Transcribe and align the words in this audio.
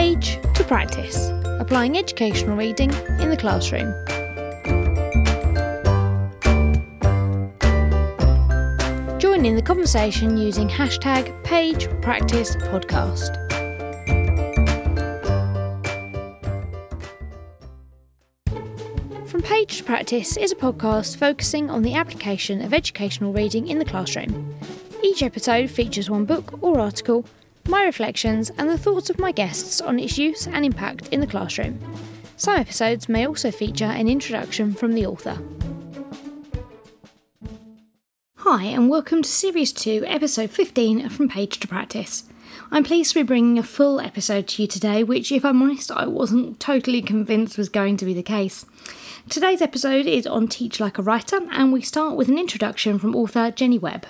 Page 0.00 0.38
to 0.54 0.64
Practice 0.64 1.28
Applying 1.60 1.98
Educational 1.98 2.56
Reading 2.56 2.90
in 3.20 3.28
the 3.28 3.36
Classroom. 3.36 3.92
Join 9.18 9.44
in 9.44 9.56
the 9.56 9.62
conversation 9.62 10.38
using 10.38 10.70
hashtag 10.70 11.44
Page 11.44 11.86
Practice 12.00 12.56
Podcast. 12.56 13.36
From 19.28 19.42
Page 19.42 19.76
to 19.76 19.84
Practice 19.84 20.38
is 20.38 20.50
a 20.50 20.56
podcast 20.56 21.18
focusing 21.18 21.68
on 21.68 21.82
the 21.82 21.94
application 21.94 22.62
of 22.62 22.72
educational 22.72 23.34
reading 23.34 23.68
in 23.68 23.78
the 23.78 23.84
classroom. 23.84 24.54
Each 25.04 25.22
episode 25.22 25.68
features 25.68 26.08
one 26.08 26.24
book 26.24 26.58
or 26.62 26.80
article, 26.80 27.26
my 27.70 27.84
reflections, 27.84 28.50
and 28.58 28.68
the 28.68 28.76
thoughts 28.76 29.10
of 29.10 29.18
my 29.20 29.30
guests 29.30 29.80
on 29.80 30.00
its 30.00 30.18
use 30.18 30.48
and 30.48 30.64
impact 30.64 31.08
in 31.08 31.20
the 31.20 31.26
classroom. 31.26 31.78
Some 32.36 32.56
episodes 32.56 33.08
may 33.08 33.26
also 33.26 33.52
feature 33.52 33.84
an 33.84 34.08
introduction 34.08 34.74
from 34.74 34.92
the 34.92 35.06
author. 35.06 35.38
Hi, 38.38 38.64
and 38.64 38.90
welcome 38.90 39.22
to 39.22 39.28
Series 39.28 39.72
2, 39.72 40.04
Episode 40.04 40.50
15 40.50 41.08
from 41.10 41.28
Page 41.28 41.60
to 41.60 41.68
Practice. 41.68 42.24
I'm 42.72 42.82
pleased 42.82 43.12
to 43.12 43.20
be 43.20 43.26
bringing 43.26 43.58
a 43.58 43.62
full 43.62 44.00
episode 44.00 44.48
to 44.48 44.62
you 44.62 44.68
today, 44.68 45.04
which, 45.04 45.30
if 45.30 45.44
I'm 45.44 45.62
honest, 45.62 45.92
I 45.92 46.06
wasn't 46.06 46.58
totally 46.58 47.02
convinced 47.02 47.56
was 47.56 47.68
going 47.68 47.96
to 47.98 48.04
be 48.04 48.14
the 48.14 48.22
case. 48.22 48.66
Today's 49.28 49.62
episode 49.62 50.06
is 50.06 50.26
on 50.26 50.48
Teach 50.48 50.80
Like 50.80 50.98
a 50.98 51.02
Writer, 51.02 51.40
and 51.52 51.72
we 51.72 51.82
start 51.82 52.16
with 52.16 52.28
an 52.28 52.38
introduction 52.38 52.98
from 52.98 53.14
author 53.14 53.52
Jenny 53.52 53.78
Webb. 53.78 54.06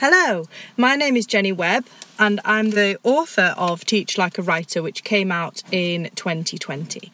Hello, 0.00 0.44
my 0.76 0.94
name 0.94 1.16
is 1.16 1.26
Jenny 1.26 1.50
Webb, 1.50 1.84
and 2.20 2.38
I'm 2.44 2.70
the 2.70 3.00
author 3.02 3.52
of 3.58 3.84
Teach 3.84 4.16
Like 4.16 4.38
a 4.38 4.42
Writer, 4.42 4.80
which 4.80 5.02
came 5.02 5.32
out 5.32 5.64
in 5.72 6.10
2020. 6.14 7.10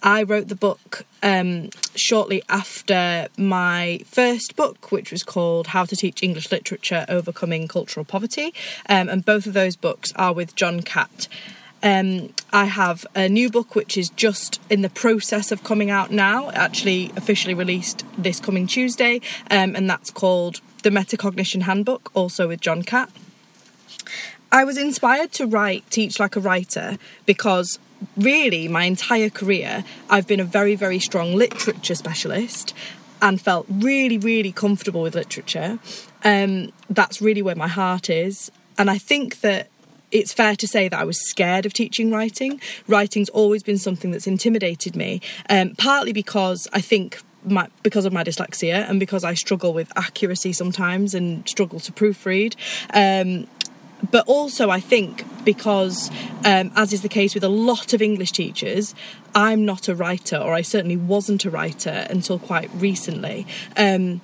I 0.00 0.22
wrote 0.22 0.46
the 0.46 0.54
book 0.54 1.06
um, 1.24 1.70
shortly 1.96 2.44
after 2.48 3.26
my 3.36 4.02
first 4.06 4.54
book, 4.54 4.92
which 4.92 5.10
was 5.10 5.24
called 5.24 5.66
How 5.66 5.84
to 5.84 5.96
Teach 5.96 6.22
English 6.22 6.52
Literature 6.52 7.04
Overcoming 7.08 7.66
Cultural 7.66 8.04
Poverty, 8.04 8.54
um, 8.88 9.08
and 9.08 9.24
both 9.24 9.46
of 9.46 9.52
those 9.52 9.74
books 9.74 10.12
are 10.14 10.32
with 10.32 10.54
John 10.54 10.82
Catt. 10.82 11.26
Um, 11.82 12.32
I 12.52 12.66
have 12.66 13.06
a 13.16 13.28
new 13.28 13.50
book 13.50 13.74
which 13.74 13.96
is 13.98 14.08
just 14.10 14.60
in 14.70 14.82
the 14.82 14.90
process 14.90 15.50
of 15.50 15.64
coming 15.64 15.90
out 15.90 16.12
now, 16.12 16.50
actually 16.50 17.10
officially 17.16 17.54
released 17.54 18.04
this 18.16 18.38
coming 18.38 18.68
Tuesday, 18.68 19.20
um, 19.50 19.74
and 19.74 19.90
that's 19.90 20.12
called 20.12 20.60
The 20.82 20.90
Metacognition 20.90 21.62
Handbook, 21.62 22.10
also 22.14 22.48
with 22.48 22.60
John 22.60 22.82
Catt. 22.82 23.10
I 24.52 24.64
was 24.64 24.76
inspired 24.76 25.32
to 25.32 25.46
write 25.46 25.88
Teach 25.90 26.18
Like 26.18 26.36
a 26.36 26.40
Writer 26.40 26.98
because 27.24 27.78
really 28.16 28.66
my 28.66 28.84
entire 28.84 29.30
career 29.30 29.84
I've 30.08 30.26
been 30.26 30.40
a 30.40 30.44
very, 30.44 30.74
very 30.74 30.98
strong 30.98 31.34
literature 31.34 31.94
specialist 31.94 32.74
and 33.22 33.40
felt 33.40 33.66
really, 33.68 34.18
really 34.18 34.50
comfortable 34.50 35.02
with 35.02 35.14
literature. 35.14 35.78
Um, 36.24 36.72
that's 36.88 37.20
really 37.20 37.42
where 37.42 37.54
my 37.54 37.68
heart 37.68 38.10
is. 38.10 38.50
And 38.78 38.90
I 38.90 38.98
think 38.98 39.40
that 39.40 39.68
it's 40.10 40.32
fair 40.32 40.56
to 40.56 40.66
say 40.66 40.88
that 40.88 40.98
I 40.98 41.04
was 41.04 41.20
scared 41.28 41.66
of 41.66 41.72
teaching 41.72 42.10
writing. 42.10 42.60
Writing's 42.88 43.28
always 43.28 43.62
been 43.62 43.78
something 43.78 44.10
that's 44.10 44.26
intimidated 44.26 44.96
me, 44.96 45.20
um, 45.48 45.74
partly 45.76 46.12
because 46.12 46.66
I 46.72 46.80
think 46.80 47.20
my, 47.44 47.68
because 47.82 48.04
of 48.04 48.12
my 48.12 48.24
dyslexia 48.24 48.88
and 48.88 49.00
because 49.00 49.24
I 49.24 49.34
struggle 49.34 49.72
with 49.72 49.92
accuracy 49.96 50.52
sometimes 50.52 51.14
and 51.14 51.48
struggle 51.48 51.80
to 51.80 51.92
proofread. 51.92 52.56
Um, 52.92 53.46
but 54.10 54.26
also, 54.26 54.70
I 54.70 54.80
think 54.80 55.24
because, 55.44 56.10
um, 56.44 56.72
as 56.74 56.92
is 56.92 57.02
the 57.02 57.08
case 57.08 57.34
with 57.34 57.44
a 57.44 57.48
lot 57.48 57.92
of 57.92 58.00
English 58.00 58.32
teachers, 58.32 58.94
I'm 59.34 59.64
not 59.64 59.88
a 59.88 59.94
writer, 59.94 60.36
or 60.36 60.54
I 60.54 60.62
certainly 60.62 60.96
wasn't 60.96 61.44
a 61.44 61.50
writer 61.50 62.06
until 62.08 62.38
quite 62.38 62.70
recently. 62.74 63.46
Um, 63.76 64.22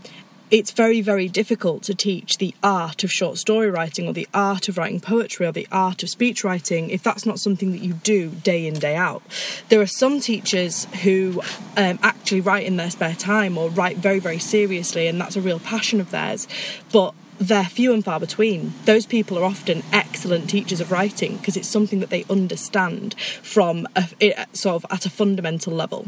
it's 0.51 0.71
very, 0.71 1.01
very 1.01 1.29
difficult 1.29 1.83
to 1.85 1.95
teach 1.95 2.39
the 2.39 2.55
art 2.63 3.03
of 3.03 3.11
short 3.11 3.39
story 3.39 3.71
writing 3.71 4.07
or 4.07 4.13
the 4.13 4.29
art 4.33 4.69
of 4.69 4.79
writing 4.79 5.01
poetry 5.01 5.47
or 5.47 5.53
the 5.53 5.67
art 5.73 6.03
of 6.03 6.09
speech 6.09 6.45
writing 6.45 6.89
if 6.91 7.03
that's 7.03 7.27
not 7.27 7.41
something 7.41 7.73
that 7.73 7.81
you 7.83 7.95
do 7.95 8.31
day 8.31 8.67
in, 8.67 8.75
day 8.75 8.95
out. 8.95 9.23
There 9.69 9.81
are 9.81 9.87
some 9.87 10.21
teachers 10.21 10.85
who 11.03 11.43
um, 11.77 11.99
actually 12.03 12.41
write 12.41 12.67
in 12.67 12.77
their 12.77 12.91
spare 12.91 13.15
time 13.15 13.59
or 13.59 13.71
write 13.71 13.97
very, 13.97 14.21
very 14.21 14.39
seriously, 14.39 15.09
and 15.09 15.21
that's 15.21 15.37
a 15.37 15.41
real 15.41 15.59
passion 15.59 16.01
of 16.01 16.11
theirs. 16.11 16.47
But 16.93 17.15
they're 17.39 17.65
few 17.65 17.93
and 17.93 18.05
far 18.05 18.21
between. 18.21 18.73
Those 18.85 19.05
people 19.05 19.39
are 19.39 19.45
often 19.45 19.83
excellent 19.93 20.49
teachers 20.49 20.81
of 20.81 20.93
writing 20.93 21.37
because 21.37 21.57
it's 21.57 21.69
something 21.69 22.01
that 22.01 22.11
they 22.11 22.25
understand 22.31 23.15
from 23.43 23.87
a, 23.97 24.47
sort 24.53 24.85
of 24.85 24.87
at 24.91 25.07
a 25.07 25.11
fundamental 25.11 25.73
level. 25.73 26.07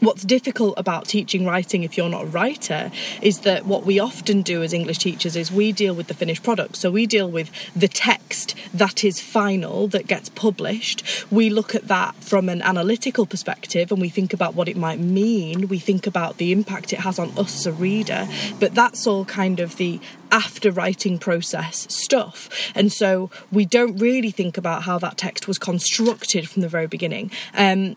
What's 0.00 0.22
difficult 0.22 0.74
about 0.76 1.06
teaching 1.06 1.44
writing 1.44 1.82
if 1.82 1.96
you're 1.96 2.08
not 2.08 2.22
a 2.24 2.26
writer 2.26 2.92
is 3.20 3.40
that 3.40 3.66
what 3.66 3.84
we 3.84 3.98
often 3.98 4.42
do 4.42 4.62
as 4.62 4.72
English 4.72 4.98
teachers 4.98 5.34
is 5.34 5.50
we 5.50 5.72
deal 5.72 5.92
with 5.92 6.06
the 6.06 6.14
finished 6.14 6.44
product. 6.44 6.76
So 6.76 6.90
we 6.90 7.04
deal 7.04 7.28
with 7.28 7.50
the 7.74 7.88
text 7.88 8.54
that 8.72 9.02
is 9.02 9.20
final, 9.20 9.88
that 9.88 10.06
gets 10.06 10.28
published. 10.28 11.26
We 11.32 11.50
look 11.50 11.74
at 11.74 11.88
that 11.88 12.14
from 12.16 12.48
an 12.48 12.62
analytical 12.62 13.26
perspective 13.26 13.90
and 13.90 14.00
we 14.00 14.08
think 14.08 14.32
about 14.32 14.54
what 14.54 14.68
it 14.68 14.76
might 14.76 15.00
mean. 15.00 15.66
We 15.66 15.80
think 15.80 16.06
about 16.06 16.36
the 16.36 16.52
impact 16.52 16.92
it 16.92 17.00
has 17.00 17.18
on 17.18 17.36
us 17.36 17.56
as 17.56 17.66
a 17.66 17.72
reader. 17.72 18.28
But 18.60 18.74
that's 18.74 19.04
all 19.06 19.24
kind 19.24 19.58
of 19.58 19.76
the 19.78 20.00
after 20.30 20.70
writing 20.70 21.18
process 21.18 21.92
stuff. 21.92 22.48
And 22.74 22.92
so 22.92 23.30
we 23.50 23.64
don't 23.64 23.96
really 23.96 24.30
think 24.30 24.56
about 24.56 24.82
how 24.84 24.98
that 24.98 25.16
text 25.16 25.48
was 25.48 25.58
constructed 25.58 26.48
from 26.48 26.62
the 26.62 26.68
very 26.68 26.86
beginning. 26.86 27.32
Um, 27.54 27.96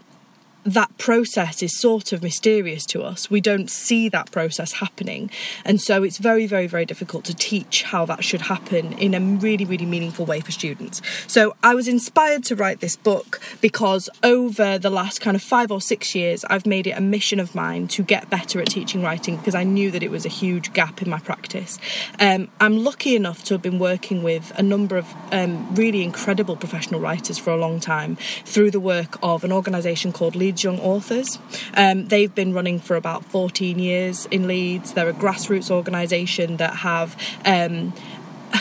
that 0.63 0.95
process 0.97 1.63
is 1.63 1.79
sort 1.79 2.13
of 2.13 2.22
mysterious 2.22 2.85
to 2.88 3.01
us. 3.01 3.29
We 3.31 3.41
don't 3.41 3.69
see 3.69 4.09
that 4.09 4.31
process 4.31 4.73
happening. 4.73 5.31
And 5.66 5.81
so 5.81 6.03
it's 6.03 6.17
very, 6.17 6.45
very, 6.45 6.67
very 6.67 6.85
difficult 6.85 7.25
to 7.25 7.33
teach 7.33 7.83
how 7.83 8.05
that 8.05 8.23
should 8.23 8.41
happen 8.41 8.94
in 8.94 9.13
a 9.13 9.19
really, 9.19 9.66
really 9.66 9.85
meaningful 9.85 10.25
way 10.25 10.39
for 10.39 10.51
students. 10.51 11.01
So 11.27 11.55
I 11.63 11.73
was 11.73 11.88
inspired 11.88 12.44
to 12.45 12.55
write 12.55 12.79
this 12.79 12.95
book 12.95 13.41
because 13.59 14.09
over 14.23 14.77
the 14.77 14.89
last 14.89 15.22
kind 15.22 15.35
of 15.35 15.41
five 15.41 15.72
or 15.72 15.81
six 15.81 16.13
years, 16.13 16.45
I've 16.45 16.66
made 16.66 16.88
it 16.88 16.91
a 16.91 17.01
mission 17.01 17.39
of 17.39 17.55
mine 17.55 17.88
to 17.89 18.03
get 18.03 18.29
better 18.29 18.61
at 18.61 18.67
teaching 18.67 19.01
writing 19.01 19.38
because 19.38 19.55
I 19.55 19.63
knew 19.63 19.89
that 19.91 20.03
it 20.03 20.11
was 20.11 20.25
a 20.25 20.29
huge 20.29 20.73
gap 20.73 21.01
in 21.01 21.09
my 21.09 21.19
practice. 21.19 21.79
Um, 22.19 22.49
I'm 22.59 22.83
lucky 22.83 23.16
enough 23.16 23.43
to 23.45 23.55
have 23.55 23.61
been 23.61 23.79
working 23.79 24.22
with 24.22 24.51
a 24.57 24.63
number 24.63 24.97
of 24.97 25.07
um, 25.31 25.73
really 25.73 26.03
incredible 26.03 26.55
professional 26.55 26.99
writers 26.99 27.38
for 27.38 27.51
a 27.51 27.57
long 27.57 27.79
time 27.79 28.17
through 28.45 28.72
the 28.72 28.79
work 28.79 29.17
of 29.23 29.43
an 29.43 29.51
organisation 29.51 30.13
called 30.13 30.35
Leeds 30.51 30.66
Young 30.66 30.79
Authors. 30.81 31.39
Um, 31.75 32.09
they've 32.09 32.35
been 32.35 32.53
running 32.53 32.78
for 32.78 32.97
about 32.97 33.23
14 33.23 33.79
years 33.79 34.25
in 34.25 34.47
Leeds. 34.47 34.91
They're 34.91 35.07
a 35.07 35.13
grassroots 35.13 35.72
organisation 35.72 36.57
that 36.57 36.78
have 36.78 37.16
um, 37.45 37.94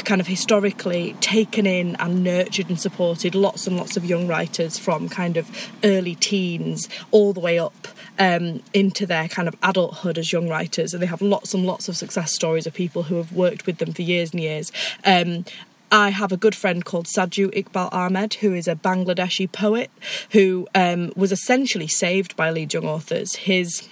kind 0.05 0.21
of 0.21 0.29
historically 0.29 1.17
taken 1.21 1.67
in 1.67 1.97
and 1.97 2.23
nurtured 2.23 2.69
and 2.69 2.79
supported 2.79 3.35
lots 3.35 3.67
and 3.67 3.77
lots 3.77 3.97
of 3.97 4.05
young 4.05 4.29
writers 4.29 4.79
from 4.79 5.09
kind 5.09 5.37
of 5.37 5.51
early 5.83 6.15
teens 6.15 6.89
all 7.11 7.33
the 7.33 7.41
way 7.41 7.59
up 7.59 7.89
um, 8.21 8.63
into 8.73 9.05
their 9.05 9.27
kind 9.27 9.49
of 9.49 9.57
adulthood 9.61 10.17
as 10.17 10.33
young 10.33 10.49
writers. 10.49 10.95
And 10.95 11.03
they 11.03 11.09
have 11.09 11.21
lots 11.21 11.55
and 11.55 11.67
lots 11.67 11.89
of 11.89 11.97
success 11.97 12.33
stories 12.33 12.69
of 12.69 12.75
people 12.75 13.05
who 13.05 13.17
have 13.17 13.33
worked 13.33 13.67
with 13.67 13.79
them 13.79 13.93
for 13.93 14.03
years 14.03 14.31
and 14.31 14.41
years. 14.41 14.71
Um, 15.05 15.45
I 15.93 16.11
have 16.11 16.33
a 16.33 16.37
good 16.37 16.55
friend 16.55 16.85
called 16.85 17.09
Sadhu 17.09 17.51
Iqbal 17.51 17.93
Ahmed, 17.93 18.35
who 18.35 18.55
is 18.55 18.69
a 18.69 18.77
Bangladeshi 18.77 19.51
poet 19.51 19.91
who 20.31 20.69
um, 20.75 21.13
was 21.17 21.33
essentially 21.33 21.89
saved 21.89 22.37
by 22.37 22.51
Leeds 22.51 22.75
Young 22.75 22.87
Authors. 22.87 23.35
His 23.37 23.89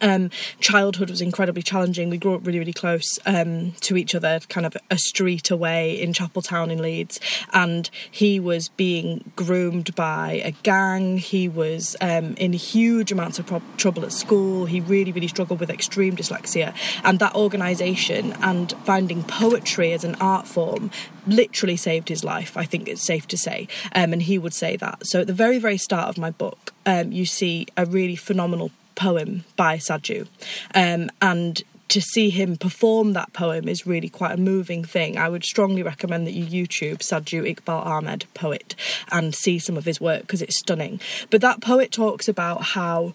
um, 0.00 0.30
childhood 0.60 1.10
was 1.10 1.20
incredibly 1.20 1.62
challenging. 1.62 2.10
We 2.10 2.18
grew 2.18 2.34
up 2.34 2.46
really, 2.46 2.58
really 2.58 2.72
close 2.72 3.18
um, 3.26 3.72
to 3.80 3.96
each 3.96 4.14
other, 4.14 4.40
kind 4.48 4.66
of 4.66 4.76
a 4.90 4.98
street 4.98 5.50
away 5.50 6.00
in 6.00 6.12
Chapeltown 6.12 6.70
in 6.70 6.80
Leeds. 6.80 7.20
And 7.52 7.90
he 8.10 8.38
was 8.40 8.68
being 8.68 9.32
groomed 9.36 9.94
by 9.94 10.42
a 10.44 10.52
gang. 10.62 11.18
He 11.18 11.48
was 11.48 11.96
um, 12.00 12.34
in 12.34 12.52
huge 12.52 13.12
amounts 13.12 13.38
of 13.38 13.46
pro- 13.46 13.62
trouble 13.76 14.04
at 14.04 14.12
school. 14.12 14.66
He 14.66 14.80
really, 14.80 15.12
really 15.12 15.28
struggled 15.28 15.60
with 15.60 15.70
extreme 15.70 16.16
dyslexia. 16.16 16.74
And 17.04 17.18
that 17.18 17.34
organisation 17.34 18.32
and 18.42 18.72
finding 18.84 19.22
poetry 19.22 19.92
as 19.92 20.04
an 20.04 20.16
art 20.20 20.46
form 20.46 20.90
literally 21.26 21.76
saved 21.76 22.08
his 22.08 22.24
life, 22.24 22.56
I 22.56 22.64
think 22.64 22.88
it's 22.88 23.02
safe 23.02 23.26
to 23.28 23.36
say. 23.36 23.68
Um, 23.94 24.12
and 24.12 24.22
he 24.22 24.38
would 24.38 24.54
say 24.54 24.76
that. 24.76 25.06
So 25.06 25.20
at 25.20 25.26
the 25.26 25.32
very, 25.32 25.58
very 25.58 25.76
start 25.76 26.08
of 26.08 26.18
my 26.18 26.30
book, 26.30 26.72
um, 26.86 27.12
you 27.12 27.26
see 27.26 27.66
a 27.76 27.84
really 27.84 28.16
phenomenal 28.16 28.70
poem 28.94 29.44
by 29.56 29.78
Sadhu. 29.78 30.26
Um, 30.74 31.10
and 31.20 31.62
to 31.90 32.00
see 32.00 32.30
him 32.30 32.56
perform 32.56 33.14
that 33.14 33.32
poem 33.32 33.68
is 33.68 33.86
really 33.86 34.08
quite 34.08 34.32
a 34.32 34.36
moving 34.40 34.84
thing. 34.84 35.18
I 35.18 35.28
would 35.28 35.44
strongly 35.44 35.82
recommend 35.82 36.26
that 36.26 36.32
you 36.32 36.66
YouTube 36.66 37.02
Sadhu 37.02 37.42
Iqbal 37.42 37.84
Ahmed, 37.84 38.26
poet, 38.32 38.76
and 39.10 39.34
see 39.34 39.58
some 39.58 39.76
of 39.76 39.84
his 39.84 40.00
work 40.00 40.22
because 40.22 40.40
it's 40.40 40.58
stunning. 40.58 41.00
But 41.30 41.40
that 41.40 41.60
poet 41.60 41.90
talks 41.90 42.28
about 42.28 42.62
how 42.62 43.12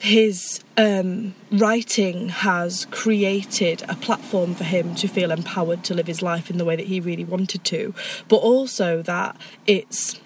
his 0.00 0.60
um, 0.76 1.34
writing 1.50 2.28
has 2.28 2.86
created 2.92 3.82
a 3.88 3.96
platform 3.96 4.54
for 4.54 4.62
him 4.62 4.94
to 4.94 5.08
feel 5.08 5.32
empowered 5.32 5.82
to 5.84 5.94
live 5.94 6.06
his 6.06 6.22
life 6.22 6.50
in 6.50 6.58
the 6.58 6.64
way 6.64 6.76
that 6.76 6.86
he 6.86 7.00
really 7.00 7.24
wanted 7.24 7.64
to, 7.64 7.94
but 8.28 8.36
also 8.36 9.02
that 9.02 9.36
it's 9.66 10.20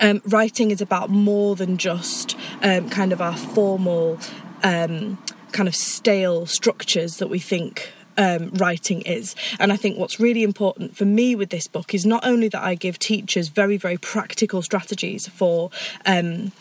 um, 0.00 0.22
writing 0.24 0.70
is 0.70 0.80
about 0.80 1.10
more 1.10 1.56
than 1.56 1.76
just 1.76 2.36
um, 2.62 2.88
kind 2.90 3.12
of 3.12 3.20
our 3.20 3.36
formal, 3.36 4.18
um, 4.62 5.18
kind 5.52 5.68
of 5.68 5.74
stale 5.74 6.46
structures 6.46 7.18
that 7.18 7.28
we 7.28 7.38
think 7.38 7.92
um, 8.18 8.50
writing 8.54 9.02
is. 9.02 9.34
And 9.58 9.72
I 9.72 9.76
think 9.76 9.98
what's 9.98 10.18
really 10.18 10.42
important 10.42 10.96
for 10.96 11.04
me 11.04 11.34
with 11.34 11.50
this 11.50 11.66
book 11.66 11.94
is 11.94 12.06
not 12.06 12.24
only 12.24 12.48
that 12.48 12.62
I 12.62 12.74
give 12.74 12.98
teachers 12.98 13.48
very, 13.48 13.76
very 13.76 13.96
practical 13.98 14.62
strategies 14.62 15.28
for. 15.28 15.70
Um, 16.04 16.52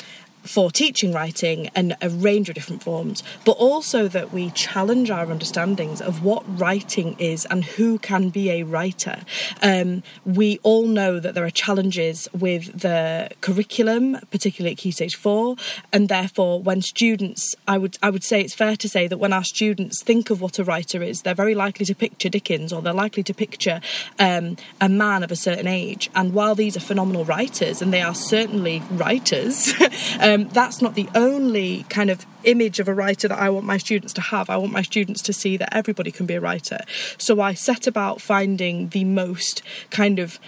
for 0.45 0.71
teaching 0.71 1.11
writing 1.11 1.69
and 1.75 1.95
a 2.01 2.09
range 2.09 2.49
of 2.49 2.55
different 2.55 2.83
forms, 2.83 3.23
but 3.43 3.53
also 3.53 4.07
that 4.07 4.31
we 4.31 4.51
challenge 4.51 5.09
our 5.09 5.31
understandings 5.31 6.01
of 6.01 6.23
what 6.23 6.43
writing 6.59 7.15
is 7.19 7.45
and 7.45 7.63
who 7.63 7.99
can 7.99 8.29
be 8.29 8.49
a 8.49 8.63
writer. 8.63 9.21
Um, 9.61 10.03
we 10.25 10.59
all 10.63 10.87
know 10.87 11.19
that 11.19 11.33
there 11.33 11.45
are 11.45 11.51
challenges 11.51 12.27
with 12.37 12.81
the 12.81 13.29
curriculum, 13.41 14.17
particularly 14.31 14.73
at 14.73 14.77
Key 14.77 14.91
Stage 14.91 15.15
Four, 15.15 15.55
and 15.91 16.09
therefore, 16.09 16.61
when 16.61 16.81
students, 16.81 17.55
I 17.67 17.77
would 17.77 17.97
I 18.01 18.09
would 18.09 18.23
say 18.23 18.41
it's 18.41 18.53
fair 18.53 18.75
to 18.75 18.89
say 18.89 19.07
that 19.07 19.17
when 19.17 19.33
our 19.33 19.43
students 19.43 20.03
think 20.03 20.29
of 20.29 20.41
what 20.41 20.59
a 20.59 20.63
writer 20.63 21.01
is, 21.01 21.21
they're 21.21 21.33
very 21.33 21.55
likely 21.55 21.85
to 21.85 21.95
picture 21.95 22.29
Dickens 22.29 22.71
or 22.71 22.81
they're 22.81 22.93
likely 22.93 23.23
to 23.23 23.33
picture 23.33 23.81
um, 24.19 24.57
a 24.79 24.89
man 24.89 25.23
of 25.23 25.31
a 25.31 25.35
certain 25.35 25.67
age. 25.67 26.09
And 26.15 26.33
while 26.33 26.55
these 26.55 26.77
are 26.77 26.81
phenomenal 26.81 27.25
writers, 27.25 27.81
and 27.81 27.93
they 27.93 28.01
are 28.01 28.15
certainly 28.15 28.81
writers. 28.91 29.73
um, 30.19 30.34
um, 30.35 30.49
that's 30.49 30.81
not 30.81 30.95
the 30.95 31.07
only 31.15 31.85
kind 31.89 32.09
of 32.09 32.25
image 32.43 32.79
of 32.79 32.87
a 32.87 32.93
writer 32.93 33.27
that 33.27 33.39
I 33.39 33.49
want 33.49 33.65
my 33.65 33.77
students 33.77 34.13
to 34.13 34.21
have. 34.21 34.49
I 34.49 34.57
want 34.57 34.71
my 34.71 34.81
students 34.81 35.21
to 35.23 35.33
see 35.33 35.57
that 35.57 35.73
everybody 35.73 36.11
can 36.11 36.25
be 36.25 36.35
a 36.35 36.41
writer. 36.41 36.79
So 37.17 37.41
I 37.41 37.53
set 37.53 37.87
about 37.87 38.21
finding 38.21 38.89
the 38.89 39.05
most 39.05 39.63
kind 39.89 40.19
of 40.19 40.39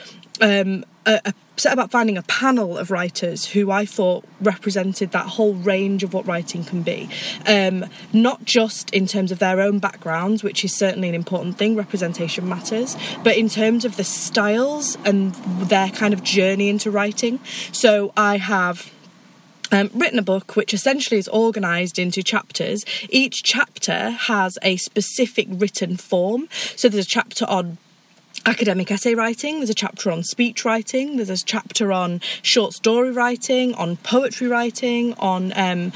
um, 0.42 0.86
a, 1.06 1.22
a 1.25 1.34
set 1.56 1.74
about 1.74 1.89
finding 1.89 2.18
a 2.18 2.22
panel 2.24 2.78
of 2.78 2.92
writers 2.92 3.48
who 3.48 3.72
I 3.72 3.86
thought 3.86 4.24
represented 4.39 5.12
that 5.12 5.25
whole 5.25 5.56
range 5.56 6.04
of 6.04 6.13
what 6.13 6.28
writing 6.28 6.63
can 6.63 6.84
be. 6.84 7.10
Um, 7.48 7.86
not 8.13 8.45
just 8.45 8.92
in 8.92 9.07
terms 9.07 9.31
of 9.31 9.39
their 9.39 9.60
own 9.60 9.80
backgrounds, 9.80 10.44
which 10.44 10.63
is 10.63 10.75
certainly 10.75 11.10
an 11.10 11.16
important 11.16 11.57
thing, 11.57 11.75
representation 11.75 12.48
matters, 12.48 12.95
but 13.24 13.38
in 13.38 13.50
terms 13.50 13.86
of 13.86 13.98
the 13.98 14.04
styles 14.04 15.00
and 15.04 15.34
their 15.34 15.89
kind 15.89 16.13
of 16.13 16.22
journey 16.24 16.69
into 16.69 16.92
writing. 16.92 17.39
So 17.72 18.13
I 18.16 18.38
have 18.38 18.92
um, 19.71 19.89
written 19.93 20.19
a 20.19 20.23
book 20.23 20.55
which 20.55 20.73
essentially 20.73 21.19
is 21.19 21.27
organized 21.29 21.99
into 21.99 22.23
chapters. 22.23 22.85
Each 23.09 23.43
chapter 23.43 24.11
has 24.11 24.57
a 24.61 24.77
specific 24.77 25.47
written 25.49 25.97
form. 25.97 26.47
So 26.75 26.89
there's 26.89 27.05
a 27.05 27.09
chapter 27.09 27.45
on 27.45 27.77
academic 28.45 28.89
essay 28.91 29.13
writing, 29.13 29.57
there's 29.57 29.69
a 29.69 29.73
chapter 29.73 30.09
on 30.09 30.23
speech 30.23 30.63
writing, 30.63 31.17
there's 31.17 31.29
a 31.29 31.37
chapter 31.37 31.91
on 31.91 32.21
short 32.41 32.73
story 32.73 33.11
writing, 33.11 33.73
on 33.73 33.97
poetry 33.97 34.47
writing, 34.47 35.13
on 35.15 35.51
um, 35.57 35.91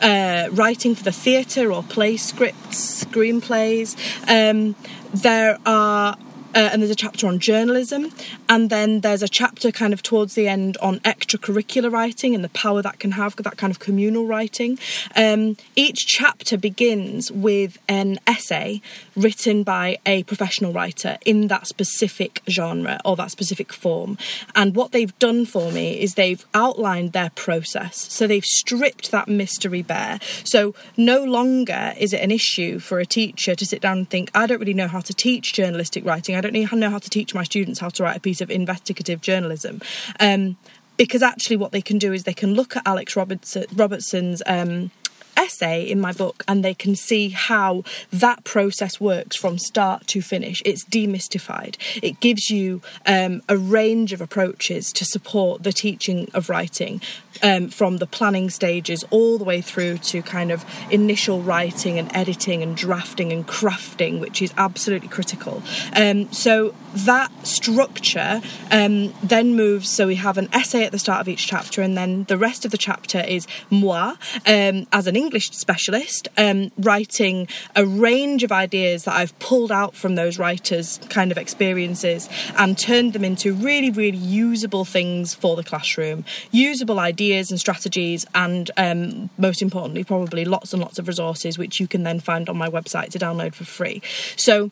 uh, 0.00 0.48
writing 0.52 0.94
for 0.94 1.02
the 1.02 1.12
theatre 1.12 1.70
or 1.72 1.82
play 1.82 2.16
scripts, 2.16 3.04
screenplays. 3.04 3.96
Um, 4.28 4.76
there 5.12 5.58
are 5.66 6.16
uh, 6.54 6.70
and 6.72 6.82
there's 6.82 6.90
a 6.90 6.96
chapter 6.96 7.26
on 7.26 7.38
journalism, 7.38 8.10
and 8.48 8.70
then 8.70 9.00
there's 9.00 9.22
a 9.22 9.28
chapter 9.28 9.70
kind 9.70 9.92
of 9.92 10.02
towards 10.02 10.34
the 10.34 10.48
end 10.48 10.76
on 10.78 10.98
extracurricular 11.00 11.90
writing 11.90 12.34
and 12.34 12.42
the 12.42 12.48
power 12.50 12.82
that 12.82 12.98
can 12.98 13.12
have, 13.12 13.36
that 13.36 13.56
kind 13.56 13.70
of 13.70 13.78
communal 13.78 14.26
writing. 14.26 14.78
Um, 15.16 15.56
each 15.76 16.06
chapter 16.06 16.58
begins 16.58 17.30
with 17.30 17.78
an 17.88 18.18
essay 18.26 18.82
written 19.16 19.62
by 19.62 19.98
a 20.06 20.22
professional 20.24 20.72
writer 20.72 21.18
in 21.24 21.48
that 21.48 21.66
specific 21.66 22.42
genre 22.48 23.00
or 23.04 23.16
that 23.16 23.30
specific 23.30 23.72
form. 23.72 24.18
And 24.54 24.74
what 24.74 24.92
they've 24.92 25.16
done 25.18 25.46
for 25.46 25.70
me 25.70 26.00
is 26.00 26.14
they've 26.14 26.44
outlined 26.54 27.12
their 27.12 27.30
process. 27.30 28.12
So 28.12 28.26
they've 28.26 28.44
stripped 28.44 29.10
that 29.10 29.28
mystery 29.28 29.82
bare. 29.82 30.18
So 30.44 30.74
no 30.96 31.24
longer 31.24 31.94
is 31.98 32.12
it 32.12 32.20
an 32.20 32.30
issue 32.30 32.78
for 32.78 32.98
a 32.98 33.06
teacher 33.06 33.54
to 33.54 33.66
sit 33.66 33.80
down 33.80 33.98
and 33.98 34.10
think, 34.10 34.30
I 34.34 34.46
don't 34.46 34.58
really 34.58 34.74
know 34.74 34.88
how 34.88 35.00
to 35.00 35.14
teach 35.14 35.54
journalistic 35.54 36.04
writing. 36.04 36.36
I 36.46 36.50
don't 36.50 36.80
know 36.80 36.90
how 36.90 36.98
to 36.98 37.10
teach 37.10 37.34
my 37.34 37.44
students 37.44 37.80
how 37.80 37.90
to 37.90 38.02
write 38.02 38.16
a 38.16 38.20
piece 38.20 38.40
of 38.40 38.50
investigative 38.50 39.20
journalism. 39.20 39.80
Um, 40.18 40.56
because 40.96 41.22
actually, 41.22 41.56
what 41.56 41.72
they 41.72 41.80
can 41.80 41.98
do 41.98 42.12
is 42.12 42.24
they 42.24 42.34
can 42.34 42.54
look 42.54 42.76
at 42.76 42.82
Alex 42.86 43.16
Robertson, 43.16 43.64
Robertson's 43.74 44.42
um, 44.46 44.90
essay 45.36 45.82
in 45.88 46.00
my 46.00 46.12
book 46.12 46.44
and 46.46 46.64
they 46.64 46.74
can 46.74 46.94
see 46.94 47.30
how 47.30 47.82
that 48.12 48.44
process 48.44 49.00
works 49.00 49.36
from 49.36 49.58
start 49.58 50.06
to 50.08 50.20
finish. 50.20 50.62
It's 50.64 50.84
demystified. 50.84 51.76
It 52.02 52.20
gives 52.20 52.50
you 52.50 52.82
um, 53.06 53.42
a 53.48 53.56
range 53.56 54.12
of 54.12 54.20
approaches 54.20 54.92
to 54.92 55.04
support 55.04 55.62
the 55.62 55.72
teaching 55.72 56.28
of 56.34 56.50
writing 56.50 57.00
um, 57.42 57.68
from 57.68 57.98
the 57.98 58.06
planning 58.06 58.50
stages 58.50 59.04
all 59.10 59.38
the 59.38 59.44
way 59.44 59.60
through 59.60 59.98
to 59.98 60.22
kind 60.22 60.50
of 60.50 60.64
initial 60.90 61.40
writing 61.40 61.98
and 61.98 62.14
editing 62.14 62.62
and 62.62 62.76
drafting 62.76 63.32
and 63.32 63.46
crafting, 63.46 64.20
which 64.20 64.42
is 64.42 64.52
absolutely 64.56 65.08
critical. 65.08 65.62
Um, 65.94 66.30
so 66.32 66.74
that 66.94 67.30
structure 67.46 68.40
um, 68.70 69.14
then 69.22 69.54
moves. 69.54 69.88
So 69.88 70.06
we 70.06 70.16
have 70.16 70.38
an 70.38 70.48
essay 70.52 70.84
at 70.84 70.92
the 70.92 70.98
start 70.98 71.20
of 71.20 71.28
each 71.28 71.46
chapter, 71.46 71.82
and 71.82 71.96
then 71.96 72.24
the 72.24 72.36
rest 72.36 72.64
of 72.64 72.70
the 72.70 72.78
chapter 72.78 73.20
is 73.20 73.46
moi 73.70 74.14
um, 74.46 74.86
as 74.92 75.06
an 75.06 75.16
English 75.16 75.50
specialist, 75.50 76.28
um, 76.36 76.70
writing 76.78 77.48
a 77.74 77.86
range 77.86 78.42
of 78.42 78.52
ideas 78.52 79.04
that 79.04 79.14
I've 79.14 79.38
pulled 79.38 79.72
out 79.72 79.94
from 79.94 80.14
those 80.14 80.38
writers' 80.38 80.98
kind 81.08 81.30
of 81.30 81.38
experiences 81.38 82.28
and 82.58 82.76
turned 82.76 83.12
them 83.12 83.24
into 83.24 83.54
really, 83.54 83.90
really 83.90 84.18
usable 84.18 84.84
things 84.84 85.34
for 85.34 85.56
the 85.56 85.64
classroom, 85.64 86.24
usable 86.50 86.98
ideas 86.98 87.29
ideas 87.30 87.50
and 87.50 87.60
strategies, 87.60 88.26
and 88.34 88.70
um, 88.76 89.30
most 89.38 89.62
importantly, 89.62 90.04
probably 90.04 90.44
lots 90.44 90.72
and 90.72 90.82
lots 90.82 90.98
of 90.98 91.06
resources 91.06 91.58
which 91.58 91.78
you 91.78 91.86
can 91.86 92.02
then 92.02 92.18
find 92.20 92.48
on 92.48 92.56
my 92.56 92.68
website 92.68 93.10
to 93.10 93.18
download 93.18 93.54
for 93.54 93.64
free. 93.64 94.02
So, 94.36 94.70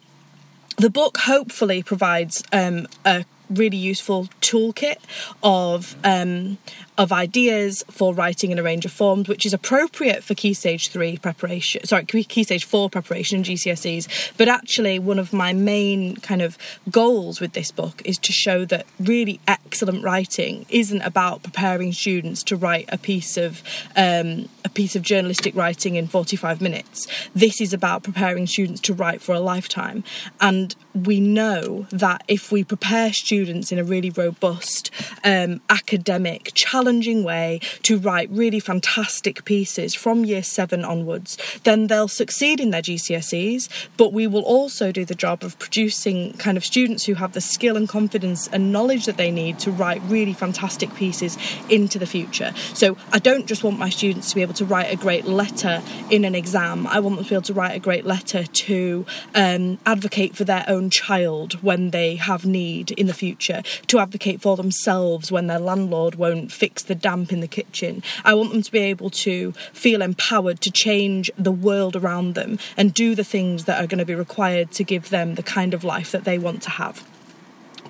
the 0.76 0.90
book 0.90 1.18
hopefully 1.18 1.82
provides 1.82 2.42
um, 2.52 2.86
a 3.04 3.24
really 3.50 3.76
useful 3.76 4.28
toolkit 4.40 4.96
of 5.42 5.96
um, 6.04 6.58
of 6.98 7.12
ideas 7.12 7.84
for 7.88 8.12
writing 8.12 8.50
in 8.50 8.58
a 8.58 8.62
range 8.62 8.84
of 8.84 8.90
forms, 8.90 9.28
which 9.28 9.46
is 9.46 9.54
appropriate 9.54 10.24
for 10.24 10.34
Key 10.34 10.52
Stage 10.52 10.90
3 10.90 11.16
preparation, 11.18 11.84
sorry, 11.84 12.04
Key 12.04 12.42
Stage 12.42 12.64
4 12.64 12.90
preparation 12.90 13.38
in 13.38 13.44
GCSEs. 13.44 14.32
But 14.36 14.48
actually, 14.48 14.98
one 14.98 15.20
of 15.20 15.32
my 15.32 15.52
main 15.52 16.16
kind 16.16 16.42
of 16.42 16.58
goals 16.90 17.40
with 17.40 17.52
this 17.52 17.70
book 17.70 18.02
is 18.04 18.18
to 18.18 18.32
show 18.32 18.64
that 18.64 18.84
really 18.98 19.40
excellent 19.46 20.02
writing 20.02 20.66
isn't 20.68 21.02
about 21.02 21.44
preparing 21.44 21.92
students 21.92 22.42
to 22.42 22.56
write 22.56 22.88
a 22.88 22.98
piece 22.98 23.36
of 23.36 23.62
um, 23.96 24.48
a 24.64 24.68
piece 24.68 24.96
of 24.96 25.02
journalistic 25.02 25.54
writing 25.54 25.94
in 25.94 26.08
45 26.08 26.60
minutes. 26.60 27.06
This 27.32 27.60
is 27.60 27.72
about 27.72 28.02
preparing 28.02 28.48
students 28.48 28.80
to 28.82 28.94
write 28.94 29.22
for 29.22 29.34
a 29.34 29.40
lifetime. 29.40 30.02
And 30.40 30.74
we 30.94 31.20
know 31.20 31.86
that 31.90 32.24
if 32.26 32.50
we 32.50 32.64
prepare 32.64 33.12
students 33.12 33.70
in 33.70 33.78
a 33.78 33.84
really 33.84 34.10
robust, 34.10 34.90
um, 35.22 35.60
academic, 35.70 36.50
challenging 36.88 37.22
way 37.22 37.60
to 37.82 37.98
write 37.98 38.30
really 38.30 38.58
fantastic 38.58 39.44
pieces 39.44 39.94
from 39.94 40.24
year 40.24 40.42
seven 40.42 40.86
onwards, 40.86 41.36
then 41.64 41.86
they'll 41.88 42.08
succeed 42.08 42.60
in 42.60 42.70
their 42.70 42.80
GCSEs. 42.80 43.68
But 43.98 44.14
we 44.14 44.26
will 44.26 44.42
also 44.42 44.90
do 44.90 45.04
the 45.04 45.14
job 45.14 45.44
of 45.44 45.58
producing 45.58 46.32
kind 46.38 46.56
of 46.56 46.64
students 46.64 47.04
who 47.04 47.14
have 47.14 47.32
the 47.32 47.42
skill 47.42 47.76
and 47.76 47.86
confidence 47.86 48.48
and 48.48 48.72
knowledge 48.72 49.04
that 49.04 49.18
they 49.18 49.30
need 49.30 49.58
to 49.58 49.70
write 49.70 50.00
really 50.04 50.32
fantastic 50.32 50.94
pieces 50.94 51.36
into 51.68 51.98
the 51.98 52.06
future. 52.06 52.54
So 52.72 52.96
I 53.12 53.18
don't 53.18 53.46
just 53.46 53.62
want 53.62 53.78
my 53.78 53.90
students 53.90 54.30
to 54.30 54.34
be 54.34 54.40
able 54.40 54.54
to 54.54 54.64
write 54.64 54.90
a 54.90 54.96
great 54.96 55.26
letter 55.26 55.82
in 56.10 56.24
an 56.24 56.34
exam, 56.34 56.86
I 56.86 57.00
want 57.00 57.16
them 57.16 57.24
to 57.24 57.28
be 57.28 57.34
able 57.34 57.42
to 57.42 57.54
write 57.54 57.76
a 57.76 57.78
great 57.78 58.06
letter 58.06 58.44
to 58.44 59.04
um, 59.34 59.78
advocate 59.84 60.34
for 60.36 60.44
their 60.44 60.64
own 60.66 60.88
child 60.88 61.62
when 61.62 61.90
they 61.90 62.16
have 62.16 62.46
need 62.46 62.92
in 62.92 63.08
the 63.08 63.14
future, 63.14 63.62
to 63.88 63.98
advocate 63.98 64.40
for 64.40 64.56
themselves 64.56 65.30
when 65.30 65.48
their 65.48 65.58
landlord 65.58 66.14
won't 66.14 66.50
fix 66.50 66.77
the 66.82 66.94
damp 66.94 67.32
in 67.32 67.40
the 67.40 67.48
kitchen. 67.48 68.02
I 68.24 68.34
want 68.34 68.52
them 68.52 68.62
to 68.62 68.72
be 68.72 68.78
able 68.80 69.10
to 69.10 69.52
feel 69.72 70.02
empowered 70.02 70.60
to 70.62 70.70
change 70.70 71.30
the 71.38 71.52
world 71.52 71.96
around 71.96 72.34
them 72.34 72.58
and 72.76 72.94
do 72.94 73.14
the 73.14 73.24
things 73.24 73.64
that 73.64 73.82
are 73.82 73.86
going 73.86 73.98
to 73.98 74.04
be 74.04 74.14
required 74.14 74.70
to 74.72 74.84
give 74.84 75.10
them 75.10 75.34
the 75.34 75.42
kind 75.42 75.74
of 75.74 75.84
life 75.84 76.12
that 76.12 76.24
they 76.24 76.38
want 76.38 76.62
to 76.62 76.70
have 76.70 77.06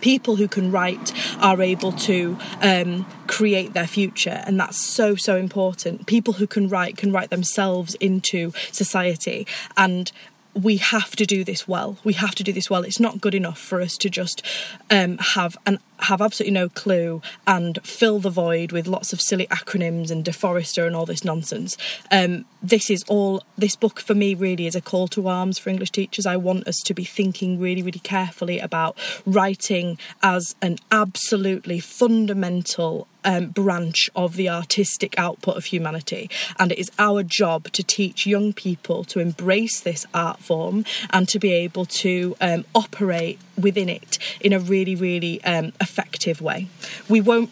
people 0.00 0.36
who 0.36 0.46
can 0.46 0.70
write 0.70 1.12
are 1.40 1.60
able 1.60 1.90
to 1.90 2.38
um, 2.62 3.04
create 3.26 3.72
their 3.72 3.86
future 3.86 4.44
and 4.46 4.60
that's 4.60 4.78
so 4.78 5.16
so 5.16 5.34
important 5.36 6.06
people 6.06 6.34
who 6.34 6.46
can 6.46 6.68
write 6.68 6.96
can 6.96 7.10
write 7.10 7.30
themselves 7.30 7.96
into 7.96 8.52
society 8.70 9.44
and 9.76 10.12
we 10.54 10.78
have 10.78 11.14
to 11.16 11.24
do 11.24 11.44
this 11.44 11.68
well. 11.68 11.98
We 12.04 12.14
have 12.14 12.34
to 12.36 12.42
do 12.42 12.52
this 12.52 12.68
well. 12.68 12.82
It's 12.82 13.00
not 13.00 13.20
good 13.20 13.34
enough 13.34 13.58
for 13.58 13.80
us 13.80 13.96
to 13.98 14.10
just 14.10 14.44
um, 14.90 15.18
have 15.18 15.56
an 15.66 15.78
have 16.00 16.20
absolutely 16.20 16.54
no 16.54 16.68
clue 16.68 17.22
and 17.46 17.78
fill 17.84 18.18
the 18.18 18.30
void 18.30 18.72
with 18.72 18.86
lots 18.86 19.12
of 19.12 19.20
silly 19.20 19.46
acronyms 19.48 20.10
and 20.10 20.24
De 20.24 20.32
Forester 20.32 20.86
and 20.86 20.94
all 20.94 21.06
this 21.06 21.24
nonsense. 21.24 21.76
Um, 22.10 22.44
this 22.62 22.90
is 22.90 23.04
all, 23.08 23.42
this 23.56 23.76
book 23.76 24.00
for 24.00 24.14
me 24.14 24.34
really 24.34 24.66
is 24.66 24.74
a 24.74 24.80
call 24.80 25.08
to 25.08 25.28
arms 25.28 25.58
for 25.58 25.70
English 25.70 25.90
teachers. 25.90 26.26
I 26.26 26.36
want 26.36 26.66
us 26.66 26.78
to 26.84 26.94
be 26.94 27.04
thinking 27.04 27.58
really, 27.58 27.82
really 27.82 28.00
carefully 28.00 28.58
about 28.58 28.96
writing 29.24 29.98
as 30.22 30.54
an 30.60 30.78
absolutely 30.90 31.80
fundamental 31.80 33.06
um, 33.24 33.48
branch 33.48 34.08
of 34.16 34.36
the 34.36 34.48
artistic 34.48 35.18
output 35.18 35.56
of 35.56 35.66
humanity. 35.66 36.30
And 36.58 36.72
it 36.72 36.78
is 36.78 36.90
our 36.98 37.22
job 37.22 37.70
to 37.72 37.82
teach 37.82 38.26
young 38.26 38.52
people 38.52 39.04
to 39.04 39.20
embrace 39.20 39.80
this 39.80 40.06
art 40.14 40.40
form 40.40 40.84
and 41.10 41.28
to 41.28 41.38
be 41.38 41.52
able 41.52 41.84
to 41.86 42.36
um, 42.40 42.64
operate 42.74 43.38
within 43.58 43.88
it 43.88 44.18
in 44.40 44.52
a 44.52 44.58
really, 44.58 44.94
really 44.94 45.42
um, 45.44 45.72
effective 45.80 46.40
way. 46.40 46.68
We 47.08 47.20
won't, 47.20 47.50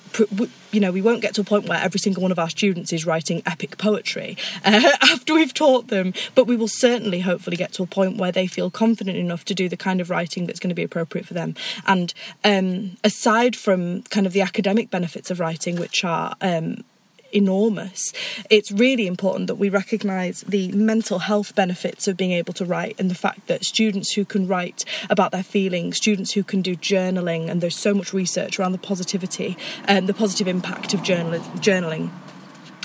you 0.72 0.80
know, 0.80 0.92
we 0.92 1.02
won't 1.02 1.22
get 1.22 1.34
to 1.34 1.40
a 1.40 1.44
point 1.44 1.68
where 1.68 1.78
every 1.78 2.00
single 2.00 2.22
one 2.22 2.32
of 2.32 2.38
our 2.38 2.50
students 2.50 2.92
is 2.92 3.06
writing 3.06 3.42
epic 3.46 3.78
poetry 3.78 4.36
uh, 4.64 4.96
after 5.02 5.34
we've 5.34 5.54
taught 5.54 5.88
them, 5.88 6.12
but 6.34 6.46
we 6.46 6.56
will 6.56 6.68
certainly, 6.68 7.20
hopefully, 7.20 7.56
get 7.56 7.72
to 7.74 7.82
a 7.82 7.86
point 7.86 8.16
where 8.16 8.32
they 8.32 8.46
feel 8.46 8.70
confident 8.70 9.16
enough 9.16 9.44
to 9.46 9.54
do 9.54 9.68
the 9.68 9.76
kind 9.76 10.00
of 10.00 10.10
writing 10.10 10.46
that's 10.46 10.60
going 10.60 10.68
to 10.68 10.74
be 10.74 10.82
appropriate 10.82 11.26
for 11.26 11.34
them. 11.34 11.54
And 11.86 12.12
um, 12.44 12.96
aside 13.04 13.56
from 13.56 14.02
kind 14.02 14.26
of 14.26 14.32
the 14.32 14.40
academic 14.40 14.90
benefits 14.90 15.30
of 15.30 15.40
writing, 15.40 15.76
which 15.76 16.04
are 16.04 16.36
um, 16.40 16.84
enormous. 17.36 18.12
It's 18.50 18.72
really 18.72 19.06
important 19.06 19.46
that 19.46 19.56
we 19.56 19.68
recognise 19.68 20.40
the 20.42 20.72
mental 20.72 21.20
health 21.20 21.54
benefits 21.54 22.08
of 22.08 22.16
being 22.16 22.32
able 22.32 22.54
to 22.54 22.64
write 22.64 22.98
and 22.98 23.10
the 23.10 23.14
fact 23.14 23.46
that 23.46 23.64
students 23.64 24.14
who 24.14 24.24
can 24.24 24.48
write 24.48 24.84
about 25.10 25.32
their 25.32 25.42
feelings, 25.42 25.96
students 25.96 26.32
who 26.32 26.42
can 26.42 26.62
do 26.62 26.74
journaling, 26.74 27.50
and 27.50 27.60
there's 27.60 27.76
so 27.76 27.92
much 27.92 28.12
research 28.12 28.58
around 28.58 28.72
the 28.72 28.78
positivity 28.78 29.56
and 29.84 30.00
um, 30.00 30.06
the 30.06 30.14
positive 30.14 30.48
impact 30.48 30.94
of 30.94 31.02
journal- 31.02 31.40
journaling. 31.56 32.10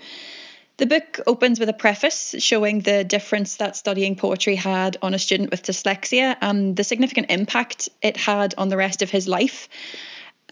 The 0.82 0.88
book 0.88 1.20
opens 1.28 1.60
with 1.60 1.70
a 1.70 1.74
preface 1.74 2.34
showing 2.40 2.80
the 2.80 3.04
difference 3.04 3.58
that 3.58 3.76
studying 3.76 4.16
poetry 4.16 4.56
had 4.56 4.98
on 5.04 5.14
a 5.14 5.20
student 5.20 5.52
with 5.52 5.62
dyslexia 5.62 6.36
and 6.42 6.76
the 6.76 6.84
significant 6.84 7.30
impact 7.30 7.90
it 8.02 8.18
had 8.18 8.56
on 8.58 8.70
the 8.70 8.78
rest 8.78 9.04
of 9.04 9.12
his 9.12 9.28
life. 9.28 9.70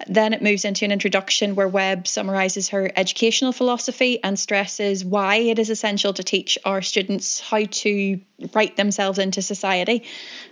Then 0.06 0.34
it 0.34 0.44
moves 0.44 0.66
into 0.66 0.86
an 0.86 0.92
introduction 0.92 1.56
where 1.56 1.68
Webb 1.68 2.08
summarises 2.08 2.70
her 2.70 2.92
educational 2.96 3.54
philosophy 3.54 4.24
and 4.24 4.38
stresses 4.38 5.04
why 5.04 5.38
it 5.38 5.58
is 5.58 5.72
essential 5.72 6.14
to 6.14 6.24
teach 6.24 6.60
our 6.64 6.84
students 6.84 7.40
how 7.40 7.64
to 7.64 8.22
write 8.54 8.78
themselves 8.78 9.18
into 9.18 9.42
society. 9.42 10.04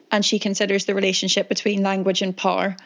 And 0.10 0.26
she 0.26 0.40
considers 0.40 0.86
the 0.86 0.96
relationship 0.96 1.50
between 1.50 1.84
language 1.84 2.24
and 2.24 2.36
power. 2.36 2.78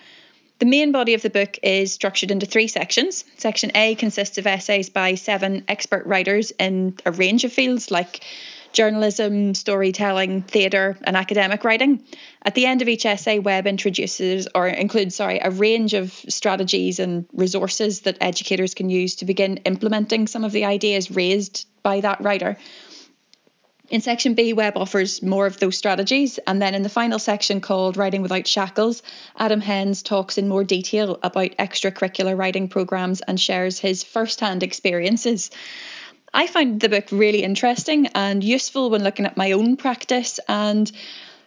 The 0.62 0.68
main 0.68 0.92
body 0.92 1.16
of 1.16 1.24
the 1.24 1.32
book 1.32 1.58
is 1.64 1.92
structured 1.92 2.30
into 2.30 2.46
three 2.46 2.68
sections. 2.68 3.26
Section 3.38 3.72
A 3.74 3.96
consists 3.96 4.38
of 4.38 4.46
essays 4.46 4.92
by 4.92 5.16
seven 5.16 5.64
expert 5.68 6.06
writers 6.06 6.52
in 6.52 6.96
a 7.04 7.12
range 7.12 7.44
of 7.44 7.52
fields 7.52 7.90
like 7.90 8.24
journalism, 8.72 9.56
storytelling, 9.56 10.44
theatre, 10.44 11.00
and 11.04 11.18
academic 11.18 11.64
writing. 11.64 12.04
At 12.46 12.54
the 12.54 12.68
end 12.68 12.84
of 12.84 12.90
each 12.90 13.08
essay, 13.08 13.40
Webb 13.40 13.66
introduces 13.66 14.48
or 14.54 14.68
includes, 14.68 15.16
sorry, 15.16 15.40
a 15.40 15.50
range 15.50 15.96
of 15.96 16.12
strategies 16.30 17.00
and 17.00 17.26
resources 17.34 18.02
that 18.02 18.20
educators 18.22 18.76
can 18.76 18.92
use 18.92 19.16
to 19.16 19.26
begin 19.26 19.58
implementing 19.66 20.28
some 20.28 20.44
of 20.44 20.52
the 20.52 20.66
ideas 20.66 21.10
raised 21.10 21.66
by 21.82 22.02
that 22.02 22.22
writer. 22.22 22.56
In 23.92 24.00
section 24.00 24.36
B, 24.36 24.54
Webb 24.54 24.78
offers 24.78 25.22
more 25.22 25.46
of 25.46 25.60
those 25.60 25.78
strategies. 25.78 26.38
And 26.48 26.62
then 26.62 26.76
in 26.76 26.82
the 26.82 26.88
final 26.88 27.20
section 27.20 27.60
called 27.60 27.98
Writing 27.98 28.22
Without 28.22 28.48
Shackles, 28.48 29.04
Adam 29.38 29.60
Hens 29.60 30.02
talks 30.02 30.38
in 30.38 30.48
more 30.48 30.64
detail 30.64 31.20
about 31.22 31.58
extracurricular 31.60 32.38
writing 32.38 32.70
programs 32.70 33.20
and 33.20 33.38
shares 33.38 33.80
his 33.80 34.02
first 34.02 34.40
hand 34.40 34.64
experiences. 34.64 35.52
I 36.34 36.48
found 36.48 36.80
the 36.80 36.88
book 36.88 37.10
really 37.12 37.44
interesting 37.44 38.08
and 38.16 38.42
useful 38.42 38.90
when 38.90 39.04
looking 39.04 39.26
at 39.26 39.36
my 39.36 39.52
own 39.52 39.76
practice. 39.76 40.40
And 40.48 40.90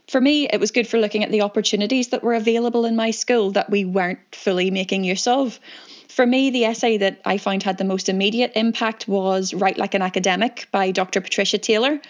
for 0.06 0.20
me, 0.20 0.46
it 0.46 0.60
was 0.60 0.70
good 0.70 0.86
for 0.86 0.98
looking 0.98 1.24
at 1.24 1.30
the 1.30 1.40
opportunities 1.40 2.08
that 2.08 2.22
were 2.22 2.34
available 2.34 2.84
in 2.84 2.94
my 2.94 3.12
school 3.12 3.52
that 3.52 3.70
we 3.70 3.86
weren't 3.86 4.34
fully 4.34 4.70
making 4.70 5.04
use 5.04 5.26
of. 5.26 5.58
For 6.08 6.26
me, 6.26 6.50
the 6.50 6.66
essay 6.66 6.98
that 6.98 7.22
I 7.24 7.38
found 7.38 7.62
had 7.62 7.78
the 7.78 7.84
most 7.84 8.10
immediate 8.10 8.52
impact 8.54 9.08
was 9.08 9.54
Write 9.54 9.78
Like 9.78 9.94
an 9.94 10.02
Academic 10.02 10.68
by 10.70 10.90
Dr. 10.90 11.22
Patricia 11.22 11.58
Taylor 11.58 12.00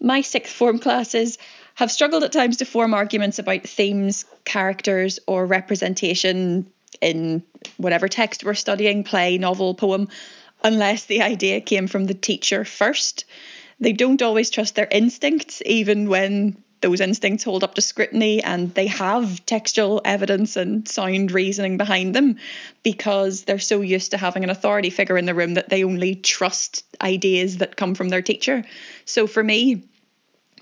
my 0.00 0.20
sixth 0.20 0.52
form 0.52 0.78
classes 0.78 1.38
have 1.74 1.90
struggled 1.90 2.22
at 2.22 2.32
times 2.32 2.58
to 2.58 2.64
form 2.64 2.94
arguments 2.94 3.38
about 3.38 3.62
themes, 3.62 4.24
characters, 4.44 5.18
or 5.26 5.46
representation 5.46 6.66
in 7.00 7.42
whatever 7.76 8.08
text 8.08 8.44
we're 8.44 8.54
studying 8.54 9.04
play, 9.04 9.38
novel, 9.38 9.74
poem 9.74 10.08
unless 10.62 11.04
the 11.04 11.22
idea 11.22 11.60
came 11.60 11.86
from 11.86 12.06
the 12.06 12.14
teacher 12.14 12.64
first. 12.64 13.24
They 13.80 13.92
don't 13.92 14.22
always 14.22 14.50
trust 14.50 14.76
their 14.76 14.88
instincts, 14.90 15.62
even 15.66 16.08
when 16.08 16.62
those 16.84 17.00
instincts 17.00 17.44
hold 17.44 17.64
up 17.64 17.74
to 17.74 17.80
scrutiny 17.80 18.42
and 18.42 18.74
they 18.74 18.88
have 18.88 19.46
textual 19.46 20.02
evidence 20.04 20.54
and 20.58 20.86
sound 20.86 21.32
reasoning 21.32 21.78
behind 21.78 22.14
them 22.14 22.36
because 22.82 23.44
they're 23.44 23.58
so 23.58 23.80
used 23.80 24.10
to 24.10 24.18
having 24.18 24.44
an 24.44 24.50
authority 24.50 24.90
figure 24.90 25.16
in 25.16 25.24
the 25.24 25.34
room 25.34 25.54
that 25.54 25.70
they 25.70 25.82
only 25.82 26.14
trust 26.14 26.84
ideas 27.00 27.56
that 27.56 27.74
come 27.74 27.94
from 27.94 28.10
their 28.10 28.20
teacher. 28.20 28.64
So 29.06 29.26
for 29.26 29.42
me, 29.42 29.84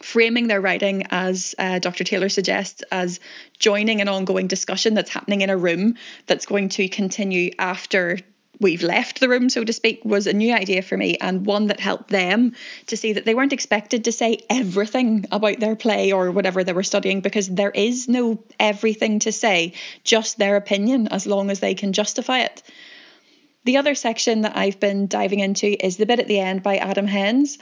framing 0.01 0.47
their 0.47 0.61
writing 0.61 1.09
as 1.11 1.57
uh, 1.59 1.81
Dr. 1.81 2.05
Taylor 2.05 2.29
suggests 2.29 2.85
as 2.93 3.19
joining 3.59 4.01
an 4.01 4.07
ongoing 4.07 4.47
discussion 4.47 4.95
that's 4.95 5.11
happening 5.11 5.41
in 5.41 5.51
a 5.51 5.57
room 5.57 5.97
that's 6.29 6.47
going 6.47 6.69
to 6.69 6.89
continue 6.89 7.51
after 7.59 8.21
we've 8.63 8.83
left 8.83 9.21
the 9.21 9.29
room, 9.29 9.51
so 9.51 9.63
to 9.63 9.73
speak, 9.73 10.05
was 10.05 10.27
a 10.27 10.33
new 10.33 10.55
idea 10.55 10.81
for 10.81 10.97
me 10.97 11.19
and 11.21 11.45
one 11.45 11.67
that 11.67 11.81
helped 11.81 12.09
them 12.09 12.55
to 12.87 12.97
see 12.97 13.13
that 13.13 13.25
they 13.25 13.35
weren't 13.35 13.53
expected 13.53 14.05
to 14.05 14.13
say 14.13 14.39
everything 14.49 15.27
about 15.31 15.61
their 15.61 15.77
play 15.77 16.13
or 16.13 16.31
whatever 16.31 16.65
they 16.65 16.73
were 16.73 16.83
studying 16.83 17.21
because 17.21 17.49
there 17.49 17.71
is 17.71 18.09
no 18.09 18.43
everything 18.59 19.19
to 19.19 19.33
say, 19.33 19.75
just 20.05 20.39
their 20.39 20.57
opinion 20.57 21.09
as 21.09 21.27
long 21.27 21.51
as 21.51 21.61
they 21.61 21.75
can 21.75 21.93
justify 21.93 22.41
it. 22.41 22.63
The 23.65 23.77
other 23.77 23.95
section 23.95 24.41
that 24.43 24.57
I've 24.57 24.81
been 24.81 25.07
diving 25.07 25.41
into 25.41 25.85
is 25.85 25.97
the 25.97 26.07
bit 26.07 26.21
at 26.21 26.29
the 26.29 26.41
end 26.41 26.63
by 26.63 26.79
Adam 26.79 27.07
Hens. 27.07 27.59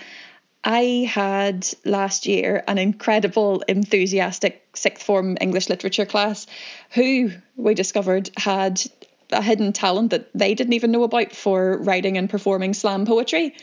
I 0.63 1.09
had 1.11 1.67
last 1.85 2.27
year 2.27 2.63
an 2.69 2.79
incredible, 2.79 3.63
enthusiastic 3.67 4.63
sixth 4.75 5.05
form 5.05 5.39
English 5.41 5.69
literature 5.69 6.07
class 6.07 6.47
who 6.91 7.31
we 7.57 7.75
discovered 7.75 8.31
had 8.37 8.83
a 9.33 9.43
hidden 9.43 9.73
talent 9.73 10.11
that 10.11 10.31
they 10.35 10.55
didn't 10.55 10.75
even 10.75 10.91
know 10.91 11.03
about 11.03 11.33
for 11.33 11.79
writing 11.79 12.17
and 12.19 12.29
performing 12.29 12.75
slam 12.75 13.07
poetry. 13.07 13.55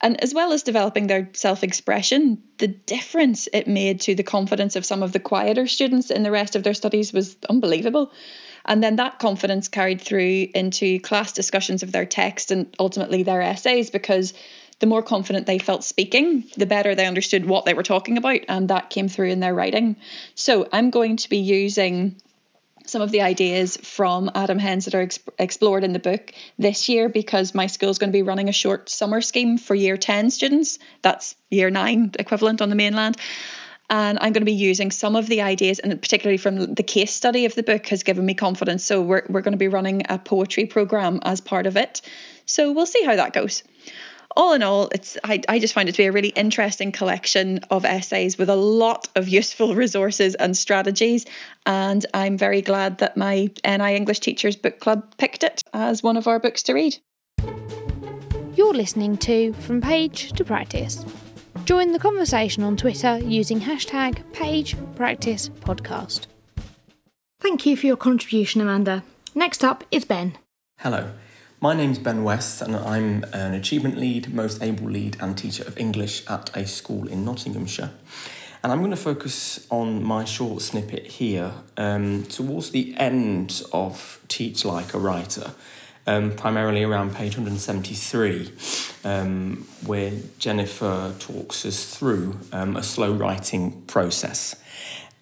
And 0.00 0.22
as 0.22 0.32
well 0.32 0.52
as 0.52 0.62
developing 0.62 1.06
their 1.06 1.28
self 1.34 1.62
expression, 1.62 2.42
the 2.58 2.68
difference 2.68 3.48
it 3.52 3.68
made 3.68 4.00
to 4.02 4.14
the 4.14 4.22
confidence 4.22 4.76
of 4.76 4.86
some 4.86 5.02
of 5.02 5.12
the 5.12 5.20
quieter 5.20 5.66
students 5.66 6.10
in 6.10 6.22
the 6.22 6.30
rest 6.30 6.56
of 6.56 6.62
their 6.62 6.74
studies 6.74 7.12
was 7.12 7.36
unbelievable. 7.48 8.12
And 8.64 8.82
then 8.82 8.96
that 8.96 9.18
confidence 9.18 9.68
carried 9.68 10.00
through 10.00 10.48
into 10.54 11.00
class 11.00 11.32
discussions 11.32 11.82
of 11.82 11.92
their 11.92 12.06
text 12.06 12.50
and 12.50 12.74
ultimately 12.78 13.22
their 13.22 13.42
essays 13.42 13.90
because 13.90 14.32
the 14.80 14.86
more 14.86 15.02
confident 15.02 15.46
they 15.46 15.58
felt 15.58 15.84
speaking, 15.84 16.44
the 16.56 16.66
better 16.66 16.94
they 16.94 17.06
understood 17.06 17.44
what 17.44 17.66
they 17.66 17.74
were 17.74 17.82
talking 17.82 18.16
about, 18.16 18.40
and 18.48 18.68
that 18.68 18.90
came 18.90 19.08
through 19.08 19.28
in 19.28 19.40
their 19.40 19.54
writing. 19.54 19.96
So 20.34 20.66
I'm 20.72 20.88
going 20.90 21.18
to 21.18 21.28
be 21.28 21.38
using 21.38 22.16
some 22.90 23.02
of 23.02 23.10
the 23.10 23.22
ideas 23.22 23.76
from 23.76 24.30
Adam 24.34 24.58
Hens 24.58 24.84
that 24.84 24.94
are 24.94 25.02
ex- 25.02 25.18
explored 25.38 25.84
in 25.84 25.92
the 25.92 25.98
book 25.98 26.32
this 26.58 26.88
year 26.88 27.08
because 27.08 27.54
my 27.54 27.66
school 27.66 27.90
is 27.90 27.98
going 27.98 28.10
to 28.10 28.16
be 28.16 28.22
running 28.22 28.48
a 28.48 28.52
short 28.52 28.88
summer 28.88 29.20
scheme 29.20 29.58
for 29.58 29.74
year 29.74 29.96
10 29.96 30.30
students. 30.30 30.78
That's 31.02 31.36
year 31.50 31.70
9 31.70 32.12
equivalent 32.18 32.60
on 32.60 32.68
the 32.68 32.76
mainland. 32.76 33.16
And 33.88 34.18
I'm 34.20 34.32
going 34.32 34.42
to 34.42 34.46
be 34.46 34.52
using 34.52 34.92
some 34.92 35.16
of 35.16 35.26
the 35.26 35.42
ideas, 35.42 35.80
and 35.80 36.00
particularly 36.00 36.36
from 36.36 36.74
the 36.74 36.82
case 36.84 37.12
study 37.12 37.44
of 37.44 37.56
the 37.56 37.64
book, 37.64 37.86
has 37.88 38.04
given 38.04 38.24
me 38.24 38.34
confidence. 38.34 38.84
So, 38.84 39.02
we're, 39.02 39.24
we're 39.28 39.40
going 39.40 39.52
to 39.52 39.58
be 39.58 39.66
running 39.66 40.02
a 40.08 40.16
poetry 40.16 40.66
program 40.66 41.18
as 41.24 41.40
part 41.40 41.66
of 41.66 41.76
it. 41.76 42.00
So, 42.46 42.70
we'll 42.70 42.86
see 42.86 43.02
how 43.02 43.16
that 43.16 43.32
goes 43.32 43.64
all 44.36 44.52
in 44.52 44.62
all, 44.62 44.88
it's 44.92 45.18
I, 45.24 45.40
I 45.48 45.58
just 45.58 45.74
find 45.74 45.88
it 45.88 45.92
to 45.92 45.98
be 45.98 46.06
a 46.06 46.12
really 46.12 46.28
interesting 46.28 46.92
collection 46.92 47.60
of 47.70 47.84
essays 47.84 48.38
with 48.38 48.48
a 48.48 48.56
lot 48.56 49.08
of 49.16 49.28
useful 49.28 49.74
resources 49.74 50.34
and 50.34 50.56
strategies. 50.56 51.26
And 51.66 52.04
I'm 52.14 52.38
very 52.38 52.62
glad 52.62 52.98
that 52.98 53.16
my 53.16 53.50
NI 53.64 53.96
English 53.96 54.20
Teachers 54.20 54.56
Book 54.56 54.80
Club 54.80 55.16
picked 55.16 55.42
it 55.42 55.62
as 55.72 56.02
one 56.02 56.16
of 56.16 56.26
our 56.28 56.38
books 56.38 56.62
to 56.64 56.74
read. 56.74 56.96
You're 58.54 58.74
listening 58.74 59.16
to 59.18 59.52
From 59.54 59.80
Page 59.80 60.32
to 60.32 60.44
Practice. 60.44 61.04
Join 61.64 61.92
the 61.92 61.98
conversation 61.98 62.62
on 62.62 62.76
Twitter 62.76 63.18
using 63.18 63.60
hashtag 63.60 64.24
PagePracticePodcast. 64.32 66.26
Thank 67.40 67.64
you 67.64 67.76
for 67.76 67.86
your 67.86 67.96
contribution, 67.96 68.60
Amanda. 68.60 69.02
Next 69.34 69.64
up 69.64 69.84
is 69.90 70.04
Ben. 70.04 70.36
Hello. 70.78 71.10
My 71.62 71.74
name's 71.74 71.98
Ben 71.98 72.24
West, 72.24 72.62
and 72.62 72.74
I'm 72.74 73.22
an 73.34 73.52
achievement 73.52 73.98
lead, 73.98 74.32
most 74.32 74.62
able 74.62 74.88
lead, 74.88 75.18
and 75.20 75.36
teacher 75.36 75.62
of 75.64 75.76
English 75.76 76.26
at 76.26 76.56
a 76.56 76.66
school 76.66 77.06
in 77.06 77.22
Nottinghamshire. 77.22 77.90
And 78.62 78.72
I'm 78.72 78.78
going 78.78 78.92
to 78.92 78.96
focus 78.96 79.66
on 79.68 80.02
my 80.02 80.24
short 80.24 80.62
snippet 80.62 81.06
here 81.06 81.52
um, 81.76 82.22
towards 82.22 82.70
the 82.70 82.94
end 82.96 83.62
of 83.74 84.24
Teach 84.26 84.64
Like 84.64 84.94
a 84.94 84.98
Writer, 84.98 85.50
um, 86.06 86.34
primarily 86.34 86.82
around 86.82 87.14
page 87.14 87.36
173, 87.36 88.52
um, 89.04 89.68
where 89.84 90.12
Jennifer 90.38 91.14
talks 91.18 91.66
us 91.66 91.94
through 91.94 92.40
um, 92.54 92.74
a 92.74 92.82
slow 92.82 93.12
writing 93.12 93.82
process. 93.82 94.56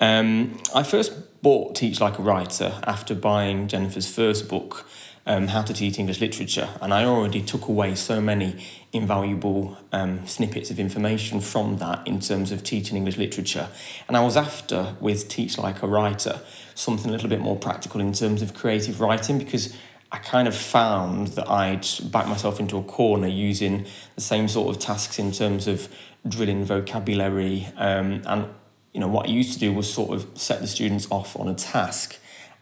Um, 0.01 0.57
I 0.73 0.85
first 0.85 1.43
bought 1.43 1.75
Teach 1.75 2.01
Like 2.01 2.21
a 2.21 2.23
Writer 2.23 2.81
after 2.85 3.17
buying 3.17 3.67
Jennifer's 3.67 4.09
first 4.09 4.49
book 4.49 4.87
um, 5.29 5.47
how 5.47 5.63
to 5.63 5.75
teach 5.75 5.99
English 5.99 6.21
literature, 6.21 6.69
and 6.81 6.93
I 6.93 7.05
already 7.05 7.43
took 7.43 7.69
away 7.69 7.95
so 7.95 8.21
many 8.21 8.57
invaluable 8.93 9.77
um, 9.93 10.27
snippets 10.27 10.71
of 10.71 10.81
information 10.81 11.41
from 11.41 11.77
that 11.79 12.07
in 12.07 12.19
terms 12.19 12.51
of 12.51 12.65
teaching 12.65 12.97
English 12.97 13.19
literature. 13.19 13.69
And 14.09 14.17
I 14.17 14.21
was 14.25 14.37
after, 14.37 14.97
with 15.01 15.29
Teach 15.29 15.59
Like 15.59 15.83
a 15.83 15.87
Writer, 15.87 16.41
something 16.75 17.11
a 17.11 17.13
little 17.13 17.29
bit 17.29 17.41
more 17.41 17.57
practical 17.57 18.01
in 18.01 18.15
terms 18.15 18.41
of 18.41 18.55
creative 18.55 19.01
writing 19.01 19.39
because 19.39 19.77
I 20.11 20.17
kind 20.17 20.49
of 20.49 20.57
found 20.57 21.29
that 21.29 21.51
I'd 21.51 21.87
back 22.11 22.27
myself 22.27 22.59
into 22.59 22.79
a 22.79 22.83
corner 22.83 23.29
using 23.29 23.85
the 24.15 24.23
same 24.23 24.49
sort 24.49 24.75
of 24.75 24.81
tasks 24.81 25.19
in 25.19 25.33
terms 25.33 25.69
of 25.69 25.89
drilling 26.27 26.65
vocabulary 26.65 27.69
um, 27.77 28.23
and 28.25 28.49
you 28.95 29.01
know 29.01 29.09
what 29.09 29.27
I 29.27 29.31
used 29.31 29.53
to 29.53 29.59
do 29.59 29.73
was 29.73 29.93
sort 29.93 30.15
of 30.15 30.27
set 30.35 30.61
the 30.61 30.67
students 30.67 31.07
off 31.11 31.39
on 31.39 31.47
a 31.49 31.55
task 31.55 32.19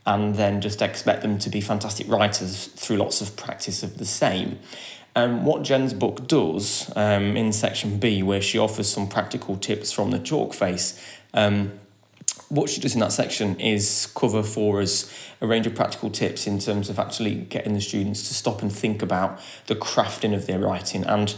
and 0.07 0.37
then 0.37 0.61
just 0.61 0.81
expect 0.81 1.23
them 1.23 1.39
to 1.39 1.51
be 1.51 1.61
fantastic 1.61 2.09
writers 2.09 2.67
through 2.67 2.97
lots 2.97 3.21
of 3.21 3.37
practice 3.37 3.83
of 3.83 3.99
the 3.99 4.05
same. 4.05 4.59
Um, 5.17 5.45
what 5.45 5.63
Jen's 5.63 5.95
book 5.95 6.29
does 6.29 6.93
um, 6.95 7.37
in 7.37 7.53
section 7.53 7.99
B, 7.99 8.23
where 8.23 8.43
she 8.43 8.59
offers 8.59 8.89
some 8.89 9.09
practical 9.09 9.57
tips 9.57 9.91
from 9.91 10.11
the 10.11 10.19
chalk 10.19 10.55
face, 10.55 11.01
um, 11.35 11.73
what 12.49 12.71
she 12.71 12.81
does 12.81 12.95
in 12.95 13.01
that 13.01 13.13
section 13.13 13.59
is 13.59 14.07
cover 14.15 14.43
for 14.43 14.81
us 14.81 15.13
a 15.41 15.47
range 15.47 15.67
of 15.67 15.75
practical 15.75 16.11
tips 16.11 16.47
in 16.47 16.59
terms 16.59 16.89
of 16.89 16.99
actually 16.99 17.35
getting 17.35 17.75
the 17.75 17.81
students 17.81 18.29
to 18.29 18.35
stop 18.35 18.63
and 18.63 18.73
think 18.73 19.03
about 19.03 19.41
the 19.67 19.75
crafting 19.75 20.35
of 20.35 20.47
their 20.47 20.61
writing. 20.61 21.05
And 21.05 21.35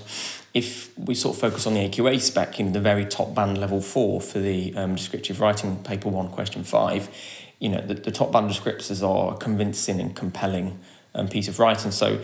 if 0.53 0.97
we 0.99 1.15
sort 1.15 1.37
of 1.37 1.41
focus 1.41 1.67
on 1.67 1.75
the 1.75 1.89
AQA 1.89 2.21
spec, 2.21 2.61
in 2.61 2.73
the 2.73 2.81
very 2.81 3.05
top 3.05 3.35
band 3.35 3.59
level 3.59 3.81
four 3.81 4.21
for 4.21 4.39
the 4.39 4.75
um, 4.77 4.97
descriptive 4.97 5.41
writing 5.41 5.83
paper 5.83 6.09
one, 6.09 6.29
question 6.29 6.65
five, 6.65 7.09
you 7.59 7.69
know, 7.69 7.81
the, 7.81 7.95
the 7.95 8.13
top 8.13 8.33
band 8.33 8.51
descriptors 8.51 9.07
are 9.07 9.35
a 9.35 9.37
convincing 9.37 10.01
and 10.01 10.15
compelling 10.15 10.79
um, 11.15 11.29
piece 11.29 11.49
of 11.49 11.59
writing. 11.59 11.91
So 11.91 12.21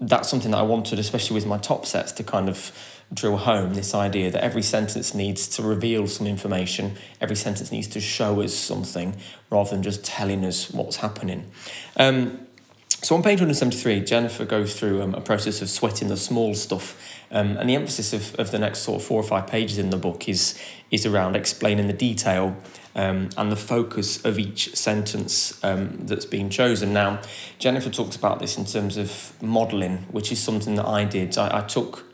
that's 0.00 0.28
something 0.28 0.50
that 0.52 0.58
I 0.58 0.62
wanted, 0.62 0.98
especially 0.98 1.34
with 1.34 1.46
my 1.46 1.58
top 1.58 1.84
sets, 1.84 2.12
to 2.12 2.24
kind 2.24 2.48
of 2.48 2.72
drill 3.12 3.36
home 3.36 3.74
this 3.74 3.94
idea 3.94 4.30
that 4.30 4.42
every 4.42 4.62
sentence 4.62 5.14
needs 5.14 5.48
to 5.48 5.62
reveal 5.62 6.06
some 6.06 6.26
information, 6.26 6.96
every 7.20 7.36
sentence 7.36 7.72
needs 7.72 7.88
to 7.88 8.00
show 8.00 8.40
us 8.40 8.54
something 8.54 9.16
rather 9.50 9.70
than 9.70 9.82
just 9.82 10.04
telling 10.04 10.44
us 10.44 10.70
what's 10.70 10.96
happening. 10.96 11.50
Um, 11.96 12.46
so 13.02 13.16
on 13.16 13.22
page 13.22 13.40
173, 13.40 14.00
Jennifer 14.04 14.44
goes 14.44 14.78
through 14.78 15.02
um, 15.02 15.14
a 15.14 15.20
process 15.20 15.62
of 15.62 15.70
sweating 15.70 16.08
the 16.08 16.16
small 16.16 16.54
stuff. 16.54 17.18
Um, 17.30 17.56
and 17.56 17.68
the 17.68 17.74
emphasis 17.74 18.12
of, 18.12 18.34
of 18.36 18.50
the 18.50 18.58
next 18.58 18.80
sort 18.80 19.00
of 19.00 19.06
four 19.06 19.20
or 19.20 19.24
five 19.24 19.46
pages 19.46 19.78
in 19.78 19.90
the 19.90 19.96
book 19.96 20.28
is, 20.28 20.60
is 20.90 21.06
around 21.06 21.34
explaining 21.34 21.86
the 21.86 21.94
detail 21.94 22.56
um, 22.94 23.28
and 23.36 23.52
the 23.52 23.56
focus 23.56 24.24
of 24.24 24.38
each 24.38 24.74
sentence 24.74 25.62
um, 25.64 25.98
that's 26.06 26.26
been 26.26 26.50
chosen. 26.50 26.92
Now, 26.92 27.20
Jennifer 27.58 27.90
talks 27.90 28.16
about 28.16 28.40
this 28.40 28.56
in 28.56 28.64
terms 28.64 28.96
of 28.96 29.32
modelling, 29.42 29.98
which 30.10 30.32
is 30.32 30.40
something 30.40 30.74
that 30.76 30.86
I 30.86 31.04
did. 31.04 31.36
I, 31.38 31.58
I 31.58 31.60
took 31.62 32.04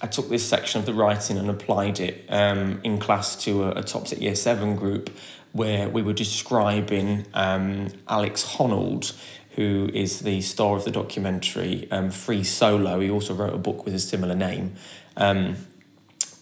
I 0.00 0.06
took 0.06 0.28
this 0.30 0.48
section 0.48 0.80
of 0.80 0.86
the 0.86 0.94
writing 0.94 1.38
and 1.38 1.48
applied 1.50 2.00
it 2.00 2.24
um, 2.28 2.80
in 2.82 2.98
class 2.98 3.36
to 3.44 3.64
a, 3.64 3.84
a 3.84 4.16
year 4.16 4.34
seven 4.34 4.76
group 4.76 5.10
where 5.52 5.88
we 5.88 6.02
were 6.02 6.14
describing 6.14 7.26
um, 7.34 7.88
Alex 8.08 8.42
Honnold, 8.56 9.14
who 9.50 9.90
is 9.92 10.20
the 10.20 10.40
star 10.40 10.76
of 10.76 10.84
the 10.84 10.90
documentary 10.90 11.86
um, 11.90 12.10
Free 12.10 12.42
Solo. 12.42 13.00
He 13.00 13.10
also 13.10 13.34
wrote 13.34 13.54
a 13.54 13.58
book 13.58 13.84
with 13.84 13.94
a 13.94 13.98
similar 13.98 14.34
name. 14.34 14.74
Um, 15.16 15.56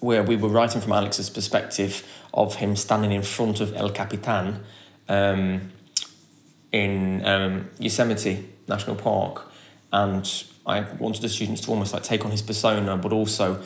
where 0.01 0.23
we 0.23 0.37
were 0.37 0.49
writing 0.49 0.81
from 0.81 0.93
Alex's 0.93 1.31
perspective 1.31 2.07
of 2.33 2.57
him 2.57 2.75
standing 2.77 3.13
in 3.13 3.23
front 3.23 3.61
of 3.61 3.75
El 3.77 3.91
Capitan 3.91 4.65
um, 5.09 5.73
in 6.73 7.25
um, 7.25 7.71
Yosemite 7.79 8.49
National 8.69 8.97
Park, 8.97 9.51
and 9.93 10.45
I 10.67 10.81
wanted 10.99 11.23
the 11.23 11.29
students 11.29 11.63
to 11.63 11.71
almost 11.71 11.93
like 11.93 12.03
take 12.03 12.25
on 12.25 12.31
his 12.31 12.43
persona, 12.43 12.97
but 12.97 13.13
also 13.13 13.63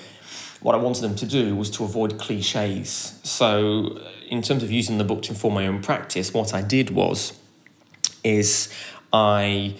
what 0.60 0.74
I 0.74 0.78
wanted 0.78 1.02
them 1.02 1.14
to 1.16 1.26
do 1.26 1.54
was 1.54 1.70
to 1.72 1.84
avoid 1.84 2.18
cliches. 2.18 3.20
So, 3.22 4.00
in 4.30 4.40
terms 4.40 4.62
of 4.62 4.70
using 4.70 4.96
the 4.96 5.04
book 5.04 5.22
to 5.24 5.32
inform 5.32 5.54
my 5.54 5.66
own 5.66 5.82
practice, 5.82 6.32
what 6.32 6.54
I 6.54 6.62
did 6.62 6.90
was, 6.90 7.38
is 8.24 8.72
I 9.12 9.74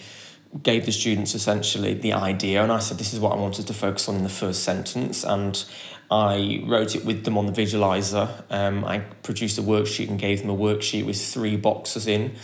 gave 0.61 0.85
the 0.85 0.91
students 0.91 1.33
essentially 1.33 1.95
the 1.95 2.13
idea, 2.13 2.61
and 2.61 2.71
I 2.71 2.79
said, 2.79 2.99
This 2.99 3.13
is 3.13 3.19
what 3.19 3.31
I 3.31 3.35
wanted 3.35 3.65
to 3.65 3.73
focus 3.73 4.07
on 4.07 4.15
in 4.15 4.23
the 4.23 4.29
first 4.29 4.63
sentence. 4.63 5.23
And 5.23 5.65
I 6.09 6.63
wrote 6.65 6.95
it 6.95 7.03
with 7.03 7.23
them 7.25 7.37
on 7.37 7.45
the 7.45 7.51
visualizer. 7.51 8.43
Um, 8.49 8.85
I 8.85 8.99
produced 8.99 9.57
a 9.57 9.61
worksheet 9.61 10.09
and 10.09 10.19
gave 10.19 10.41
them 10.41 10.49
a 10.49 10.55
worksheet 10.55 11.05
with 11.05 11.19
three 11.19 11.55
boxes 11.55 12.07
in. 12.07 12.35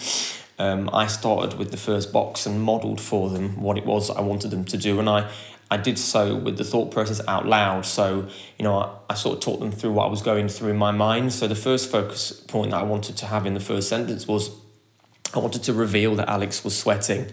Um, 0.58 0.90
I 0.94 1.08
started 1.08 1.58
with 1.58 1.72
the 1.72 1.78
first 1.78 2.12
box 2.12 2.46
and 2.46 2.62
modelled 2.62 3.02
for 3.02 3.30
them 3.30 3.62
what 3.62 3.78
it 3.78 3.86
was 3.86 4.10
I 4.12 4.22
wanted 4.22 4.52
them 4.52 4.66
to 4.66 4.78
do, 4.78 5.00
and 5.00 5.10
I 5.10 5.32
I 5.72 5.78
did 5.78 5.98
so 5.98 6.36
with 6.36 6.58
the 6.58 6.66
thought 6.66 6.92
process 6.92 7.22
out 7.30 7.48
loud. 7.48 7.86
So, 7.86 8.28
you 8.60 8.64
know, 8.64 8.78
I, 8.78 8.90
I, 9.12 9.14
sort 9.14 9.38
of 9.38 9.42
talked 9.42 9.62
them 9.62 9.72
through 9.72 9.94
what 9.94 10.06
I 10.06 10.10
was 10.10 10.22
going 10.22 10.50
through 10.50 10.72
in 10.72 10.78
my 10.78 10.92
mind. 10.92 11.32
So, 11.32 11.48
the 11.48 11.56
first 11.56 11.90
focus 11.90 12.34
point 12.34 12.72
that 12.72 12.78
I 12.78 12.84
wanted 12.84 13.16
to 13.18 13.26
have 13.28 13.46
in 13.46 13.54
the 13.54 13.62
first 13.62 13.88
sentence 13.88 14.28
was 14.28 14.52
I 15.34 15.40
wanted 15.40 15.64
to 15.64 15.74
reveal 15.74 16.14
that 16.16 16.28
Alex 16.28 16.66
was 16.66 16.78
sweating 16.78 17.32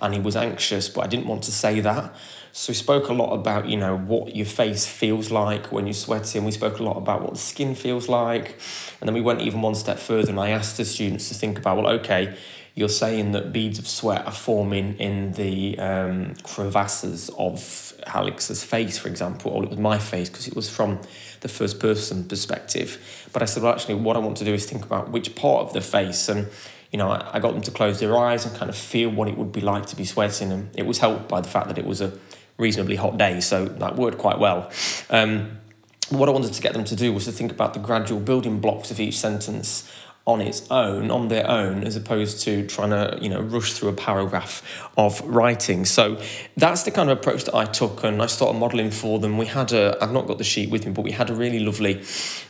and 0.00 0.12
he 0.12 0.18
was 0.18 0.34
anxious, 0.34 0.88
but 0.88 1.04
I 1.04 1.06
didn't 1.06 1.26
want 1.26 1.44
to 1.44 1.52
say 1.52 1.78
that. 1.80 2.12
So 2.52 2.70
we 2.70 2.74
spoke 2.74 3.08
a 3.08 3.12
lot 3.12 3.32
about, 3.32 3.68
you 3.68 3.76
know, 3.76 3.96
what 3.96 4.34
your 4.34 4.46
face 4.46 4.86
feels 4.86 5.30
like 5.30 5.70
when 5.70 5.86
you're 5.86 5.94
sweating. 5.94 6.44
We 6.44 6.52
spoke 6.52 6.78
a 6.78 6.82
lot 6.82 6.96
about 6.96 7.22
what 7.22 7.32
the 7.32 7.38
skin 7.38 7.74
feels 7.74 8.08
like. 8.08 8.56
And 9.00 9.08
then 9.08 9.14
we 9.14 9.20
went 9.20 9.42
even 9.42 9.62
one 9.62 9.74
step 9.74 9.98
further 9.98 10.30
and 10.30 10.40
I 10.40 10.50
asked 10.50 10.76
the 10.76 10.84
students 10.84 11.28
to 11.28 11.34
think 11.34 11.58
about, 11.58 11.76
well, 11.76 11.88
okay, 12.00 12.36
you're 12.78 12.88
saying 12.88 13.32
that 13.32 13.52
beads 13.52 13.80
of 13.80 13.88
sweat 13.88 14.24
are 14.24 14.32
forming 14.32 14.96
in 14.98 15.32
the 15.32 15.76
um, 15.80 16.34
crevasses 16.44 17.28
of 17.36 17.92
Alex's 18.06 18.62
face, 18.62 18.96
for 18.96 19.08
example, 19.08 19.50
or 19.50 19.64
it 19.64 19.70
was 19.70 19.80
my 19.80 19.98
face 19.98 20.28
because 20.28 20.46
it 20.46 20.54
was 20.54 20.70
from 20.70 21.00
the 21.40 21.48
first 21.48 21.80
person 21.80 22.24
perspective. 22.24 23.28
But 23.32 23.42
I 23.42 23.46
said, 23.46 23.64
well, 23.64 23.72
actually, 23.72 23.96
what 23.96 24.16
I 24.16 24.20
want 24.20 24.36
to 24.36 24.44
do 24.44 24.54
is 24.54 24.64
think 24.64 24.84
about 24.84 25.10
which 25.10 25.34
part 25.34 25.66
of 25.66 25.72
the 25.72 25.80
face. 25.80 26.28
And, 26.28 26.46
you 26.92 26.98
know, 26.98 27.10
I, 27.10 27.30
I 27.34 27.40
got 27.40 27.52
them 27.52 27.62
to 27.62 27.70
close 27.72 27.98
their 27.98 28.16
eyes 28.16 28.46
and 28.46 28.56
kind 28.56 28.68
of 28.68 28.76
feel 28.76 29.10
what 29.10 29.26
it 29.26 29.36
would 29.36 29.50
be 29.50 29.60
like 29.60 29.86
to 29.86 29.96
be 29.96 30.04
sweating. 30.04 30.52
And 30.52 30.70
it 30.76 30.86
was 30.86 30.98
helped 30.98 31.28
by 31.28 31.40
the 31.40 31.48
fact 31.48 31.66
that 31.66 31.78
it 31.78 31.84
was 31.84 32.00
a 32.00 32.12
reasonably 32.58 32.96
hot 32.96 33.16
day, 33.16 33.40
so 33.40 33.64
that 33.64 33.96
worked 33.96 34.18
quite 34.18 34.38
well. 34.38 34.70
Um, 35.10 35.58
what 36.10 36.28
I 36.28 36.32
wanted 36.32 36.52
to 36.54 36.62
get 36.62 36.72
them 36.72 36.84
to 36.84 36.96
do 36.96 37.12
was 37.12 37.26
to 37.26 37.32
think 37.32 37.52
about 37.52 37.74
the 37.74 37.80
gradual 37.80 38.20
building 38.20 38.60
blocks 38.60 38.90
of 38.90 38.98
each 38.98 39.18
sentence 39.18 39.90
on 40.28 40.42
its 40.42 40.70
own, 40.70 41.10
on 41.10 41.28
their 41.28 41.50
own, 41.50 41.82
as 41.84 41.96
opposed 41.96 42.42
to 42.42 42.66
trying 42.66 42.90
to, 42.90 43.18
you 43.18 43.30
know, 43.30 43.40
rush 43.40 43.72
through 43.72 43.88
a 43.88 43.94
paragraph 43.94 44.62
of 44.98 45.22
writing. 45.22 45.86
So 45.86 46.20
that's 46.54 46.82
the 46.82 46.90
kind 46.90 47.08
of 47.08 47.16
approach 47.16 47.44
that 47.44 47.54
I 47.54 47.64
took, 47.64 48.04
and 48.04 48.20
I 48.20 48.26
started 48.26 48.58
modelling 48.58 48.90
for 48.90 49.18
them. 49.18 49.38
We 49.38 49.46
had 49.46 49.72
a, 49.72 49.96
I've 50.02 50.12
not 50.12 50.26
got 50.26 50.36
the 50.36 50.44
sheet 50.44 50.68
with 50.68 50.84
me, 50.84 50.92
but 50.92 51.00
we 51.00 51.12
had 51.12 51.30
a 51.30 51.34
really 51.34 51.60
lovely, 51.60 52.04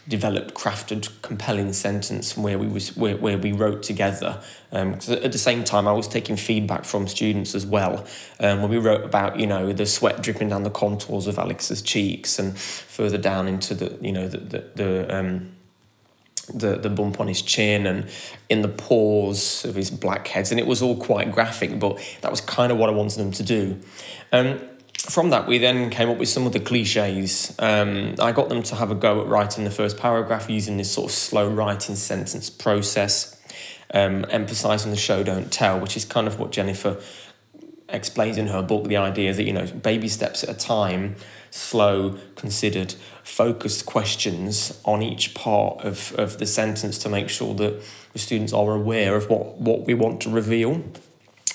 developed, 0.08 0.54
crafted, 0.54 1.08
compelling 1.22 1.72
sentence 1.72 2.36
where 2.36 2.58
we 2.58 2.66
was 2.66 2.96
where, 2.96 3.16
where 3.16 3.38
we 3.38 3.52
wrote 3.52 3.84
together. 3.84 4.42
Um, 4.72 4.94
at 4.94 5.30
the 5.30 5.38
same 5.38 5.62
time, 5.62 5.86
I 5.86 5.92
was 5.92 6.08
taking 6.08 6.36
feedback 6.36 6.84
from 6.84 7.06
students 7.06 7.54
as 7.54 7.64
well. 7.64 8.04
Um, 8.40 8.60
when 8.60 8.70
we 8.70 8.78
wrote 8.78 9.04
about, 9.04 9.38
you 9.38 9.46
know, 9.46 9.72
the 9.72 9.86
sweat 9.86 10.20
dripping 10.20 10.48
down 10.48 10.64
the 10.64 10.70
contours 10.70 11.28
of 11.28 11.38
Alex's 11.38 11.80
cheeks, 11.80 12.40
and 12.40 12.58
further 12.58 13.18
down 13.18 13.46
into 13.46 13.74
the, 13.74 13.96
you 14.00 14.10
know, 14.10 14.26
the 14.26 14.38
the, 14.38 14.64
the 14.74 15.16
um, 15.16 15.52
the, 16.54 16.76
the 16.76 16.90
bump 16.90 17.20
on 17.20 17.28
his 17.28 17.42
chin 17.42 17.86
and 17.86 18.08
in 18.48 18.62
the 18.62 18.68
pores 18.68 19.64
of 19.64 19.74
his 19.74 19.90
blackheads. 19.90 20.50
And 20.50 20.58
it 20.58 20.66
was 20.66 20.82
all 20.82 20.96
quite 20.96 21.32
graphic, 21.32 21.78
but 21.78 21.98
that 22.22 22.30
was 22.30 22.40
kind 22.40 22.72
of 22.72 22.78
what 22.78 22.88
I 22.88 22.92
wanted 22.92 23.18
them 23.18 23.32
to 23.32 23.42
do. 23.42 23.80
Um, 24.32 24.60
from 24.98 25.30
that, 25.30 25.46
we 25.46 25.58
then 25.58 25.90
came 25.90 26.10
up 26.10 26.18
with 26.18 26.28
some 26.28 26.46
of 26.46 26.52
the 26.52 26.60
cliches. 26.60 27.54
Um, 27.58 28.16
I 28.20 28.32
got 28.32 28.48
them 28.48 28.62
to 28.64 28.74
have 28.74 28.90
a 28.90 28.94
go 28.94 29.20
at 29.22 29.26
writing 29.28 29.64
the 29.64 29.70
first 29.70 29.96
paragraph 29.96 30.50
using 30.50 30.76
this 30.76 30.90
sort 30.90 31.10
of 31.10 31.16
slow 31.16 31.48
writing 31.48 31.94
sentence 31.94 32.50
process, 32.50 33.40
um, 33.94 34.26
emphasizing 34.28 34.90
the 34.90 34.96
show, 34.96 35.22
don't 35.22 35.50
tell, 35.52 35.80
which 35.80 35.96
is 35.96 36.04
kind 36.04 36.26
of 36.26 36.38
what 36.38 36.50
Jennifer 36.50 37.00
explains 37.88 38.36
in 38.36 38.48
her 38.48 38.60
book 38.60 38.84
the 38.84 38.98
idea 38.98 39.32
that, 39.32 39.44
you 39.44 39.52
know, 39.52 39.66
baby 39.66 40.08
steps 40.08 40.42
at 40.42 40.50
a 40.50 40.54
time 40.54 41.16
slow, 41.50 42.18
considered, 42.36 42.94
focused 43.22 43.86
questions 43.86 44.80
on 44.84 45.02
each 45.02 45.34
part 45.34 45.80
of, 45.84 46.14
of 46.18 46.38
the 46.38 46.46
sentence 46.46 46.98
to 46.98 47.08
make 47.08 47.28
sure 47.28 47.54
that 47.54 47.82
the 48.12 48.18
students 48.18 48.52
are 48.52 48.72
aware 48.72 49.14
of 49.16 49.28
what, 49.28 49.58
what 49.60 49.86
we 49.86 49.94
want 49.94 50.20
to 50.22 50.30
reveal. 50.30 50.82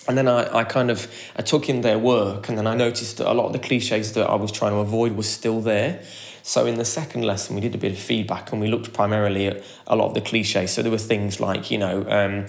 And 0.07 0.17
then 0.17 0.27
I, 0.27 0.57
I 0.57 0.63
kind 0.63 0.91
of 0.91 1.07
I 1.37 1.41
took 1.41 1.69
in 1.69 1.81
their 1.81 1.97
work 1.97 2.49
and 2.49 2.57
then 2.57 2.67
I 2.67 2.75
noticed 2.75 3.17
that 3.17 3.31
a 3.31 3.33
lot 3.33 3.47
of 3.47 3.53
the 3.53 3.59
cliches 3.59 4.13
that 4.13 4.29
I 4.29 4.35
was 4.35 4.51
trying 4.51 4.71
to 4.71 4.77
avoid 4.77 5.13
was 5.13 5.29
still 5.29 5.61
there. 5.61 6.03
So 6.45 6.65
in 6.65 6.75
the 6.75 6.83
second 6.83 7.21
lesson, 7.21 7.55
we 7.55 7.61
did 7.61 7.73
a 7.73 7.77
bit 7.77 7.93
of 7.93 7.97
feedback 7.97 8.51
and 8.51 8.59
we 8.59 8.67
looked 8.67 8.91
primarily 8.91 9.47
at 9.47 9.63
a 9.87 9.95
lot 9.95 10.07
of 10.07 10.13
the 10.13 10.19
cliches. 10.19 10.71
So 10.71 10.81
there 10.81 10.91
were 10.91 10.97
things 10.97 11.39
like, 11.39 11.71
you 11.71 11.77
know, 11.77 12.05
um, 12.09 12.47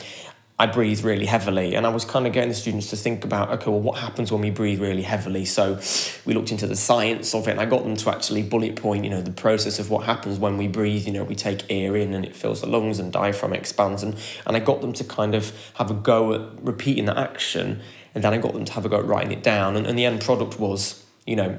I 0.56 0.66
breathe 0.66 1.02
really 1.02 1.26
heavily. 1.26 1.74
And 1.74 1.84
I 1.84 1.88
was 1.88 2.04
kind 2.04 2.28
of 2.28 2.32
getting 2.32 2.50
the 2.50 2.54
students 2.54 2.88
to 2.90 2.96
think 2.96 3.24
about, 3.24 3.50
okay, 3.50 3.70
well, 3.70 3.80
what 3.80 3.98
happens 3.98 4.30
when 4.30 4.40
we 4.40 4.50
breathe 4.50 4.80
really 4.80 5.02
heavily? 5.02 5.44
So 5.44 5.80
we 6.24 6.32
looked 6.32 6.52
into 6.52 6.68
the 6.68 6.76
science 6.76 7.34
of 7.34 7.48
it 7.48 7.52
and 7.52 7.60
I 7.60 7.64
got 7.64 7.82
them 7.82 7.96
to 7.96 8.10
actually 8.10 8.42
bullet 8.42 8.76
point, 8.76 9.02
you 9.02 9.10
know, 9.10 9.20
the 9.20 9.32
process 9.32 9.80
of 9.80 9.90
what 9.90 10.04
happens 10.06 10.38
when 10.38 10.56
we 10.56 10.68
breathe. 10.68 11.06
You 11.06 11.12
know, 11.12 11.24
we 11.24 11.34
take 11.34 11.64
air 11.70 11.96
in 11.96 12.14
and 12.14 12.24
it 12.24 12.36
fills 12.36 12.60
the 12.60 12.68
lungs 12.68 13.00
and 13.00 13.12
diaphragm 13.12 13.52
expands. 13.52 14.04
And, 14.04 14.16
and 14.46 14.56
I 14.56 14.60
got 14.60 14.80
them 14.80 14.92
to 14.92 15.02
kind 15.02 15.34
of 15.34 15.52
have 15.74 15.90
a 15.90 15.94
go 15.94 16.32
at 16.34 16.62
repeating 16.62 17.06
the 17.06 17.18
action. 17.18 17.80
And 18.14 18.22
then 18.22 18.32
I 18.32 18.38
got 18.38 18.52
them 18.52 18.64
to 18.64 18.72
have 18.74 18.86
a 18.86 18.88
go 18.88 18.98
at 18.98 19.06
writing 19.06 19.32
it 19.32 19.42
down. 19.42 19.74
And, 19.74 19.88
and 19.88 19.98
the 19.98 20.04
end 20.04 20.20
product 20.20 20.60
was, 20.60 21.04
you 21.26 21.34
know, 21.34 21.58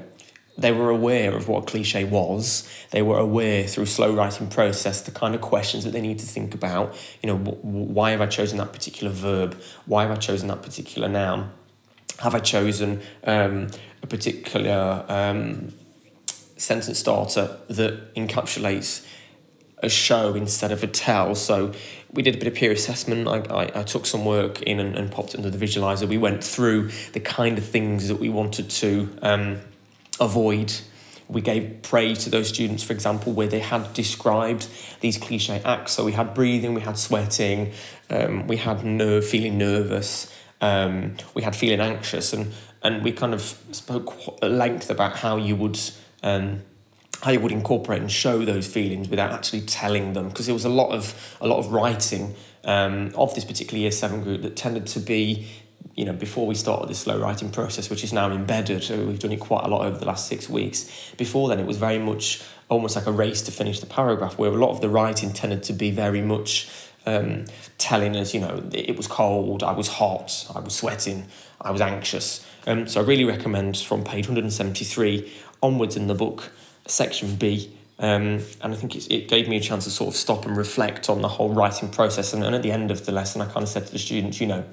they 0.58 0.72
were 0.72 0.90
aware 0.90 1.34
of 1.36 1.48
what 1.48 1.66
cliche 1.66 2.04
was. 2.04 2.68
They 2.90 3.02
were 3.02 3.18
aware 3.18 3.66
through 3.66 3.86
slow 3.86 4.14
writing 4.14 4.48
process 4.48 5.02
the 5.02 5.10
kind 5.10 5.34
of 5.34 5.40
questions 5.40 5.84
that 5.84 5.90
they 5.90 6.00
need 6.00 6.18
to 6.20 6.26
think 6.26 6.54
about. 6.54 6.96
You 7.22 7.28
know, 7.28 7.36
why 7.36 8.12
have 8.12 8.20
I 8.20 8.26
chosen 8.26 8.58
that 8.58 8.72
particular 8.72 9.12
verb? 9.12 9.60
Why 9.84 10.02
have 10.02 10.10
I 10.10 10.16
chosen 10.16 10.48
that 10.48 10.62
particular 10.62 11.08
noun? 11.08 11.52
Have 12.20 12.34
I 12.34 12.38
chosen 12.38 13.02
um, 13.24 13.68
a 14.02 14.06
particular 14.06 15.04
um, 15.08 15.74
sentence 16.56 16.98
starter 16.98 17.58
that 17.68 18.14
encapsulates 18.14 19.06
a 19.82 19.90
show 19.90 20.34
instead 20.34 20.72
of 20.72 20.82
a 20.82 20.86
tell? 20.86 21.34
So 21.34 21.74
we 22.10 22.22
did 22.22 22.34
a 22.34 22.38
bit 22.38 22.46
of 22.46 22.54
peer 22.54 22.72
assessment. 22.72 23.28
I, 23.28 23.40
I, 23.54 23.80
I 23.80 23.82
took 23.82 24.06
some 24.06 24.24
work 24.24 24.62
in 24.62 24.80
and, 24.80 24.96
and 24.96 25.12
popped 25.12 25.34
it 25.34 25.38
into 25.38 25.50
the 25.50 25.62
visualizer. 25.62 26.08
We 26.08 26.16
went 26.16 26.42
through 26.42 26.92
the 27.12 27.20
kind 27.20 27.58
of 27.58 27.66
things 27.66 28.08
that 28.08 28.16
we 28.16 28.30
wanted 28.30 28.70
to. 28.70 29.18
Um, 29.20 29.60
avoid. 30.20 30.72
We 31.28 31.40
gave 31.40 31.82
praise 31.82 32.24
to 32.24 32.30
those 32.30 32.48
students, 32.48 32.82
for 32.82 32.92
example, 32.92 33.32
where 33.32 33.48
they 33.48 33.58
had 33.58 33.92
described 33.94 34.68
these 35.00 35.18
cliche 35.18 35.60
acts. 35.64 35.92
So 35.92 36.04
we 36.04 36.12
had 36.12 36.34
breathing, 36.34 36.74
we 36.74 36.82
had 36.82 36.98
sweating, 36.98 37.72
um, 38.10 38.46
we 38.46 38.56
had 38.56 38.84
nerve, 38.84 39.26
feeling 39.26 39.58
nervous, 39.58 40.32
um, 40.60 41.16
we 41.34 41.42
had 41.42 41.56
feeling 41.56 41.80
anxious, 41.80 42.32
and 42.32 42.52
and 42.82 43.02
we 43.02 43.10
kind 43.10 43.34
of 43.34 43.42
spoke 43.72 44.14
at 44.42 44.50
length 44.50 44.90
about 44.90 45.16
how 45.16 45.36
you 45.36 45.56
would. 45.56 45.78
Um, 46.22 46.62
how 47.22 47.30
you 47.30 47.40
would 47.40 47.50
incorporate 47.50 48.02
and 48.02 48.12
show 48.12 48.44
those 48.44 48.66
feelings 48.66 49.08
without 49.08 49.32
actually 49.32 49.62
telling 49.62 50.12
them 50.12 50.28
because 50.28 50.44
there 50.44 50.54
was 50.54 50.66
a 50.66 50.68
lot 50.68 50.90
of 50.90 51.36
a 51.40 51.46
lot 51.46 51.58
of 51.58 51.72
writing 51.72 52.34
um, 52.64 53.10
of 53.14 53.34
this 53.34 53.44
particular 53.44 53.80
year 53.80 53.90
seven 53.90 54.22
group 54.22 54.42
that 54.42 54.54
tended 54.54 54.86
to 54.86 55.00
be 55.00 55.46
you 55.96 56.04
know, 56.04 56.12
before 56.12 56.46
we 56.46 56.54
started 56.54 56.88
this 56.88 57.00
slow 57.00 57.18
writing 57.18 57.50
process, 57.50 57.88
which 57.88 58.04
is 58.04 58.12
now 58.12 58.30
embedded, 58.30 58.84
so 58.84 59.02
we've 59.04 59.18
done 59.18 59.32
it 59.32 59.40
quite 59.40 59.64
a 59.64 59.68
lot 59.68 59.86
over 59.86 59.98
the 59.98 60.04
last 60.04 60.28
six 60.28 60.48
weeks. 60.48 61.12
Before 61.16 61.48
then, 61.48 61.58
it 61.58 61.66
was 61.66 61.78
very 61.78 61.98
much 61.98 62.42
almost 62.68 62.96
like 62.96 63.06
a 63.06 63.12
race 63.12 63.40
to 63.42 63.50
finish 63.50 63.80
the 63.80 63.86
paragraph, 63.86 64.38
where 64.38 64.50
a 64.50 64.56
lot 64.56 64.70
of 64.70 64.82
the 64.82 64.90
writing 64.90 65.32
tended 65.32 65.62
to 65.64 65.72
be 65.72 65.90
very 65.90 66.20
much 66.20 66.68
um, 67.06 67.46
telling 67.78 68.16
us, 68.16 68.34
you 68.34 68.40
know, 68.40 68.62
it 68.72 68.96
was 68.96 69.06
cold, 69.06 69.62
I 69.62 69.72
was 69.72 69.88
hot, 69.88 70.46
I 70.54 70.60
was 70.60 70.74
sweating, 70.74 71.28
I 71.60 71.70
was 71.70 71.80
anxious. 71.80 72.46
Um, 72.66 72.86
so 72.86 73.00
I 73.00 73.04
really 73.04 73.24
recommend 73.24 73.78
from 73.78 74.04
page 74.04 74.26
173 74.26 75.32
onwards 75.62 75.96
in 75.96 76.08
the 76.08 76.14
book, 76.14 76.50
section 76.86 77.36
B. 77.36 77.72
Um, 77.98 78.42
and 78.60 78.74
I 78.74 78.74
think 78.74 79.10
it 79.10 79.28
gave 79.28 79.48
me 79.48 79.56
a 79.56 79.60
chance 79.60 79.84
to 79.84 79.90
sort 79.90 80.08
of 80.08 80.16
stop 80.16 80.44
and 80.44 80.54
reflect 80.56 81.08
on 81.08 81.22
the 81.22 81.28
whole 81.28 81.48
writing 81.48 81.88
process. 81.88 82.34
And, 82.34 82.44
and 82.44 82.54
at 82.54 82.62
the 82.62 82.70
end 82.70 82.90
of 82.90 83.06
the 83.06 83.12
lesson, 83.12 83.40
I 83.40 83.46
kind 83.46 83.62
of 83.62 83.68
said 83.68 83.86
to 83.86 83.92
the 83.92 83.98
students, 83.98 84.40
you 84.40 84.46
know, 84.46 84.64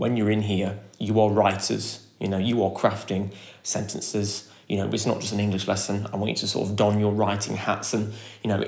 when 0.00 0.16
you're 0.16 0.30
in 0.30 0.40
here, 0.40 0.78
you 0.98 1.20
are 1.20 1.30
writers, 1.30 2.06
you 2.18 2.26
know, 2.26 2.38
you 2.38 2.64
are 2.64 2.70
crafting 2.70 3.34
sentences. 3.62 4.50
You 4.66 4.78
know, 4.78 4.88
it's 4.88 5.04
not 5.04 5.20
just 5.20 5.34
an 5.34 5.40
English 5.40 5.68
lesson. 5.68 6.06
I 6.10 6.16
want 6.16 6.30
you 6.30 6.36
to 6.36 6.48
sort 6.48 6.70
of 6.70 6.74
don 6.74 6.98
your 6.98 7.12
writing 7.12 7.54
hats, 7.54 7.92
and 7.92 8.14
you 8.42 8.48
know, 8.48 8.64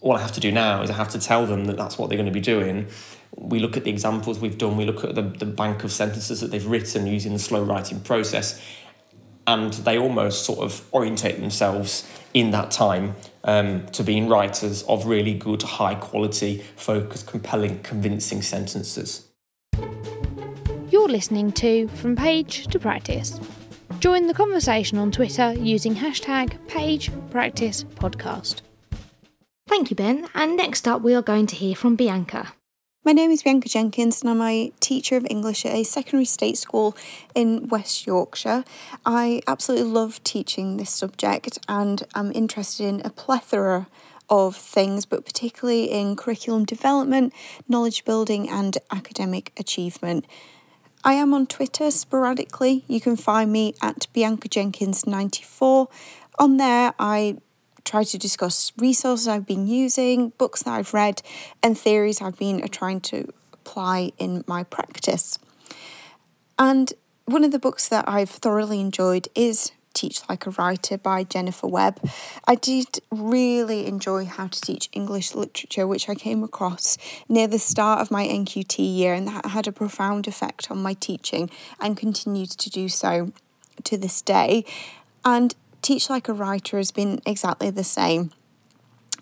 all 0.00 0.14
I 0.14 0.20
have 0.20 0.30
to 0.32 0.40
do 0.40 0.52
now 0.52 0.82
is 0.82 0.90
I 0.90 0.92
have 0.92 1.08
to 1.08 1.18
tell 1.18 1.44
them 1.44 1.64
that 1.64 1.76
that's 1.76 1.98
what 1.98 2.08
they're 2.08 2.16
going 2.16 2.32
to 2.32 2.32
be 2.32 2.40
doing. 2.40 2.86
We 3.34 3.58
look 3.58 3.76
at 3.76 3.82
the 3.82 3.90
examples 3.90 4.38
we've 4.38 4.58
done. 4.58 4.76
We 4.76 4.84
look 4.84 5.02
at 5.02 5.16
the, 5.16 5.22
the 5.22 5.44
bank 5.44 5.82
of 5.82 5.90
sentences 5.90 6.40
that 6.40 6.52
they've 6.52 6.64
written 6.64 7.08
using 7.08 7.32
the 7.32 7.40
slow 7.40 7.64
writing 7.64 7.98
process, 7.98 8.62
and 9.44 9.72
they 9.72 9.98
almost 9.98 10.44
sort 10.44 10.60
of 10.60 10.88
orientate 10.94 11.40
themselves 11.40 12.08
in 12.32 12.52
that 12.52 12.70
time 12.70 13.16
um, 13.42 13.86
to 13.86 14.04
being 14.04 14.28
writers 14.28 14.84
of 14.84 15.06
really 15.06 15.34
good, 15.34 15.62
high 15.62 15.96
quality, 15.96 16.62
focused, 16.76 17.26
compelling, 17.26 17.80
convincing 17.82 18.40
sentences. 18.40 19.26
You're 20.88 21.08
listening 21.08 21.50
to 21.52 21.88
From 21.88 22.14
Page 22.14 22.68
to 22.68 22.78
Practice. 22.78 23.40
Join 23.98 24.28
the 24.28 24.34
conversation 24.34 24.98
on 24.98 25.10
Twitter 25.10 25.52
using 25.52 25.96
hashtag 25.96 26.58
PagePracticePodcast. 26.68 28.60
Thank 29.66 29.90
you, 29.90 29.96
Ben. 29.96 30.28
And 30.32 30.56
next 30.56 30.86
up, 30.86 31.02
we 31.02 31.12
are 31.16 31.22
going 31.22 31.48
to 31.48 31.56
hear 31.56 31.74
from 31.74 31.96
Bianca. 31.96 32.52
My 33.04 33.10
name 33.10 33.32
is 33.32 33.42
Bianca 33.42 33.68
Jenkins 33.68 34.22
and 34.22 34.30
I'm 34.30 34.40
a 34.40 34.72
teacher 34.78 35.16
of 35.16 35.26
English 35.28 35.66
at 35.66 35.74
a 35.74 35.82
secondary 35.82 36.24
state 36.24 36.56
school 36.56 36.96
in 37.34 37.66
West 37.66 38.06
Yorkshire. 38.06 38.62
I 39.04 39.42
absolutely 39.48 39.90
love 39.90 40.22
teaching 40.22 40.76
this 40.76 40.90
subject 40.90 41.58
and 41.68 42.04
I'm 42.14 42.30
interested 42.30 42.86
in 42.86 43.02
a 43.04 43.10
plethora 43.10 43.88
of 44.28 44.54
things, 44.54 45.04
but 45.04 45.24
particularly 45.24 45.90
in 45.90 46.14
curriculum 46.14 46.64
development, 46.64 47.32
knowledge 47.68 48.04
building, 48.04 48.48
and 48.48 48.78
academic 48.92 49.52
achievement. 49.56 50.26
I 51.06 51.12
am 51.12 51.32
on 51.32 51.46
Twitter 51.46 51.92
sporadically. 51.92 52.84
You 52.88 53.00
can 53.00 53.14
find 53.14 53.52
me 53.52 53.74
at 53.80 54.08
Bianca 54.12 54.48
Jenkins94. 54.48 55.86
On 56.40 56.56
there, 56.56 56.94
I 56.98 57.36
try 57.84 58.02
to 58.02 58.18
discuss 58.18 58.72
resources 58.76 59.28
I've 59.28 59.46
been 59.46 59.68
using, 59.68 60.30
books 60.30 60.64
that 60.64 60.72
I've 60.72 60.92
read, 60.92 61.22
and 61.62 61.78
theories 61.78 62.20
I've 62.20 62.36
been 62.36 62.60
trying 62.70 63.00
to 63.02 63.32
apply 63.52 64.10
in 64.18 64.42
my 64.48 64.64
practice. 64.64 65.38
And 66.58 66.92
one 67.26 67.44
of 67.44 67.52
the 67.52 67.60
books 67.60 67.88
that 67.88 68.08
I've 68.08 68.30
thoroughly 68.30 68.80
enjoyed 68.80 69.28
is 69.36 69.70
Teach 69.96 70.20
Like 70.28 70.46
a 70.46 70.50
Writer 70.50 70.98
by 70.98 71.24
Jennifer 71.24 71.66
Webb. 71.66 72.06
I 72.46 72.54
did 72.54 73.00
really 73.10 73.86
enjoy 73.86 74.26
How 74.26 74.46
to 74.46 74.60
Teach 74.60 74.90
English 74.92 75.34
Literature, 75.34 75.86
which 75.86 76.10
I 76.10 76.14
came 76.14 76.44
across 76.44 76.98
near 77.30 77.48
the 77.48 77.58
start 77.58 78.00
of 78.00 78.10
my 78.10 78.26
NQT 78.26 78.78
year, 78.78 79.14
and 79.14 79.26
that 79.26 79.46
had 79.46 79.66
a 79.66 79.72
profound 79.72 80.28
effect 80.28 80.70
on 80.70 80.82
my 80.82 80.92
teaching 80.92 81.50
and 81.80 81.96
continues 81.96 82.54
to 82.56 82.68
do 82.68 82.90
so 82.90 83.32
to 83.84 83.96
this 83.96 84.20
day. 84.20 84.66
And 85.24 85.54
Teach 85.80 86.10
Like 86.10 86.28
a 86.28 86.34
Writer 86.34 86.76
has 86.76 86.90
been 86.90 87.22
exactly 87.24 87.70
the 87.70 87.82
same. 87.84 88.32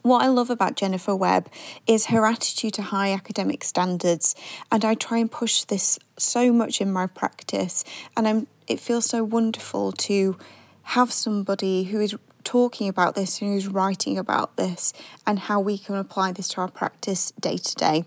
What 0.03 0.25
I 0.25 0.27
love 0.27 0.51
about 0.51 0.75
Jennifer 0.75 1.15
Webb 1.15 1.49
is 1.87 2.07
her 2.07 2.27
attitude 2.27 2.75
to 2.75 2.83
high 2.83 3.13
academic 3.13 3.63
standards, 3.63 4.35
and 4.73 4.85
I 4.85 4.95
try 4.95 5.19
and 5.19 5.31
push 5.31 5.63
this 5.63 6.01
so 6.19 6.53
much 6.53 6.81
in 6.81 6.93
my 6.93 7.07
practice. 7.07 7.85
And 8.17 8.27
I'm, 8.27 8.47
it 8.67 8.81
feels 8.81 9.07
so 9.07 9.23
wonderful 9.23 9.93
to 9.93 10.37
have 10.85 11.13
somebody 11.13 11.85
who 11.85 12.01
is 12.01 12.15
talking 12.45 12.89
about 12.89 13.15
this 13.15 13.41
and 13.41 13.53
who's 13.53 13.67
writing 13.67 14.19
about 14.19 14.57
this 14.57 14.93
and 15.27 15.41
how 15.41 15.61
we 15.61 15.79
can 15.79 15.97
apply 15.97 16.33
this 16.33 16.49
to 16.49 16.61
our 16.61 16.69
practice 16.69 17.33
day 17.33 17.57
to 17.57 17.75
day. 17.75 18.05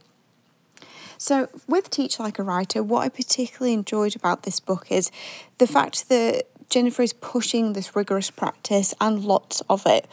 So, 1.18 1.50
with 1.68 1.90
Teach 1.90 2.20
Like 2.20 2.38
a 2.38 2.44
Writer, 2.44 2.84
what 2.84 3.02
I 3.02 3.10
particularly 3.10 3.74
enjoyed 3.74 4.16
about 4.16 4.44
this 4.44 4.60
book 4.60 4.92
is 4.92 5.12
the 5.58 5.66
fact 5.66 6.10
that 6.10 6.44
Jennifer 6.70 7.02
is 7.02 7.14
pushing 7.14 7.74
this 7.74 7.96
rigorous 7.96 8.30
practice 8.30 8.94
and 9.02 9.26
lots 9.26 9.62
of 9.70 9.86
it. 9.88 10.08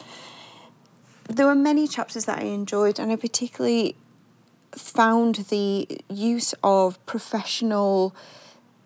There 1.29 1.45
were 1.45 1.55
many 1.55 1.87
chapters 1.87 2.25
that 2.25 2.39
I 2.39 2.45
enjoyed, 2.45 2.99
and 2.99 3.11
I 3.11 3.17
particularly 3.17 3.95
found 4.71 5.35
the 5.49 5.87
use 6.09 6.55
of 6.63 7.03
professional 7.05 8.15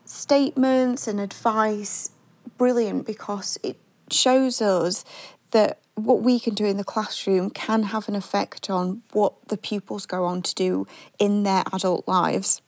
statements 0.04 1.08
and 1.08 1.20
advice 1.20 2.12
brilliant 2.60 3.08
because 3.08 3.58
it 3.63 3.78
shows 4.12 4.62
us 4.62 5.04
that 5.52 5.80
what 5.95 6.22
we 6.22 6.39
can 6.39 6.54
do 6.54 6.65
in 6.65 6.78
the 6.78 6.84
classroom 6.84 7.50
can 7.50 7.84
have 7.84 8.08
an 8.08 8.15
effect 8.15 8.69
on 8.69 9.02
what 9.13 9.34
the 9.48 9.58
pupils 9.58 10.06
go 10.06 10.26
on 10.26 10.43
to 10.43 10.54
do 10.54 10.86
in 11.17 11.41
their 11.41 11.63
adult 11.74 12.08
lives. 12.08 12.62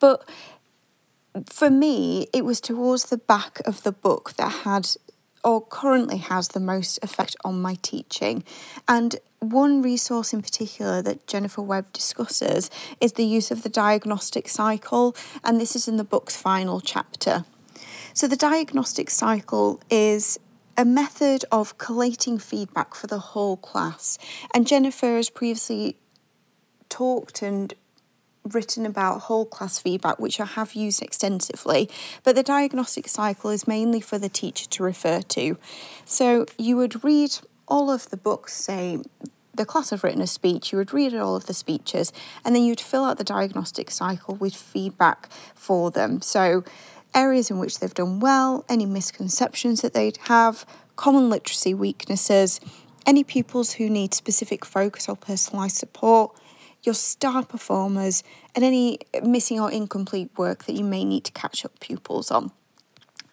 But 0.00 0.28
for 1.48 1.70
me, 1.70 2.26
it 2.32 2.44
was 2.44 2.60
towards 2.60 3.04
the 3.04 3.18
back 3.18 3.60
of 3.64 3.84
the 3.84 3.92
book 3.92 4.34
that 4.36 4.50
had 4.64 4.88
or 5.44 5.60
currently 5.60 6.18
has 6.18 6.48
the 6.48 6.60
most 6.60 6.98
effect 7.02 7.36
on 7.44 7.60
my 7.60 7.76
teaching. 7.82 8.44
And 8.86 9.16
one 9.40 9.82
resource 9.82 10.32
in 10.32 10.40
particular 10.40 11.02
that 11.02 11.26
Jennifer 11.26 11.62
Webb 11.62 11.92
discusses 11.92 12.70
is 13.00 13.14
the 13.14 13.24
use 13.24 13.50
of 13.50 13.62
the 13.62 13.68
diagnostic 13.68 14.48
cycle, 14.48 15.16
and 15.42 15.60
this 15.60 15.74
is 15.74 15.88
in 15.88 15.96
the 15.96 16.04
book's 16.04 16.36
final 16.36 16.80
chapter. 16.80 17.44
So, 18.14 18.26
the 18.26 18.36
diagnostic 18.36 19.10
cycle 19.10 19.80
is 19.90 20.38
a 20.76 20.84
method 20.84 21.44
of 21.52 21.78
collating 21.78 22.38
feedback 22.38 22.94
for 22.94 23.06
the 23.06 23.18
whole 23.18 23.56
class, 23.56 24.18
and 24.54 24.66
Jennifer 24.66 25.16
has 25.16 25.30
previously 25.30 25.96
talked 26.88 27.42
and 27.42 27.74
written 28.44 28.84
about 28.84 29.22
whole 29.22 29.46
class 29.46 29.78
feedback, 29.78 30.18
which 30.18 30.40
I 30.40 30.44
have 30.44 30.74
used 30.74 31.02
extensively, 31.02 31.88
but 32.24 32.34
the 32.34 32.42
diagnostic 32.42 33.08
cycle 33.08 33.50
is 33.50 33.68
mainly 33.68 34.00
for 34.00 34.18
the 34.18 34.28
teacher 34.28 34.66
to 34.68 34.82
refer 34.82 35.22
to. 35.22 35.56
So 36.04 36.46
you 36.58 36.76
would 36.76 37.04
read 37.04 37.38
all 37.68 37.90
of 37.90 38.10
the 38.10 38.16
books, 38.16 38.52
say, 38.52 38.98
the 39.54 39.66
class 39.66 39.90
have 39.90 40.02
written 40.02 40.22
a 40.22 40.26
speech, 40.26 40.72
you 40.72 40.78
would 40.78 40.92
read 40.92 41.14
all 41.14 41.36
of 41.36 41.46
the 41.46 41.54
speeches, 41.54 42.12
and 42.44 42.54
then 42.54 42.62
you'd 42.64 42.80
fill 42.80 43.04
out 43.04 43.18
the 43.18 43.24
diagnostic 43.24 43.90
cycle 43.90 44.34
with 44.34 44.54
feedback 44.54 45.28
for 45.54 45.90
them. 45.90 46.20
So, 46.22 46.64
areas 47.14 47.50
in 47.50 47.58
which 47.58 47.78
they've 47.78 47.94
done 47.94 48.20
well, 48.20 48.64
any 48.68 48.86
misconceptions 48.86 49.80
that 49.82 49.94
they'd 49.94 50.18
have, 50.28 50.66
common 50.96 51.28
literacy 51.30 51.74
weaknesses, 51.74 52.60
any 53.06 53.24
pupils 53.24 53.72
who 53.72 53.90
need 53.90 54.14
specific 54.14 54.64
focus 54.64 55.08
or 55.08 55.16
personalised 55.16 55.72
support, 55.72 56.36
your 56.82 56.94
star 56.94 57.44
performers, 57.44 58.22
and 58.54 58.64
any 58.64 58.98
missing 59.22 59.60
or 59.60 59.70
incomplete 59.70 60.30
work 60.36 60.64
that 60.64 60.74
you 60.74 60.84
may 60.84 61.04
need 61.04 61.24
to 61.24 61.32
catch 61.32 61.64
up 61.64 61.78
pupils 61.80 62.30
on. 62.30 62.50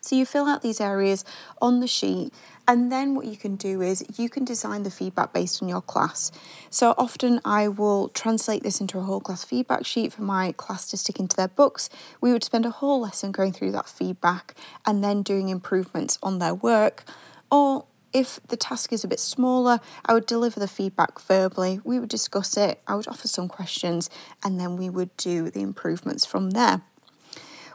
So 0.01 0.15
you 0.15 0.25
fill 0.25 0.45
out 0.45 0.61
these 0.61 0.79
areas 0.79 1.25
on 1.61 1.79
the 1.79 1.87
sheet, 1.87 2.33
and 2.69 2.91
then 2.91 3.15
what 3.15 3.25
you 3.25 3.35
can 3.35 3.55
do 3.55 3.81
is 3.81 4.05
you 4.15 4.29
can 4.29 4.45
design 4.45 4.83
the 4.83 4.91
feedback 4.91 5.33
based 5.33 5.63
on 5.63 5.67
your 5.67 5.81
class. 5.81 6.31
So 6.69 6.93
often 6.99 7.41
I 7.43 7.67
will 7.67 8.09
translate 8.09 8.61
this 8.61 8.79
into 8.79 8.99
a 8.99 9.01
whole 9.01 9.19
class 9.19 9.43
feedback 9.43 9.87
sheet 9.87 10.13
for 10.13 10.21
my 10.21 10.51
class 10.51 10.87
to 10.89 10.97
stick 10.97 11.19
into 11.19 11.35
their 11.35 11.47
books. 11.47 11.89
We 12.21 12.31
would 12.31 12.43
spend 12.43 12.67
a 12.67 12.69
whole 12.69 13.01
lesson 13.01 13.31
going 13.31 13.53
through 13.53 13.71
that 13.71 13.89
feedback 13.89 14.53
and 14.85 15.03
then 15.03 15.23
doing 15.23 15.49
improvements 15.49 16.19
on 16.21 16.37
their 16.37 16.53
work. 16.53 17.05
Or 17.49 17.85
if 18.13 18.39
the 18.49 18.57
task 18.57 18.93
is 18.93 19.03
a 19.03 19.07
bit 19.07 19.19
smaller, 19.19 19.79
I 20.05 20.13
would 20.13 20.27
deliver 20.27 20.59
the 20.59 20.67
feedback 20.67 21.19
verbally. 21.19 21.81
We 21.83 21.99
would 21.99 22.09
discuss 22.09 22.55
it, 22.55 22.81
I 22.85 22.93
would 22.93 23.07
offer 23.07 23.27
some 23.27 23.47
questions, 23.47 24.11
and 24.43 24.59
then 24.59 24.77
we 24.77 24.91
would 24.91 25.17
do 25.17 25.49
the 25.49 25.61
improvements 25.61 26.23
from 26.23 26.51
there. 26.51 26.83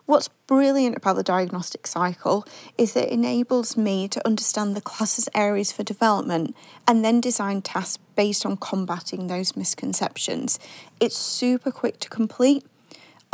What's 0.07 0.29
brilliant 0.47 0.97
about 0.97 1.17
the 1.17 1.23
diagnostic 1.23 1.87
cycle 1.87 2.47
is 2.77 2.93
that 2.93 3.07
it 3.07 3.13
enables 3.13 3.77
me 3.77 4.07
to 4.09 4.27
understand 4.27 4.77
the 4.77 4.83
class's 4.83 5.29
areas 5.35 5.73
for 5.73 5.83
development 5.83 6.55
and 6.87 7.03
then 7.03 7.23
design 7.23 7.63
tasks 7.63 7.99
based 8.15 8.45
on 8.45 8.59
combating 8.59 9.27
those 9.27 9.57
misconceptions. 9.57 10.59
It's 11.01 11.17
super 11.17 11.71
quick 11.71 12.01
to 12.01 12.11
complete 12.11 12.65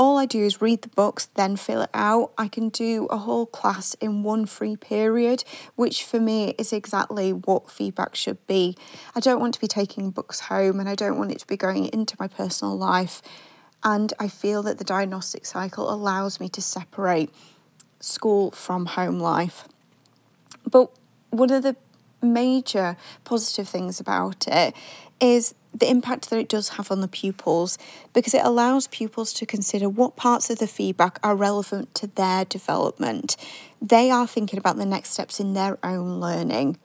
all 0.01 0.17
I 0.17 0.25
do 0.25 0.43
is 0.43 0.63
read 0.63 0.81
the 0.81 0.89
books, 0.89 1.27
then 1.35 1.57
fill 1.57 1.83
it 1.83 1.91
out. 1.93 2.33
I 2.39 2.49
can 2.49 2.71
do 2.71 3.05
a 3.11 3.19
whole 3.19 3.45
class 3.45 3.93
in 4.01 4.23
one 4.23 4.47
free 4.47 4.75
period, 4.75 5.45
which 5.77 6.05
for 6.05 6.19
me 6.19 6.55
is 6.57 6.73
exactly 6.73 7.35
what 7.35 7.71
feedback 7.71 8.17
should 8.17 8.47
be. 8.47 8.79
I 9.15 9.21
don't 9.21 9.41
want 9.41 9.53
to 9.53 9.61
be 9.61 9.67
taking 9.67 10.11
books 10.11 10.41
home 10.41 10.81
and 10.81 10.89
I 10.89 10.95
don't 10.95 11.19
want 11.19 11.33
it 11.33 11.41
to 11.41 11.47
be 11.47 11.59
going 11.59 11.85
into 11.93 12.17
my 12.19 12.29
personal 12.29 12.79
life. 12.79 13.21
And 13.83 14.13
I 14.19 14.29
feel 14.29 14.63
that 14.65 14.79
the 14.79 14.85
diagnostic 14.85 15.47
cycle 15.47 15.93
allows 15.93 16.39
me 16.41 16.49
to 16.51 16.61
separate 16.63 17.31
school 18.01 18.51
from 18.51 18.87
home 18.87 19.19
life. 19.19 19.67
But 20.71 20.91
one 21.31 21.51
of 21.51 21.63
the 21.63 21.77
major 22.23 22.97
positive 23.25 23.69
things 23.69 24.01
about 24.01 24.47
it 24.47 24.75
is 25.21 25.55
the 25.73 25.89
impact 25.89 26.31
that 26.31 26.39
it 26.39 26.49
does 26.49 26.71
have 26.71 26.91
on 26.91 27.01
the 27.01 27.09
pupils 27.09 27.79
because 28.13 28.35
it 28.35 28.45
allows 28.45 28.87
pupils 28.89 29.33
to 29.35 29.47
consider 29.47 29.89
what 29.89 30.17
parts 30.17 30.51
of 30.51 30.59
the 30.59 30.67
feedback 30.67 31.19
are 31.23 31.37
relevant 31.37 31.95
to 31.95 32.07
their 32.09 32.45
development. 32.45 33.37
They 33.81 34.11
are 34.11 34.27
thinking 34.27 34.59
about 34.59 34.77
the 34.77 34.87
next 34.87 35.11
steps 35.11 35.39
in 35.39 35.55
their 35.55 35.79
own 35.85 36.21
learning. 36.21 36.79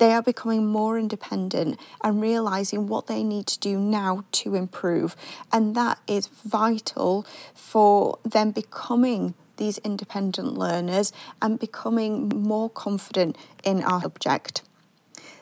They 0.00 0.12
are 0.14 0.22
becoming 0.22 0.66
more 0.66 0.98
independent 0.98 1.78
and 2.02 2.22
realizing 2.22 2.86
what 2.86 3.06
they 3.06 3.22
need 3.22 3.46
to 3.48 3.58
do 3.58 3.78
now 3.78 4.24
to 4.32 4.54
improve. 4.54 5.14
And 5.52 5.74
that 5.74 5.98
is 6.06 6.26
vital 6.26 7.26
for 7.54 8.18
them 8.24 8.50
becoming 8.50 9.34
these 9.58 9.76
independent 9.78 10.56
learners 10.56 11.12
and 11.42 11.60
becoming 11.60 12.30
more 12.30 12.70
confident 12.70 13.36
in 13.62 13.82
our 13.82 14.00
subject. 14.00 14.62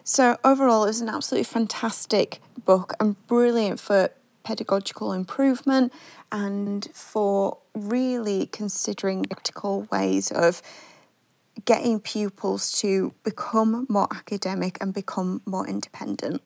So, 0.02 0.38
overall, 0.42 0.82
it 0.84 0.88
was 0.88 1.00
an 1.02 1.08
absolutely 1.08 1.44
fantastic 1.44 2.40
book 2.64 2.94
and 2.98 3.14
brilliant 3.28 3.78
for 3.78 4.10
pedagogical 4.42 5.12
improvement 5.12 5.92
and 6.32 6.88
for 6.94 7.58
really 7.74 8.46
considering 8.46 9.22
practical 9.22 9.82
ways 9.92 10.32
of 10.32 10.62
getting 11.64 12.00
pupils 12.00 12.72
to 12.80 13.14
become 13.24 13.86
more 13.88 14.08
academic 14.10 14.78
and 14.80 14.92
become 14.92 15.42
more 15.46 15.66
independent. 15.66 16.42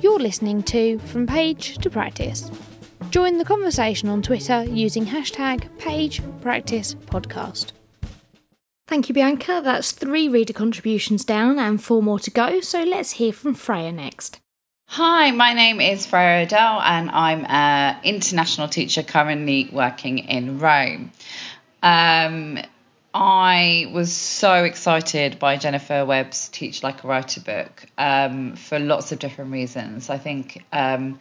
You're 0.00 0.18
listening 0.18 0.62
to 0.64 0.98
From 0.98 1.26
Page 1.26 1.78
to 1.78 1.90
Practice. 1.90 2.50
Join 3.10 3.38
the 3.38 3.44
conversation 3.44 4.08
on 4.08 4.22
Twitter 4.22 4.64
using 4.64 5.06
hashtag 5.06 5.68
PagePracticePodcast. 5.78 7.72
Thank 8.88 9.08
you, 9.08 9.14
Bianca. 9.14 9.60
That's 9.64 9.92
three 9.92 10.28
reader 10.28 10.52
contributions 10.52 11.24
down 11.24 11.58
and 11.58 11.82
four 11.82 12.02
more 12.02 12.20
to 12.20 12.30
go, 12.30 12.60
so 12.60 12.82
let's 12.84 13.12
hear 13.12 13.32
from 13.32 13.54
Freya 13.54 13.90
next. 13.90 14.40
Hi, 14.88 15.32
my 15.32 15.52
name 15.52 15.80
is 15.80 16.06
Freya 16.06 16.44
Odell, 16.44 16.80
and 16.80 17.10
I'm 17.10 17.44
an 17.46 17.96
international 18.04 18.68
teacher 18.68 19.02
currently 19.02 19.68
working 19.72 20.18
in 20.18 20.60
Rome. 20.60 21.10
Um, 21.82 22.60
I 23.18 23.90
was 23.94 24.12
so 24.12 24.64
excited 24.64 25.38
by 25.38 25.56
Jennifer 25.56 26.04
Webb's 26.04 26.50
Teach 26.50 26.82
Like 26.82 27.02
a 27.02 27.06
Writer 27.06 27.40
book 27.40 27.86
um, 27.96 28.56
for 28.56 28.78
lots 28.78 29.10
of 29.10 29.18
different 29.18 29.52
reasons. 29.52 30.10
I 30.10 30.18
think, 30.18 30.62
um, 30.70 31.18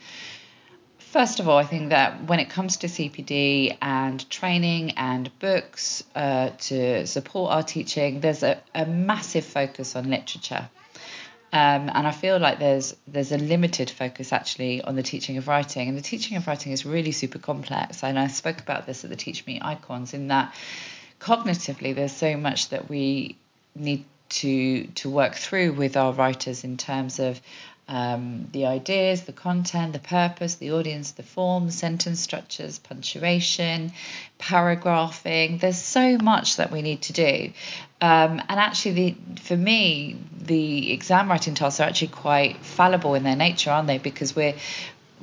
first 0.98 1.40
of 1.40 1.48
all, 1.48 1.58
I 1.58 1.64
think 1.64 1.92
that 1.92 2.26
when 2.26 2.42
it 2.42 2.50
comes 2.50 2.76
to 2.78 2.88
CPD 2.88 3.78
and 3.82 4.30
training 4.30 4.92
and 4.98 5.32
books 5.40 6.04
uh, 6.16 6.50
to 6.50 7.08
support 7.08 7.54
our 7.54 7.64
teaching, 7.64 8.20
there's 8.20 8.44
a, 8.44 8.62
a 8.74 8.86
massive 8.86 9.46
focus 9.46 9.96
on 9.96 10.10
literature. 10.10 10.68
Um, 11.54 11.90
and 11.94 12.06
I 12.06 12.12
feel 12.12 12.40
like 12.40 12.60
there's 12.60 12.94
there's 13.08 13.32
a 13.32 13.38
limited 13.38 13.90
focus 13.90 14.34
actually 14.34 14.82
on 14.82 14.98
the 14.98 15.04
teaching 15.04 15.38
of 15.38 15.48
writing, 15.48 15.88
and 15.88 15.98
the 15.98 16.02
teaching 16.02 16.36
of 16.36 16.46
writing 16.46 16.74
is 16.74 16.86
really 16.86 17.14
super 17.14 17.40
complex. 17.40 18.04
And 18.04 18.20
I 18.20 18.28
spoke 18.28 18.60
about 18.60 18.86
this 18.86 19.06
at 19.06 19.10
the 19.10 19.16
Teach 19.16 19.48
Me 19.48 19.62
Icons 19.62 20.14
in 20.14 20.28
that 20.28 20.54
cognitively 21.26 21.96
there's 21.96 22.16
so 22.16 22.38
much 22.38 22.70
that 22.70 22.88
we 22.88 23.36
need 23.74 24.06
to 24.30 24.86
to 24.88 25.10
work 25.10 25.34
through 25.34 25.74
with 25.74 25.98
our 25.98 26.14
writers 26.14 26.64
in 26.64 26.78
terms 26.78 27.20
of 27.20 27.42
um, 27.88 28.48
the 28.52 28.66
ideas, 28.66 29.24
the 29.24 29.32
content, 29.32 29.94
the 29.94 30.00
purpose, 30.00 30.56
the 30.56 30.72
audience, 30.72 31.12
the 31.12 31.24
form, 31.24 31.70
sentence 31.70 32.20
structures, 32.20 32.80
punctuation, 32.80 33.92
paragraphing. 34.40 35.60
There's 35.60 35.80
so 35.80 36.18
much 36.18 36.58
that 36.58 36.72
we 36.72 36.82
need 36.82 37.04
to 37.04 37.14
do. 37.14 37.52
Um, 38.02 38.42
and 38.50 38.60
actually, 38.60 38.92
the, 38.94 39.42
for 39.42 39.56
me, 39.56 40.18
the 40.40 40.92
exam 40.94 41.30
writing 41.30 41.54
tasks 41.54 41.80
are 41.80 41.84
actually 41.84 42.08
quite 42.08 42.58
fallible 42.58 43.14
in 43.14 43.22
their 43.24 43.36
nature, 43.36 43.70
aren't 43.70 43.88
they? 43.88 44.00
Because 44.00 44.36
we're 44.36 44.56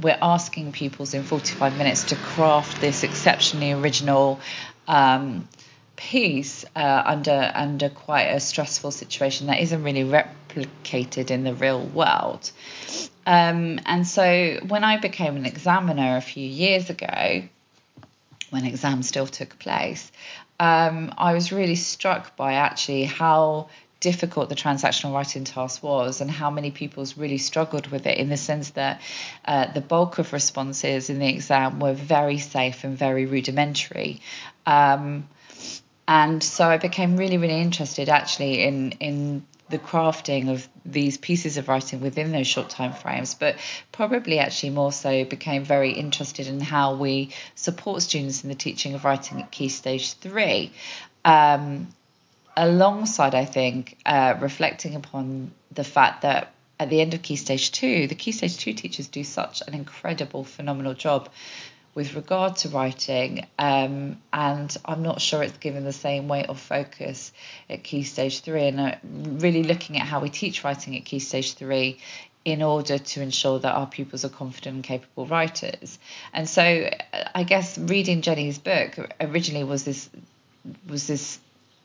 we're 0.01 0.19
asking 0.23 0.73
pupils 0.73 1.15
in 1.15 1.23
45 1.23 1.77
minutes 1.77 2.05
to 2.05 2.17
craft 2.17 2.81
this 2.81 3.03
exceptionally 3.03 3.73
original 3.73 4.41
um, 4.89 5.49
piece 5.97 6.65
uh, 6.75 7.03
under 7.05 7.53
under 7.55 7.89
quite 7.89 8.29
a 8.29 8.41
stressful 8.41 8.91
situation 8.91 9.47
that 9.49 9.61
isn't 9.61 9.83
really 9.83 10.05
replicated 10.05 11.31
in 11.31 11.45
the 11.45 11.55
real 11.55 11.85
world. 11.85 12.51
Um, 13.27 13.79
and 13.87 14.07
so 14.07 14.59
when 14.67 14.85
I 14.85 14.99
became 14.99 15.37
an 15.37 15.47
examiner 15.47 16.17
a 16.17 16.21
few 16.21 16.47
years 16.47 16.91
ago, 16.91 17.43
when 18.51 18.65
exams 18.65 19.09
still 19.09 19.27
took 19.27 19.59
place, 19.59 20.11
um, 20.59 21.15
I 21.17 21.35
was 21.35 21.53
really 21.53 21.77
struck 21.77 22.37
by 22.37 22.55
actually 22.55 23.05
how 23.05 23.69
difficult 24.01 24.49
the 24.49 24.57
transactional 24.57 25.15
writing 25.15 25.45
task 25.45 25.81
was 25.83 26.21
and 26.21 26.29
how 26.29 26.51
many 26.51 26.73
pupils 26.73 27.17
really 27.17 27.39
struggled 27.39 27.87
with 27.87 28.05
it 28.05 28.19
in 28.19 28.29
the 28.29 28.37
sense 28.37 28.71
that 28.71 29.01
uh, 29.45 29.73
the 29.73 29.81
bulk 29.81 30.19
of 30.19 30.33
responses 30.33 31.09
in 31.09 31.21
the 31.21 31.29
exam 31.29 31.79
were 31.79 31.93
very 31.93 32.39
safe 32.39 32.83
and 32.83 32.99
very 32.99 33.27
rudimentary. 33.27 34.21
Um, 34.67 35.29
and 36.07 36.43
so 36.43 36.67
I 36.67 36.79
became 36.79 37.17
really, 37.17 37.39
really 37.39 37.61
interested 37.61 38.09
actually 38.09 38.63
in 38.63 38.93
in 38.93 39.47
the 39.73 39.79
crafting 39.79 40.51
of 40.51 40.69
these 40.85 41.17
pieces 41.17 41.57
of 41.57 41.67
writing 41.67 42.01
within 42.01 42.31
those 42.31 42.47
short 42.47 42.69
time 42.69 42.93
frames, 42.93 43.35
but 43.35 43.57
probably 43.91 44.39
actually 44.39 44.71
more 44.71 44.93
so 44.93 45.25
became 45.25 45.65
very 45.65 45.93
interested 45.93 46.47
in 46.47 46.61
how 46.61 46.95
we 46.95 47.31
support 47.55 48.03
students 48.03 48.43
in 48.43 48.51
the 48.51 48.55
teaching 48.55 48.95
of 48.95 49.05
writing 49.05 49.41
at 49.41 49.51
Key 49.51 49.69
Stage 49.69 50.13
3. 50.15 50.71
Um, 51.25 51.89
alongside, 52.55 53.35
I 53.35 53.47
think, 53.47 53.97
uh, 54.05 54.35
reflecting 54.41 54.95
upon 54.95 55.53
the 55.71 55.85
fact 55.85 56.23
that 56.23 56.53
at 56.79 56.91
the 56.91 57.01
end 57.01 57.15
of 57.15 57.23
Key 57.23 57.37
Stage 57.37 57.73
2, 57.73 58.09
the 58.09 58.15
Key 58.15 58.33
Stage 58.33 58.59
2 58.59 58.75
teachers 58.75 59.09
do 59.09 59.25
such 59.25 59.63
an 59.67 59.73
incredible, 59.73 60.45
phenomenal 60.45 60.95
job 60.95 61.31
with 61.95 62.15
regard 62.15 62.57
to 62.57 62.69
writing, 62.71 63.47
um, 63.59 64.17
and 64.33 64.77
I'm 64.85 65.03
not 65.03 65.21
sure 65.21 65.43
it's 65.43 65.59
given 65.59 65.85
the 65.85 65.93
same 65.93 66.27
weight 66.27 66.47
or 66.49 66.55
focus 66.55 67.33
at 67.69 67.85
Key 67.85 68.03
Stage 68.03 68.41
3. 68.41 68.63
And 68.69 68.81
uh, 68.81 68.95
really 69.05 69.63
looking 69.63 69.99
at 69.99 70.07
how 70.07 70.21
we 70.21 70.31
teach 70.31 70.65
writing 70.65 70.97
at 70.97 71.05
Key 71.05 71.19
Stage 71.19 71.55
3 71.55 71.99
in 72.45 72.63
order 72.63 72.99
to 72.99 73.23
ensure 73.23 73.59
that 73.59 73.75
our 73.75 73.87
pupils 73.87 74.25
are 74.25 74.31
confident 74.31 74.77
and 74.77 74.85
capable 74.85 75.27
writers. 75.27 75.99
And 76.33 76.49
so 76.49 76.63
uh, 76.63 77.29
I 77.35 77.45
guess 77.45 77.79
reading 77.79 78.23
Jenny's 78.23 78.59
book 78.59 78.99
originally 79.21 79.65
was 79.65 79.85
this 79.85 80.09
was 80.89 81.07
this 81.07 81.39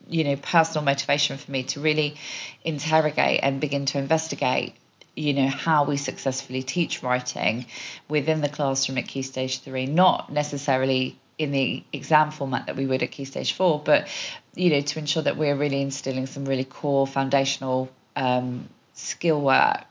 you 0.08 0.24
know 0.24 0.36
personal 0.36 0.86
motivation 0.86 1.38
for 1.38 1.52
me 1.52 1.64
to 1.64 1.80
really 1.80 2.16
interrogate 2.64 3.42
and 3.44 3.60
begin 3.60 3.86
to 3.88 3.98
investigate 3.98 4.74
you 5.18 5.34
know 5.34 5.48
how 5.48 5.84
we 5.84 5.98
successfully 5.98 6.64
teach 6.64 7.04
writing 7.04 7.66
within 8.08 8.42
the 8.42 8.50
classroom 8.50 8.98
at 8.98 9.08
key 9.08 9.22
stage 9.22 9.62
3 9.62 9.86
not 9.88 10.32
necessarily 10.32 11.18
in 11.38 11.52
the 11.52 11.84
exam 11.94 12.32
format 12.32 12.66
that 12.68 12.76
we 12.76 12.86
would 12.86 13.04
at 13.04 13.12
key 13.12 13.26
stage 13.26 13.54
4 13.54 13.82
but 13.84 14.08
you 14.56 14.70
know 14.70 14.82
to 14.82 15.00
ensure 15.00 15.24
that 15.24 15.38
we're 15.38 15.56
really 15.56 15.82
instilling 15.82 16.26
some 16.26 16.46
really 16.46 16.64
core 16.64 17.08
foundational 17.08 17.90
um, 18.16 18.68
skill 18.98 19.40
work. 19.40 19.86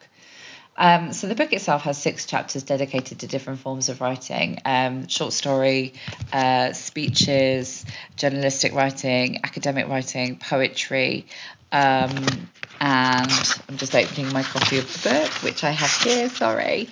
Um, 0.79 1.15
so 1.15 1.27
the 1.27 1.35
book 1.35 1.55
itself 1.55 1.83
has 1.83 1.97
six 1.97 2.27
chapters 2.27 2.63
dedicated 2.63 3.21
to 3.21 3.27
different 3.27 3.61
forms 3.61 3.89
of 3.89 4.03
writing 4.03 4.61
um, 4.67 5.09
short 5.09 5.33
story 5.33 5.95
uh, 6.35 6.75
speeches 6.75 7.87
journalistic 8.17 8.75
writing 8.75 9.41
academic 9.43 9.89
writing 9.89 10.37
poetry 10.37 11.27
um, 11.77 12.49
and 12.81 13.59
I'm 13.69 13.77
just 13.77 13.95
opening 13.95 14.33
my 14.33 14.43
copy 14.43 14.79
of 14.79 15.03
the 15.03 15.11
book, 15.11 15.31
which 15.43 15.63
I 15.63 15.71
have 15.71 15.91
here, 15.91 16.31
sorry, 16.31 16.89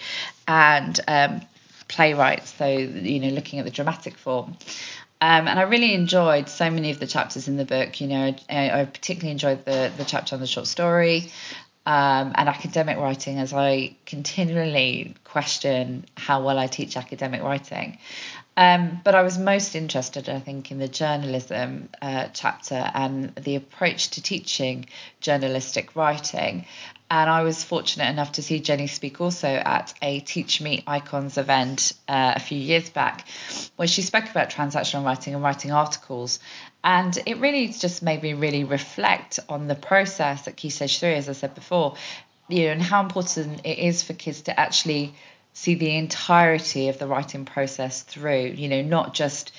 and 0.46 1.00
um, 1.08 1.40
playwrights, 1.88 2.54
so, 2.54 2.66
you 2.66 3.20
know, 3.20 3.28
looking 3.28 3.60
at 3.60 3.64
the 3.64 3.70
dramatic 3.70 4.18
form. 4.18 4.56
Um, 5.22 5.48
and 5.48 5.58
I 5.58 5.62
really 5.62 5.94
enjoyed 5.94 6.50
so 6.50 6.70
many 6.70 6.90
of 6.90 6.98
the 6.98 7.06
chapters 7.06 7.48
in 7.48 7.56
the 7.56 7.64
book. 7.64 7.98
You 8.02 8.08
know, 8.08 8.34
I, 8.50 8.80
I 8.80 8.84
particularly 8.84 9.32
enjoyed 9.32 9.64
the, 9.64 9.90
the 9.96 10.04
chapter 10.04 10.34
on 10.34 10.40
the 10.42 10.46
short 10.46 10.66
story 10.66 11.30
um, 11.86 12.32
and 12.34 12.48
academic 12.48 12.98
writing 12.98 13.38
as 13.38 13.54
I 13.54 13.96
continually 14.04 15.14
question 15.24 16.04
how 16.14 16.44
well 16.44 16.58
I 16.58 16.66
teach 16.66 16.98
academic 16.98 17.42
writing. 17.42 17.98
Um, 18.56 19.00
but 19.02 19.14
I 19.14 19.22
was 19.22 19.36
most 19.36 19.74
interested, 19.74 20.28
I 20.28 20.38
think, 20.38 20.70
in 20.70 20.78
the 20.78 20.88
journalism 20.88 21.88
uh, 22.00 22.28
chapter 22.32 22.90
and 22.94 23.34
the 23.34 23.56
approach 23.56 24.10
to 24.10 24.22
teaching 24.22 24.86
journalistic 25.20 25.96
writing. 25.96 26.66
And 27.10 27.28
I 27.28 27.42
was 27.42 27.62
fortunate 27.62 28.08
enough 28.08 28.32
to 28.32 28.42
see 28.42 28.60
Jenny 28.60 28.86
speak 28.86 29.20
also 29.20 29.48
at 29.48 29.92
a 30.00 30.20
Teach 30.20 30.60
Me 30.60 30.82
Icons 30.86 31.36
event 31.36 31.92
uh, 32.08 32.32
a 32.36 32.40
few 32.40 32.58
years 32.58 32.90
back, 32.90 33.26
where 33.76 33.88
she 33.88 34.02
spoke 34.02 34.28
about 34.30 34.50
transactional 34.50 35.04
writing 35.04 35.34
and 35.34 35.42
writing 35.42 35.72
articles. 35.72 36.38
And 36.82 37.16
it 37.26 37.38
really 37.38 37.68
just 37.68 38.02
made 38.02 38.22
me 38.22 38.34
really 38.34 38.64
reflect 38.64 39.40
on 39.48 39.68
the 39.68 39.74
process 39.74 40.46
at 40.48 40.56
Key 40.56 40.70
Stage 40.70 40.98
3, 40.98 41.14
as 41.14 41.28
I 41.28 41.32
said 41.32 41.54
before, 41.54 41.96
you 42.48 42.66
know, 42.66 42.72
and 42.72 42.82
how 42.82 43.02
important 43.02 43.60
it 43.64 43.78
is 43.78 44.02
for 44.02 44.12
kids 44.12 44.42
to 44.42 44.58
actually 44.58 45.14
see 45.54 45.74
the 45.74 45.96
entirety 45.96 46.88
of 46.88 46.98
the 46.98 47.06
writing 47.06 47.46
process 47.46 48.02
through, 48.02 48.54
you 48.56 48.68
know, 48.68 48.82
not 48.82 49.14
just 49.14 49.52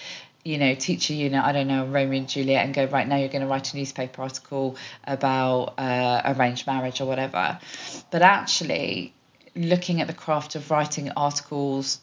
you 0.45 0.59
know, 0.59 0.75
teach 0.75 1.09
a 1.09 1.13
unit, 1.15 1.43
I 1.43 1.53
don't 1.53 1.67
know, 1.67 1.85
Romeo 1.87 2.19
and 2.19 2.29
Juliet, 2.29 2.63
and 2.63 2.73
go, 2.73 2.85
right 2.85 3.07
now 3.07 3.15
you're 3.15 3.29
going 3.29 3.41
to 3.41 3.47
write 3.47 3.73
a 3.73 3.77
newspaper 3.77 4.21
article 4.21 4.77
about 5.03 5.73
uh, 5.79 6.21
arranged 6.23 6.67
marriage 6.67 7.01
or 7.01 7.05
whatever. 7.05 7.57
But 8.11 8.21
actually, 8.21 9.11
looking 9.55 10.01
at 10.01 10.07
the 10.07 10.13
craft 10.13 10.53
of 10.53 10.69
writing 10.69 11.11
articles 11.17 11.99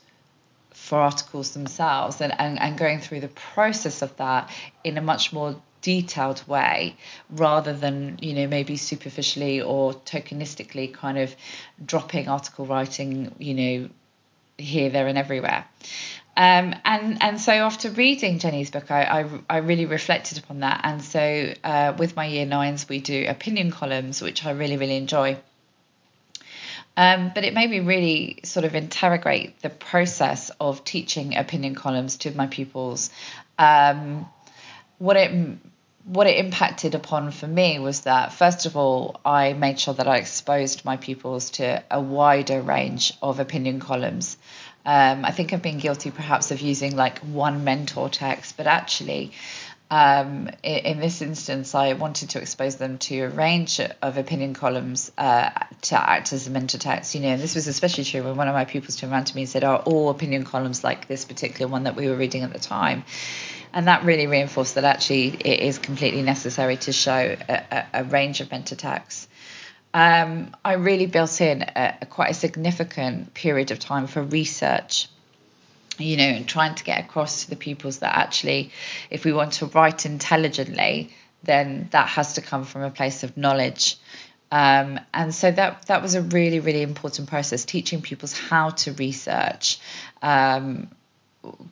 for 0.71 0.99
articles 0.99 1.55
themselves 1.55 2.21
and, 2.21 2.35
and, 2.37 2.59
and 2.59 2.77
going 2.77 2.99
through 2.99 3.21
the 3.21 3.29
process 3.29 4.03
of 4.03 4.17
that 4.17 4.51
in 4.83 4.99
a 4.99 5.01
much 5.01 5.33
more 5.33 5.55
detailed 5.83 6.47
way 6.49 6.97
rather 7.31 7.73
than 7.73 8.19
you 8.23 8.33
know 8.33 8.47
maybe 8.47 8.77
superficially 8.77 9.61
or 9.61 9.93
tokenistically 9.93 10.93
kind 10.93 11.19
of 11.19 11.35
dropping 11.85 12.29
article 12.29 12.65
writing 12.65 13.35
you 13.39 13.55
know 13.55 13.89
here 14.59 14.91
there 14.91 15.09
and 15.09 15.19
everywhere 15.19 15.65
um, 16.35 16.75
and 16.87 17.23
and 17.23 17.39
so 17.39 17.53
after 17.53 17.91
reading 17.91 18.39
Jenny's 18.39 18.71
book, 18.71 18.91
I, 18.91 19.03
I, 19.03 19.41
I 19.51 19.57
really 19.59 19.85
reflected 19.85 20.39
upon 20.39 20.61
that. 20.61 20.81
And 20.83 21.03
so 21.05 21.53
uh, 21.63 21.93
with 21.99 22.17
my 22.17 22.25
year 22.25 22.47
nines, 22.47 22.89
we 22.89 23.01
do 23.01 23.27
opinion 23.29 23.71
columns, 23.71 24.23
which 24.23 24.47
I 24.47 24.53
really 24.53 24.79
really 24.79 24.97
enjoy. 24.97 25.37
Um, 26.97 27.33
but 27.35 27.45
it 27.45 27.55
made 27.55 27.71
me 27.71 27.81
really 27.81 28.41
sort 28.45 28.65
of 28.65 28.75
interrogate 28.75 29.61
the 29.61 29.71
process 29.71 30.51
of 30.59 30.85
teaching 30.85 31.37
opinion 31.37 31.75
columns 31.75 32.17
to 32.19 32.31
my 32.37 32.47
pupils. 32.47 33.11
Um, 33.59 34.27
what 34.99 35.17
it 35.17 35.59
what 36.05 36.27
it 36.27 36.37
impacted 36.39 36.95
upon 36.95 37.31
for 37.31 37.47
me 37.47 37.79
was 37.79 38.03
that 38.03 38.33
first 38.33 38.67
of 38.67 38.77
all 38.77 39.21
I 39.25 39.53
made 39.53 39.79
sure 39.79 39.95
that 39.95 40.09
I 40.09 40.17
exposed 40.17 40.85
my 40.85 40.97
pupils 40.97 41.51
to 41.53 41.83
a 41.91 42.01
wider 42.01 42.61
range 42.61 43.13
of 43.23 43.41
opinion 43.41 43.81
columns. 43.81 44.37
Um, 44.85 45.25
I 45.25 45.31
think 45.31 45.53
I've 45.53 45.63
been 45.63 45.79
guilty 45.79 46.11
perhaps 46.11 46.51
of 46.51 46.61
using 46.61 46.97
like 46.97 47.21
one 47.21 47.63
mentor 47.63 48.09
text, 48.09 48.57
but 48.57 48.67
actually 48.67 49.33
um, 49.93 50.49
in, 50.63 50.79
in, 50.79 51.01
this 51.01 51.21
instance, 51.21 51.75
I 51.75 51.93
wanted 51.93 52.31
to 52.31 52.41
expose 52.41 52.77
them 52.77 52.97
to 52.97 53.25
a 53.25 53.29
range 53.29 53.79
of 53.79 54.17
opinion 54.17 54.55
columns 54.55 55.13
uh, 55.19 55.51
to 55.83 56.11
act 56.11 56.33
as 56.33 56.47
a 56.47 56.51
mentor 56.51 56.79
text. 56.79 57.15
You 57.15 57.21
know, 57.21 57.37
this 57.37 57.55
was 57.55 57.69
especially 57.69 58.05
true 58.05 58.23
when 58.23 58.37
one 58.37 58.49
of 58.49 58.55
my 58.55 58.65
pupils 58.65 58.97
turned 58.97 59.13
around 59.13 59.27
to 59.27 59.37
me 59.37 59.43
and 59.43 59.51
said, 59.51 59.65
"Are 59.65 59.81
all 59.81 60.09
opinion 60.09 60.45
columns 60.45 60.83
like 60.83 61.09
this 61.09 61.27
particular 61.27 61.71
one 61.71 61.85
that 61.85 61.95
we 61.95 62.09
were 62.09 62.17
reading 62.17 62.43
at 62.43 62.55
the 62.55 62.59
time?" 62.59 63.05
And 63.73 63.87
that 63.89 64.05
really 64.05 64.27
reinforced 64.27 64.75
that 64.75 64.85
actually 64.85 65.29
it 65.29 65.61
is 65.61 65.79
completely 65.79 66.23
necessary 66.23 66.77
to 66.79 66.93
show 66.93 67.37
a, 67.49 67.85
a, 67.95 68.05
range 68.05 68.41
of 68.41 68.51
mentor 68.51 68.77
texts. 68.77 69.29
Um, 69.95 70.55
I 70.65 70.75
really 70.75 71.07
built 71.07 71.41
in 71.41 71.63
a, 71.63 71.99
a 72.03 72.07
quite 72.07 72.31
a 72.31 72.35
significant 72.35 73.35
period 73.35 73.71
of 73.71 73.79
time 73.79 74.07
for 74.07 74.23
research 74.23 75.09
you 75.99 76.17
know, 76.17 76.25
and 76.25 76.49
trying 76.49 76.75
to 76.75 76.85
get 76.85 77.05
across 77.05 77.45
to 77.45 77.51
the 77.51 77.57
pupils 77.57 77.99
that 77.99 78.17
actually, 78.17 78.73
if 79.11 79.25
we 79.25 79.33
want 79.33 79.55
to 79.55 79.67
write 79.67 80.07
intelligently, 80.07 81.15
then 81.43 81.89
that 81.91 82.09
has 82.09 82.35
to 82.35 82.41
come 82.41 82.65
from 82.65 82.83
a 82.83 82.91
place 82.91 83.23
of 83.23 83.37
knowledge. 83.37 83.97
Um, 84.51 85.01
and 85.15 85.35
so 85.35 85.51
that 85.51 85.87
that 85.87 86.03
was 86.03 86.15
a 86.15 86.23
really 86.23 86.61
really 86.61 86.83
important 86.83 87.29
process, 87.29 87.65
teaching 87.65 88.03
pupils 88.03 88.37
how 88.37 88.71
to 88.71 88.93
research. 88.93 89.79
Um, 90.21 90.91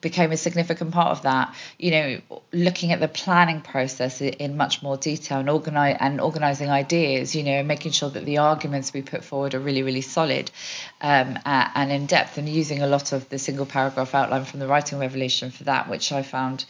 became 0.01 0.33
a 0.33 0.37
significant 0.37 0.93
part 0.93 1.11
of 1.11 1.23
that. 1.23 1.55
You 1.79 1.91
know, 1.91 2.21
looking 2.53 2.93
at 2.93 3.01
the 3.01 3.09
planning 3.09 3.61
process 3.61 4.21
in 4.21 4.57
much 4.57 4.83
more 4.83 4.97
detail 4.97 5.39
and 5.41 5.51
organize 5.51 5.97
and 6.01 6.21
organizing 6.21 6.71
ideas. 6.71 7.35
You 7.35 7.43
know, 7.43 7.62
making 7.62 7.93
sure 7.93 8.11
that 8.11 8.25
the 8.25 8.39
arguments 8.39 8.93
we 8.93 9.03
put 9.03 9.25
forward 9.25 9.55
are 9.55 9.61
really 9.61 9.83
really 9.83 10.01
solid 10.01 10.51
um, 11.01 11.39
and 11.45 11.93
in 11.93 12.07
depth, 12.07 12.39
and 12.39 12.49
using 12.49 12.83
a 12.83 12.87
lot 12.87 13.12
of 13.12 13.29
the 13.29 13.39
single 13.39 13.66
paragraph 13.66 14.14
outline 14.14 14.45
from 14.45 14.61
the 14.61 14.66
writing 14.66 14.99
revolution 14.99 15.51
for 15.51 15.64
that, 15.64 15.89
which 15.89 16.12
I 16.12 16.23
found 16.23 16.64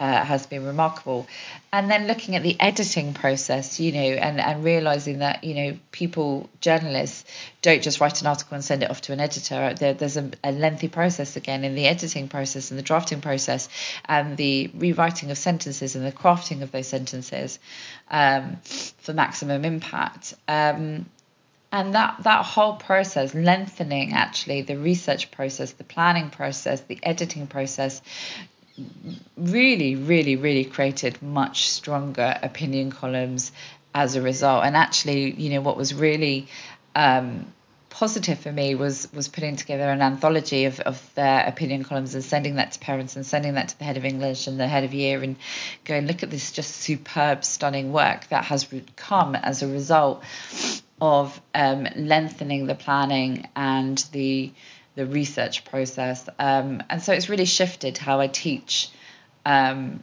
uh, 0.00 0.24
has 0.24 0.46
been 0.46 0.64
remarkable. 0.64 1.26
And 1.72 1.90
then 1.90 2.06
looking 2.06 2.36
at 2.36 2.42
the 2.42 2.56
editing 2.60 3.14
process, 3.14 3.78
you 3.78 3.92
know, 3.92 4.00
and, 4.00 4.40
and 4.40 4.64
realizing 4.64 5.20
that, 5.20 5.44
you 5.44 5.54
know, 5.54 5.78
people, 5.92 6.48
journalists, 6.60 7.24
don't 7.62 7.82
just 7.82 8.00
write 8.00 8.20
an 8.20 8.26
article 8.26 8.54
and 8.54 8.64
send 8.64 8.82
it 8.82 8.90
off 8.90 9.00
to 9.02 9.12
an 9.12 9.20
editor. 9.20 9.74
There, 9.74 9.94
there's 9.94 10.16
a, 10.16 10.30
a 10.42 10.52
lengthy 10.52 10.88
process 10.88 11.36
again 11.36 11.64
in 11.64 11.74
the 11.74 11.86
editing 11.86 12.28
process 12.28 12.70
and 12.70 12.78
the 12.78 12.82
drafting 12.82 13.20
process 13.20 13.68
and 14.04 14.36
the 14.36 14.70
rewriting 14.74 15.30
of 15.30 15.38
sentences 15.38 15.94
and 15.94 16.04
the 16.04 16.12
crafting 16.12 16.62
of 16.62 16.72
those 16.72 16.88
sentences 16.88 17.58
um, 18.10 18.56
for 18.64 19.12
maximum 19.12 19.64
impact. 19.64 20.34
Um, 20.48 21.06
and 21.74 21.92
that 21.96 22.22
that 22.22 22.44
whole 22.44 22.74
process 22.74 23.34
lengthening 23.34 24.12
actually 24.12 24.62
the 24.62 24.76
research 24.76 25.32
process 25.32 25.72
the 25.72 25.82
planning 25.82 26.30
process 26.30 26.82
the 26.82 27.00
editing 27.02 27.48
process 27.48 28.00
really, 29.36 29.96
really, 29.96 30.36
really 30.36 30.64
created 30.64 31.22
much 31.22 31.68
stronger 31.68 32.38
opinion 32.42 32.90
columns 32.90 33.52
as 33.94 34.16
a 34.16 34.22
result. 34.22 34.64
And 34.64 34.76
actually, 34.76 35.32
you 35.32 35.50
know, 35.50 35.60
what 35.60 35.76
was 35.76 35.94
really 35.94 36.48
um, 36.94 37.46
positive 37.94 38.40
for 38.40 38.50
me 38.50 38.74
was 38.74 39.08
was 39.12 39.28
putting 39.28 39.54
together 39.54 39.88
an 39.88 40.02
anthology 40.02 40.64
of, 40.64 40.80
of 40.80 41.14
their 41.14 41.46
opinion 41.46 41.84
columns 41.84 42.14
and 42.14 42.24
sending 42.24 42.56
that 42.56 42.72
to 42.72 42.80
parents 42.80 43.14
and 43.14 43.24
sending 43.24 43.54
that 43.54 43.68
to 43.68 43.78
the 43.78 43.84
head 43.84 43.96
of 43.96 44.04
English 44.04 44.48
and 44.48 44.58
the 44.58 44.66
head 44.66 44.82
of 44.82 44.92
year 44.92 45.22
and 45.22 45.36
going, 45.84 46.06
look 46.06 46.24
at 46.24 46.30
this 46.30 46.50
just 46.50 46.72
superb, 46.72 47.44
stunning 47.44 47.92
work 47.92 48.26
that 48.28 48.44
has 48.44 48.66
come 48.96 49.36
as 49.36 49.62
a 49.62 49.68
result 49.68 50.24
of 51.00 51.40
um, 51.54 51.86
lengthening 51.94 52.66
the 52.66 52.74
planning 52.74 53.48
and 53.54 53.98
the 54.10 54.52
the 54.94 55.06
research 55.06 55.64
process. 55.64 56.28
Um, 56.38 56.82
and 56.88 57.02
so 57.02 57.12
it's 57.12 57.28
really 57.28 57.44
shifted 57.44 57.98
how 57.98 58.20
I 58.20 58.28
teach 58.28 58.90
um, 59.44 60.02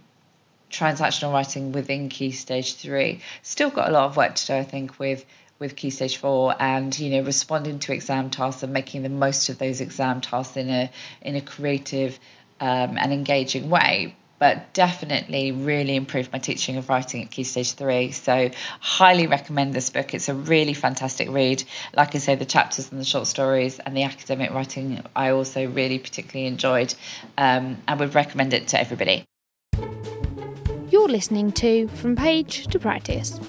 transactional 0.70 1.34
writing 1.34 1.72
within 1.72 2.10
Key 2.10 2.32
Stage 2.32 2.76
3. 2.76 3.22
Still 3.42 3.70
got 3.70 3.90
a 3.90 3.92
lot 3.92 4.06
of 4.06 4.18
work 4.18 4.36
to 4.36 4.48
do, 4.48 4.54
I 4.54 4.64
think, 4.64 5.00
with 5.00 5.26
with 5.60 5.76
Key 5.76 5.92
Stage 5.92 6.18
4 6.18 6.56
and, 6.60 6.98
you 6.98 7.12
know, 7.12 7.22
responding 7.24 7.78
to 7.78 7.94
exam 7.94 8.32
tasks 8.32 8.64
and 8.64 8.74
making 8.74 9.04
the 9.04 9.10
most 9.10 9.48
of 9.50 9.60
those 9.60 9.80
exam 9.80 10.20
tasks 10.20 10.58
in 10.58 10.72
a, 10.72 10.90
in 11.22 11.36
a 11.36 11.42
creative 11.42 12.20
um, 12.60 12.98
and 12.98 13.14
engaging 13.14 13.70
way 13.70 14.16
but 14.42 14.74
definitely 14.74 15.52
really 15.52 15.96
improved 15.96 16.34
my 16.34 16.40
teaching 16.40 16.78
of 16.78 16.90
writing 16.90 17.22
at 17.22 17.30
Key 17.30 17.44
Stage 17.44 17.74
3. 17.74 18.12
So, 18.12 18.50
highly 18.80 19.28
recommend 19.28 19.72
this 19.72 19.92
book. 19.92 20.16
It's 20.16 20.30
a 20.30 20.34
really 20.34 20.74
fantastic 20.74 21.30
read. 21.30 21.64
Like 21.96 22.16
I 22.16 22.18
say, 22.18 22.34
the 22.34 22.46
chapters 22.46 22.92
and 22.92 23.00
the 23.00 23.06
short 23.06 23.28
stories 23.28 23.78
and 23.78 23.96
the 23.96 24.02
academic 24.02 24.50
writing 24.50 25.04
I 25.16 25.30
also 25.30 25.68
really 25.68 26.00
particularly 26.00 26.48
enjoyed 26.48 26.92
um, 27.38 27.78
and 27.88 28.00
would 28.00 28.16
recommend 28.16 28.56
it 28.56 28.70
to 28.70 28.80
everybody. 28.80 29.26
You're 30.90 31.08
listening 31.08 31.52
to 31.52 31.88
From 31.90 32.16
Page 32.16 32.66
to 32.66 32.80
Practice. 32.80 33.40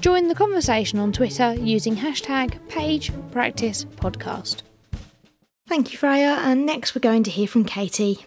Join 0.00 0.26
the 0.26 0.34
conversation 0.34 0.98
on 0.98 1.12
Twitter 1.12 1.54
using 1.54 1.94
hashtag 1.94 2.58
PagePracticePodcast. 2.68 4.62
Thank 5.68 5.92
you, 5.92 5.98
Freya. 5.98 6.38
And 6.40 6.66
next, 6.66 6.96
we're 6.96 7.00
going 7.00 7.22
to 7.22 7.30
hear 7.30 7.46
from 7.46 7.64
Katie. 7.64 8.26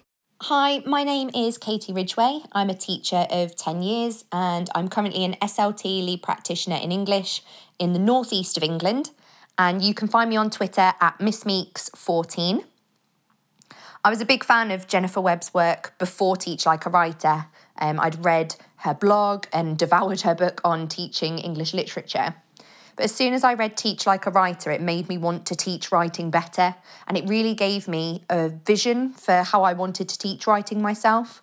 Hi, 0.49 0.83
my 0.85 1.03
name 1.03 1.31
is 1.33 1.57
Katie 1.57 1.91
Ridgway. 1.91 2.41
I'm 2.51 2.69
a 2.69 2.75
teacher 2.75 3.25
of 3.31 3.55
10 3.55 3.81
years 3.81 4.25
and 4.31 4.69
I'm 4.75 4.89
currently 4.89 5.25
an 5.25 5.33
SLT 5.41 6.05
lead 6.05 6.21
practitioner 6.21 6.75
in 6.75 6.91
English 6.91 7.41
in 7.79 7.93
the 7.93 7.99
northeast 7.99 8.55
of 8.55 8.61
England. 8.61 9.09
And 9.57 9.81
you 9.81 9.95
can 9.95 10.07
find 10.07 10.29
me 10.29 10.37
on 10.37 10.51
Twitter 10.51 10.93
at 11.01 11.17
MissMeeks14. 11.17 12.63
I 14.03 14.09
was 14.11 14.21
a 14.21 14.25
big 14.25 14.43
fan 14.43 14.69
of 14.69 14.85
Jennifer 14.85 15.19
Webb's 15.19 15.51
work 15.51 15.95
before 15.97 16.37
Teach 16.37 16.67
Like 16.67 16.85
a 16.85 16.91
Writer. 16.91 17.47
Um, 17.79 17.99
I'd 17.99 18.23
read 18.23 18.55
her 18.81 18.93
blog 18.93 19.47
and 19.51 19.79
devoured 19.79 20.21
her 20.21 20.35
book 20.35 20.61
on 20.63 20.87
teaching 20.87 21.39
English 21.39 21.73
literature. 21.73 22.35
But 22.95 23.05
as 23.05 23.13
soon 23.13 23.33
as 23.33 23.43
I 23.43 23.53
read 23.53 23.75
Teach 23.75 24.07
Like 24.07 24.25
a 24.25 24.31
Writer, 24.31 24.71
it 24.71 24.81
made 24.81 25.09
me 25.09 25.17
want 25.17 25.45
to 25.47 25.55
teach 25.55 25.91
writing 25.91 26.31
better. 26.31 26.75
And 27.07 27.17
it 27.17 27.27
really 27.27 27.53
gave 27.53 27.87
me 27.87 28.23
a 28.29 28.49
vision 28.49 29.11
for 29.11 29.43
how 29.43 29.63
I 29.63 29.73
wanted 29.73 30.07
to 30.09 30.17
teach 30.17 30.47
writing 30.47 30.81
myself. 30.81 31.41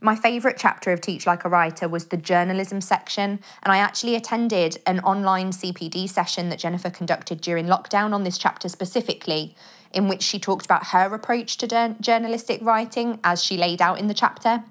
My 0.00 0.14
favourite 0.14 0.56
chapter 0.56 0.92
of 0.92 1.00
Teach 1.00 1.26
Like 1.26 1.44
a 1.44 1.48
Writer 1.48 1.88
was 1.88 2.06
the 2.06 2.16
journalism 2.16 2.80
section, 2.80 3.40
and 3.64 3.72
I 3.72 3.78
actually 3.78 4.14
attended 4.14 4.78
an 4.86 5.00
online 5.00 5.50
CPD 5.50 6.08
session 6.08 6.50
that 6.50 6.60
Jennifer 6.60 6.88
conducted 6.88 7.40
during 7.40 7.66
lockdown 7.66 8.12
on 8.12 8.22
this 8.22 8.38
chapter 8.38 8.68
specifically, 8.68 9.56
in 9.92 10.06
which 10.06 10.22
she 10.22 10.38
talked 10.38 10.66
about 10.66 10.88
her 10.88 11.12
approach 11.12 11.56
to 11.56 11.96
journalistic 12.00 12.60
writing 12.62 13.18
as 13.24 13.42
she 13.42 13.56
laid 13.56 13.82
out 13.82 13.98
in 13.98 14.06
the 14.06 14.14
chapter. 14.14 14.62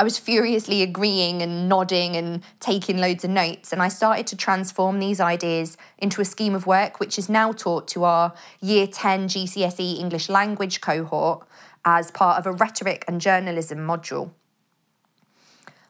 I 0.00 0.02
was 0.02 0.16
furiously 0.16 0.80
agreeing 0.80 1.42
and 1.42 1.68
nodding 1.68 2.16
and 2.16 2.42
taking 2.58 2.96
loads 2.96 3.22
of 3.22 3.28
notes, 3.28 3.70
and 3.70 3.82
I 3.82 3.88
started 3.88 4.26
to 4.28 4.36
transform 4.36 4.98
these 4.98 5.20
ideas 5.20 5.76
into 5.98 6.22
a 6.22 6.24
scheme 6.24 6.54
of 6.54 6.66
work 6.66 7.00
which 7.00 7.18
is 7.18 7.28
now 7.28 7.52
taught 7.52 7.86
to 7.88 8.04
our 8.04 8.32
Year 8.62 8.86
10 8.86 9.28
GCSE 9.28 9.98
English 9.98 10.30
language 10.30 10.80
cohort 10.80 11.46
as 11.84 12.10
part 12.12 12.38
of 12.38 12.46
a 12.46 12.52
rhetoric 12.52 13.04
and 13.06 13.20
journalism 13.20 13.80
module. 13.80 14.30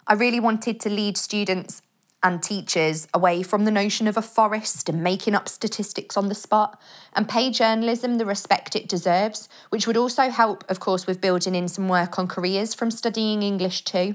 I 0.08 0.14
really 0.14 0.40
wanted 0.40 0.80
to 0.80 0.90
lead 0.90 1.16
students 1.16 1.82
and 2.22 2.42
teachers 2.42 3.08
away 3.14 3.42
from 3.42 3.64
the 3.64 3.70
notion 3.70 4.06
of 4.06 4.16
AFOREST 4.16 4.88
and 4.88 5.02
making 5.02 5.34
up 5.34 5.48
statistics 5.48 6.16
on 6.16 6.28
the 6.28 6.34
spot 6.34 6.80
and 7.14 7.28
pay 7.28 7.50
journalism 7.50 8.18
the 8.18 8.26
respect 8.26 8.76
it 8.76 8.88
deserves, 8.88 9.48
which 9.70 9.86
would 9.86 9.96
also 9.96 10.28
help, 10.28 10.64
of 10.68 10.80
course, 10.80 11.06
with 11.06 11.20
building 11.20 11.54
in 11.54 11.68
some 11.68 11.88
work 11.88 12.18
on 12.18 12.28
careers 12.28 12.74
from 12.74 12.90
studying 12.90 13.42
English 13.42 13.84
too. 13.84 14.14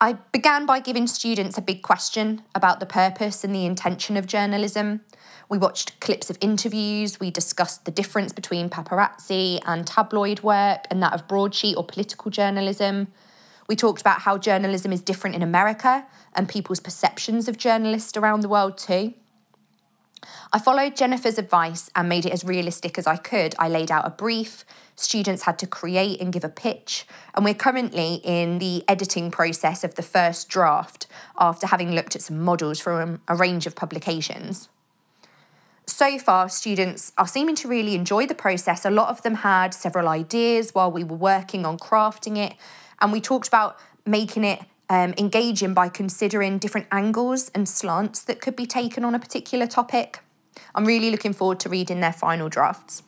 I 0.00 0.14
began 0.32 0.66
by 0.66 0.80
giving 0.80 1.06
students 1.06 1.56
a 1.56 1.62
big 1.62 1.80
question 1.80 2.42
about 2.56 2.80
the 2.80 2.86
purpose 2.86 3.44
and 3.44 3.54
the 3.54 3.64
intention 3.64 4.16
of 4.16 4.26
journalism. 4.26 5.02
We 5.48 5.58
watched 5.58 6.00
clips 6.00 6.28
of 6.28 6.38
interviews, 6.40 7.20
we 7.20 7.30
discussed 7.30 7.84
the 7.84 7.92
difference 7.92 8.32
between 8.32 8.68
paparazzi 8.68 9.60
and 9.64 9.86
tabloid 9.86 10.42
work 10.42 10.86
and 10.90 11.00
that 11.02 11.12
of 11.12 11.28
broadsheet 11.28 11.76
or 11.76 11.84
political 11.84 12.32
journalism. 12.32 13.12
We 13.72 13.76
talked 13.76 14.02
about 14.02 14.20
how 14.20 14.36
journalism 14.36 14.92
is 14.92 15.00
different 15.00 15.34
in 15.34 15.40
America 15.40 16.04
and 16.34 16.46
people's 16.46 16.78
perceptions 16.78 17.48
of 17.48 17.56
journalists 17.56 18.18
around 18.18 18.40
the 18.40 18.48
world 18.50 18.76
too. 18.76 19.14
I 20.52 20.58
followed 20.58 20.94
Jennifer's 20.94 21.38
advice 21.38 21.88
and 21.96 22.06
made 22.06 22.26
it 22.26 22.32
as 22.32 22.44
realistic 22.44 22.98
as 22.98 23.06
I 23.06 23.16
could. 23.16 23.54
I 23.58 23.70
laid 23.70 23.90
out 23.90 24.06
a 24.06 24.10
brief, 24.10 24.66
students 24.94 25.44
had 25.44 25.58
to 25.60 25.66
create 25.66 26.20
and 26.20 26.34
give 26.34 26.44
a 26.44 26.50
pitch, 26.50 27.06
and 27.34 27.46
we're 27.46 27.54
currently 27.54 28.20
in 28.24 28.58
the 28.58 28.84
editing 28.86 29.30
process 29.30 29.84
of 29.84 29.94
the 29.94 30.02
first 30.02 30.50
draft 30.50 31.06
after 31.38 31.66
having 31.66 31.92
looked 31.92 32.14
at 32.14 32.20
some 32.20 32.42
models 32.42 32.78
from 32.78 33.22
a 33.26 33.34
range 33.34 33.66
of 33.66 33.74
publications. 33.74 34.68
So 35.86 36.18
far, 36.18 36.50
students 36.50 37.12
are 37.16 37.26
seeming 37.26 37.54
to 37.56 37.68
really 37.68 37.94
enjoy 37.94 38.26
the 38.26 38.34
process. 38.34 38.84
A 38.84 38.90
lot 38.90 39.08
of 39.08 39.22
them 39.22 39.36
had 39.36 39.72
several 39.72 40.08
ideas 40.08 40.74
while 40.74 40.92
we 40.92 41.04
were 41.04 41.16
working 41.16 41.64
on 41.64 41.78
crafting 41.78 42.36
it, 42.36 42.54
and 43.02 43.12
we 43.12 43.20
talked 43.20 43.48
about 43.48 43.76
making 44.06 44.44
it 44.44 44.60
um, 44.88 45.14
engaging 45.18 45.74
by 45.74 45.88
considering 45.88 46.58
different 46.58 46.86
angles 46.92 47.50
and 47.54 47.68
slants 47.68 48.22
that 48.24 48.40
could 48.40 48.56
be 48.56 48.66
taken 48.66 49.04
on 49.04 49.14
a 49.14 49.18
particular 49.18 49.66
topic. 49.66 50.20
I'm 50.74 50.84
really 50.84 51.10
looking 51.10 51.32
forward 51.32 51.60
to 51.60 51.68
reading 51.68 52.00
their 52.00 52.12
final 52.12 52.48
drafts. 52.48 53.02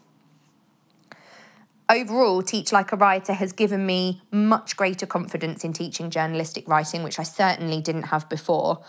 overall, 1.91 2.43
Teach 2.43 2.73
Like 2.73 2.93
a 2.93 2.97
Writer 2.97 3.35
has 3.35 3.53
given 3.53 3.87
me 3.87 4.23
much 4.31 4.77
greater 4.77 5.07
confidence 5.07 5.63
in 5.63 5.73
teaching 5.73 6.11
journalistic 6.11 6.67
writing, 6.67 7.03
which 7.03 7.19
I 7.19 7.23
certainly 7.23 7.81
didn't 7.81 8.05
have 8.05 8.29
before. 8.29 8.83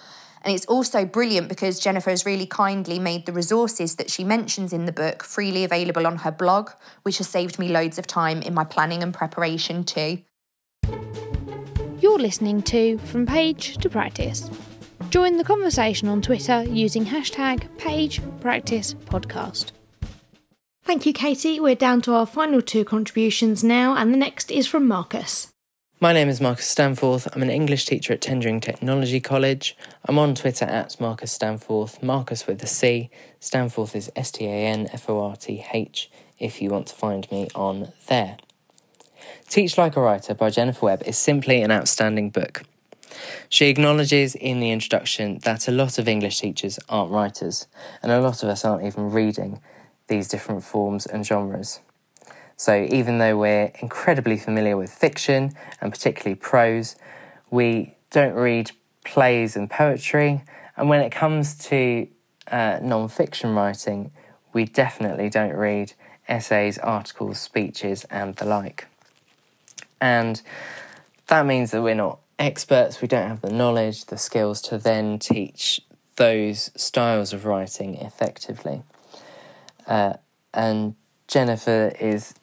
And 0.44 0.54
it's 0.54 0.66
also 0.66 1.06
brilliant 1.06 1.50
because 1.50 1.80
Jennifer 1.80 2.12
has 2.12 2.26
really 2.26 2.46
kindly 2.46 3.00
made 3.00 3.26
the 3.26 3.34
resources 3.34 3.96
that 3.96 4.10
she 4.10 4.24
mentions 4.24 4.72
in 4.72 4.86
the 4.86 4.92
book 4.92 5.24
freely 5.24 5.64
available 5.64 6.08
on 6.08 6.18
her 6.18 6.32
blog, 6.32 6.70
which 7.04 7.18
has 7.18 7.28
saved 7.28 7.60
me 7.60 7.68
loads 7.68 7.98
of 7.98 8.08
time 8.08 8.42
in 8.42 8.54
my 8.54 8.64
planning 8.64 9.04
and 9.04 9.14
preparation 9.14 9.84
too. 9.84 10.20
You're 12.00 12.20
listening 12.20 12.62
to 12.64 12.98
From 13.00 13.26
Page 13.26 13.78
to 13.78 13.90
Practice. 13.90 14.50
Join 15.10 15.38
the 15.38 15.44
conversation 15.44 16.08
on 16.08 16.22
Twitter 16.22 16.64
using 16.64 17.06
hashtag 17.06 17.68
PagePracticePodcast. 17.78 19.72
Thank 20.84 21.06
you, 21.06 21.14
Katie. 21.14 21.60
We're 21.60 21.76
down 21.76 22.02
to 22.04 22.14
our 22.14 22.26
final 22.26 22.62
two 22.62 22.86
contributions 22.86 23.64
now, 23.64 23.96
and 23.96 24.14
the 24.14 24.18
next 24.18 24.52
is 24.52 24.68
from 24.68 24.88
Marcus. 24.88 25.48
My 26.02 26.12
name 26.14 26.28
is 26.28 26.42
Marcus 26.42 26.68
Stanforth. 26.68 27.28
I'm 27.34 27.42
an 27.42 27.50
English 27.50 27.86
teacher 27.86 28.14
at 28.14 28.22
Tendring 28.22 28.62
Technology 28.62 29.20
College. 29.20 29.78
I'm 30.04 30.20
on 30.20 30.36
Twitter 30.36 30.66
at 30.66 31.00
Marcus 31.00 31.32
Stanforth, 31.32 32.04
Marcus 32.04 32.46
with 32.46 32.62
a 32.62 32.68
C. 32.68 33.10
Stanforth 33.40 33.96
is 33.96 34.12
S 34.16 34.30
T 34.30 34.46
A 34.46 34.50
N 34.50 34.90
F 34.92 35.10
O 35.10 35.24
R 35.24 35.36
T 35.38 35.66
H 35.74 36.12
if 36.38 36.62
you 36.62 36.70
want 36.70 36.88
to 36.88 36.96
find 36.96 37.32
me 37.32 37.48
on 37.56 37.94
there. 38.08 38.38
Teach 39.48 39.78
Like 39.78 39.96
a 39.96 40.02
Writer 40.02 40.34
by 40.34 40.50
Jennifer 40.50 40.88
Webb 40.88 41.04
is 41.06 41.18
simply 41.18 41.62
an 41.62 41.72
outstanding 41.72 42.30
book. 42.30 42.64
She 43.48 43.68
acknowledges 43.68 44.36
in 44.36 44.60
the 44.60 44.72
introduction 44.72 45.40
that 45.44 45.68
a 45.68 45.72
lot 45.72 45.98
of 45.98 46.10
English 46.10 46.40
teachers 46.40 46.80
aren't 46.90 47.12
writers, 47.12 47.68
and 48.02 48.12
a 48.12 48.20
lot 48.20 48.44
of 48.44 48.50
us 48.50 48.66
aren't 48.66 48.86
even 48.86 49.12
reading 49.12 49.62
these 50.08 50.28
different 50.28 50.64
forms 50.64 51.06
and 51.06 51.26
genres. 51.26 51.80
So, 52.58 52.88
even 52.90 53.20
though 53.20 53.38
we're 53.38 53.72
incredibly 53.82 54.38
familiar 54.38 54.76
with 54.76 54.92
fiction 54.92 55.54
and 55.80 55.92
particularly 55.92 56.36
prose, 56.36 56.96
we 57.50 57.96
don't 58.12 58.34
read 58.34 58.72
plays 59.04 59.56
and 59.56 59.70
poetry. 59.70 60.44
And 60.76 60.90
when 60.90 61.02
it 61.02 61.12
comes 61.12 61.56
to 61.70 62.08
uh, 62.52 62.80
non 62.82 63.08
fiction 63.10 63.56
writing, 63.56 64.12
we 64.54 64.66
definitely 64.66 65.30
don't 65.30 65.56
read 65.56 65.94
essays, 66.28 66.78
articles, 66.80 67.40
speeches, 67.40 68.06
and 68.06 68.36
the 68.36 68.46
like. 68.46 68.88
And 70.02 70.42
that 71.28 71.46
means 71.46 71.72
that 71.72 71.82
we're 71.82 71.96
not 71.96 72.20
experts, 72.38 73.02
we 73.02 73.08
don't 73.08 73.28
have 73.28 73.42
the 73.42 73.52
knowledge, 73.52 74.06
the 74.06 74.18
skills 74.18 74.62
to 74.64 74.78
then 74.78 75.20
teach 75.20 75.82
those 76.18 76.72
styles 76.76 77.34
of 77.34 77.46
writing 77.46 77.96
effectively. 77.96 78.84
Uh, 79.88 80.14
and 80.54 80.96
Jennifer 81.28 81.94
is 82.00 82.34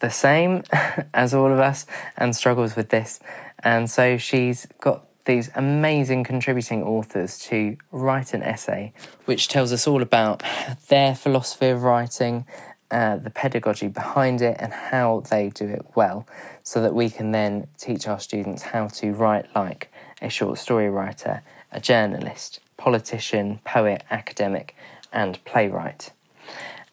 the 0.00 0.10
same 0.10 0.62
as 1.14 1.34
all 1.34 1.52
of 1.52 1.58
us 1.58 1.86
and 2.16 2.34
struggles 2.34 2.76
with 2.76 2.90
this. 2.90 3.20
And 3.60 3.90
so 3.90 4.16
she's 4.16 4.66
got 4.80 5.04
these 5.24 5.50
amazing 5.56 6.22
contributing 6.22 6.82
authors 6.82 7.38
to 7.40 7.76
write 7.90 8.32
an 8.32 8.42
essay 8.42 8.92
which 9.24 9.48
tells 9.48 9.72
us 9.72 9.86
all 9.86 10.00
about 10.00 10.42
their 10.88 11.14
philosophy 11.14 11.68
of 11.68 11.82
writing, 11.82 12.46
uh, 12.90 13.16
the 13.16 13.30
pedagogy 13.30 13.88
behind 13.88 14.40
it, 14.42 14.56
and 14.58 14.72
how 14.72 15.22
they 15.30 15.50
do 15.50 15.66
it 15.66 15.84
well, 15.94 16.26
so 16.62 16.80
that 16.82 16.94
we 16.94 17.10
can 17.10 17.32
then 17.32 17.66
teach 17.78 18.06
our 18.06 18.20
students 18.20 18.62
how 18.62 18.88
to 18.88 19.12
write 19.12 19.46
like 19.54 19.92
a 20.22 20.28
short 20.28 20.58
story 20.58 20.88
writer, 20.88 21.42
a 21.72 21.80
journalist, 21.80 22.60
politician, 22.76 23.60
poet, 23.64 24.04
academic, 24.10 24.74
and 25.12 25.42
playwright. 25.44 26.12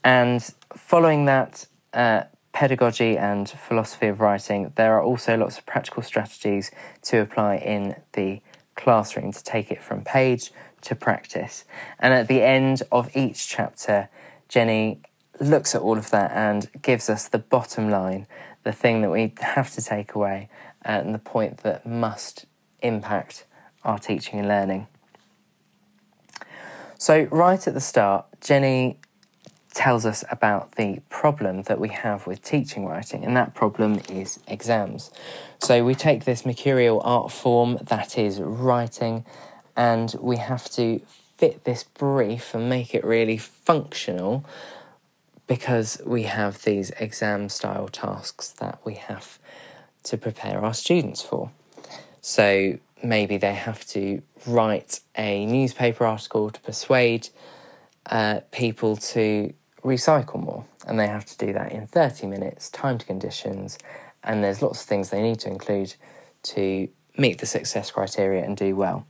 And 0.03 0.41
following 0.75 1.25
that, 1.25 1.67
uh, 1.93 2.23
pedagogy 2.53 3.17
and 3.17 3.49
philosophy 3.49 4.07
of 4.07 4.19
writing, 4.19 4.71
there 4.75 4.93
are 4.93 5.01
also 5.01 5.35
lots 5.35 5.57
of 5.57 5.65
practical 5.65 6.03
strategies 6.03 6.71
to 7.01 7.19
apply 7.19 7.57
in 7.57 7.95
the 8.13 8.41
classroom 8.75 9.31
to 9.31 9.43
take 9.43 9.71
it 9.71 9.81
from 9.81 10.03
page 10.03 10.51
to 10.81 10.95
practice. 10.95 11.65
And 11.99 12.13
at 12.13 12.27
the 12.27 12.41
end 12.41 12.83
of 12.91 13.15
each 13.15 13.47
chapter, 13.47 14.09
Jenny 14.49 15.01
looks 15.39 15.75
at 15.75 15.81
all 15.81 15.97
of 15.97 16.09
that 16.11 16.31
and 16.31 16.69
gives 16.81 17.09
us 17.09 17.27
the 17.27 17.39
bottom 17.39 17.89
line, 17.89 18.27
the 18.63 18.71
thing 18.71 19.01
that 19.01 19.09
we 19.09 19.33
have 19.41 19.71
to 19.71 19.81
take 19.81 20.15
away, 20.15 20.49
uh, 20.85 20.89
and 20.89 21.13
the 21.13 21.19
point 21.19 21.59
that 21.59 21.85
must 21.85 22.45
impact 22.81 23.45
our 23.83 23.99
teaching 23.99 24.39
and 24.39 24.47
learning. 24.47 24.87
So, 26.97 27.27
right 27.31 27.67
at 27.67 27.73
the 27.73 27.81
start, 27.81 28.25
Jenny 28.39 28.97
tells 29.73 30.05
us 30.05 30.23
about 30.29 30.73
the 30.73 31.01
problem 31.09 31.63
that 31.63 31.79
we 31.79 31.89
have 31.89 32.27
with 32.27 32.41
teaching 32.41 32.85
writing, 32.85 33.25
and 33.25 33.35
that 33.35 33.53
problem 33.53 33.99
is 34.09 34.39
exams. 34.47 35.11
So 35.59 35.83
we 35.83 35.95
take 35.95 36.25
this 36.25 36.45
mercurial 36.45 37.01
art 37.03 37.31
form 37.31 37.79
that 37.81 38.17
is 38.17 38.39
writing, 38.39 39.25
and 39.75 40.15
we 40.19 40.37
have 40.37 40.69
to 40.71 41.01
fit 41.37 41.63
this 41.63 41.83
brief 41.83 42.53
and 42.53 42.69
make 42.69 42.93
it 42.93 43.03
really 43.03 43.37
functional 43.37 44.45
because 45.53 46.01
we 46.03 46.23
have 46.23 46.63
these 46.63 46.89
exam 46.99 47.47
style 47.47 47.87
tasks 47.87 48.49
that 48.53 48.79
we 48.83 48.95
have 48.95 49.37
to 50.01 50.17
prepare 50.17 50.65
our 50.65 50.73
students 50.73 51.21
for. 51.21 51.51
So 52.21 52.79
maybe 53.03 53.37
they 53.37 53.53
have 53.53 53.85
to 53.89 54.23
write 54.47 55.01
a 55.15 55.45
newspaper 55.45 56.07
article 56.07 56.49
to 56.49 56.59
persuade 56.61 57.29
uh, 58.07 58.39
people 58.51 58.95
to 59.13 59.53
recycle 59.83 60.43
more, 60.43 60.65
and 60.87 60.99
they 60.99 61.05
have 61.07 61.25
to 61.25 61.37
do 61.37 61.53
that 61.53 61.71
in 61.71 61.85
30 61.85 62.25
minutes, 62.25 62.71
timed 62.71 63.05
conditions, 63.05 63.77
and 64.23 64.43
there's 64.43 64.63
lots 64.63 64.81
of 64.81 64.87
things 64.87 65.11
they 65.11 65.21
need 65.21 65.39
to 65.41 65.49
include 65.49 65.93
to 66.41 66.87
meet 67.15 67.37
the 67.37 67.45
success 67.45 67.91
criteria 67.91 68.43
and 68.43 68.57
do 68.57 68.75
well. 68.75 69.05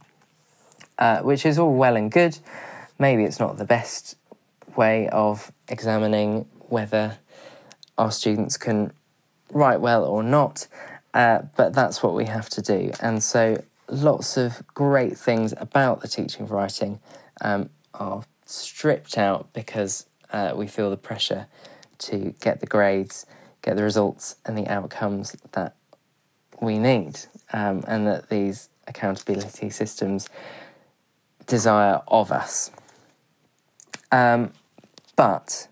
Uh, 0.99 1.21
which 1.21 1.45
is 1.45 1.57
all 1.57 1.73
well 1.73 1.95
and 1.95 2.11
good. 2.11 2.37
Maybe 2.99 3.23
it's 3.23 3.39
not 3.39 3.57
the 3.57 3.65
best 3.65 4.17
way 4.77 5.07
of 5.09 5.51
examining 5.67 6.45
whether 6.69 7.17
our 7.97 8.11
students 8.11 8.57
can 8.57 8.91
write 9.51 9.81
well 9.81 10.03
or 10.03 10.23
not, 10.23 10.67
uh, 11.13 11.43
but 11.55 11.73
that's 11.73 12.01
what 12.01 12.13
we 12.13 12.25
have 12.25 12.49
to 12.49 12.61
do. 12.61 12.91
And 13.01 13.21
so, 13.21 13.63
lots 13.87 14.37
of 14.37 14.63
great 14.73 15.17
things 15.17 15.53
about 15.57 16.01
the 16.01 16.07
teaching 16.07 16.43
of 16.43 16.51
writing 16.51 16.99
um, 17.41 17.69
are 17.93 18.23
stripped 18.45 19.17
out 19.17 19.51
because 19.53 20.05
uh, 20.31 20.53
we 20.55 20.67
feel 20.67 20.89
the 20.89 20.97
pressure 20.97 21.47
to 21.99 22.33
get 22.41 22.59
the 22.59 22.65
grades, 22.65 23.25
get 23.61 23.75
the 23.75 23.83
results, 23.83 24.35
and 24.45 24.57
the 24.57 24.67
outcomes 24.67 25.35
that 25.51 25.75
we 26.61 26.79
need, 26.79 27.19
um, 27.51 27.83
and 27.87 28.07
that 28.07 28.29
these 28.29 28.69
accountability 28.87 29.69
systems 29.69 30.29
desire 31.45 32.01
of 32.07 32.31
us. 32.31 32.71
Um, 34.11 34.51
but 35.15 35.67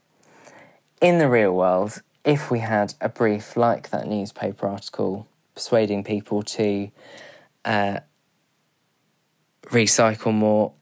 in 1.02 1.18
the 1.18 1.30
real 1.30 1.54
world, 1.54 2.02
if 2.24 2.52
we 2.52 2.60
had 2.60 2.94
a 3.02 3.10
brief 3.10 3.58
like 3.58 3.90
that 3.90 4.08
newspaper 4.08 4.68
article 4.68 5.28
persuading 5.56 6.04
people 6.04 6.44
to 6.44 6.90
uh, 7.66 8.00
recycle 9.66 10.34
more, 10.34 10.74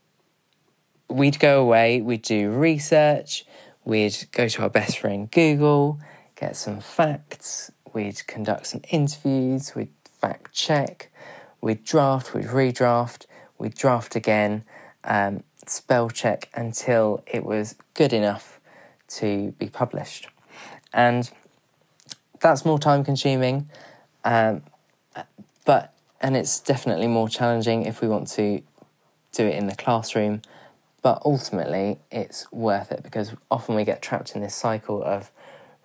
we'd 1.08 1.40
go 1.40 1.62
away, 1.62 2.02
we'd 2.02 2.22
do 2.22 2.52
research, 2.52 3.46
We'd 3.90 4.28
go 4.32 4.48
to 4.48 4.62
our 4.62 4.70
best 4.70 5.00
friend 5.00 5.32
Google, 5.32 6.00
get 6.36 6.56
some 6.56 6.80
facts, 6.80 7.72
we'd 7.92 8.28
conduct 8.28 8.68
some 8.68 8.82
interviews, 8.92 9.74
we'd 9.74 9.90
fact 10.06 10.54
check, 10.54 11.12
we'd 11.60 11.84
draft, 11.84 12.36
we'd 12.36 12.46
redraft, 12.46 13.26
we'd 13.58 13.74
draft 13.74 14.16
again, 14.16 14.64
um, 15.06 15.44
spell 15.66 16.10
check 16.10 16.50
until 16.54 17.24
it 17.28 17.44
was 17.44 17.76
good 17.94 18.14
enough 18.14 18.60
to 19.08 19.52
be 19.60 19.68
published. 19.68 20.28
And 20.94 21.30
that's 22.40 22.66
more 22.66 22.80
time 22.80 23.04
consuming, 23.04 23.70
um, 24.24 24.64
but 25.66 25.94
and 26.22 26.36
it's 26.36 26.60
definitely 26.60 27.08
more 27.08 27.30
challenging 27.30 27.86
if 27.86 28.02
we 28.02 28.08
want 28.08 28.28
to 28.30 28.62
do 29.32 29.46
it 29.46 29.56
in 29.56 29.68
the 29.68 29.76
classroom 29.76 30.42
but 31.02 31.22
ultimately, 31.24 32.00
it's 32.12 32.52
worth 32.52 32.92
it 32.92 33.04
because 33.04 33.34
often 33.50 33.76
we 33.76 33.86
get 33.86 34.02
trapped 34.02 34.36
in 34.36 34.42
this 34.42 34.56
cycle 34.56 35.04
of 35.04 35.32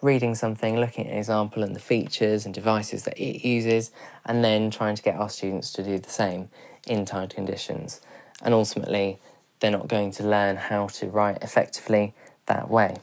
reading 0.03 0.35
something, 0.35 0.79
looking 0.79 1.07
at 1.07 1.13
an 1.13 1.19
example 1.19 1.63
and 1.63 1.75
the 1.75 1.81
features 1.81 2.45
and 2.45 2.53
devices 2.55 3.05
that 3.05 3.17
it 3.19 3.47
uses, 3.47 3.91
and 4.27 4.45
then 4.45 4.71
trying 4.71 4.97
to 4.97 5.03
get 5.03 5.17
our 5.17 5.31
students 5.31 5.73
to 5.73 5.83
do 5.83 5.99
the 5.99 6.11
same 6.11 6.49
in 6.87 7.05
timed 7.05 7.35
conditions. 7.35 8.01
And 8.43 8.53
ultimately, 8.53 9.21
they're 9.61 9.71
not 9.71 9.89
going 9.89 10.11
to 10.13 10.25
learn 10.27 10.57
how 10.57 10.89
to 10.89 11.07
write 11.07 11.43
effectively 11.43 12.15
that 12.47 12.71
way. 12.71 12.97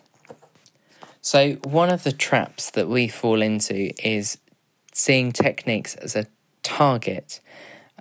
So, 1.22 1.54
one 1.64 1.90
of 1.90 2.04
the 2.04 2.12
traps 2.12 2.72
that 2.72 2.88
we 2.88 3.08
fall 3.08 3.42
into 3.42 3.94
is 4.04 4.38
seeing 4.94 5.32
techniques 5.32 5.96
as 5.96 6.16
a 6.16 6.26
target 6.64 7.40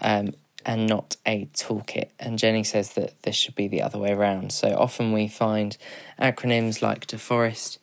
um, 0.00 0.34
and 0.64 0.86
not 0.86 1.16
a 1.26 1.46
toolkit. 1.54 2.10
And 2.18 2.38
Jenny 2.38 2.64
says 2.64 2.90
that 2.94 3.22
this 3.22 3.36
should 3.36 3.54
be 3.54 3.68
the 3.68 3.82
other 3.82 3.98
way 3.98 4.12
around. 4.12 4.52
So 4.52 4.76
often 4.76 5.12
we 5.12 5.28
find 5.28 5.76
acronyms 6.20 6.82
like 6.82 7.06
DAFOREST, 7.06 7.78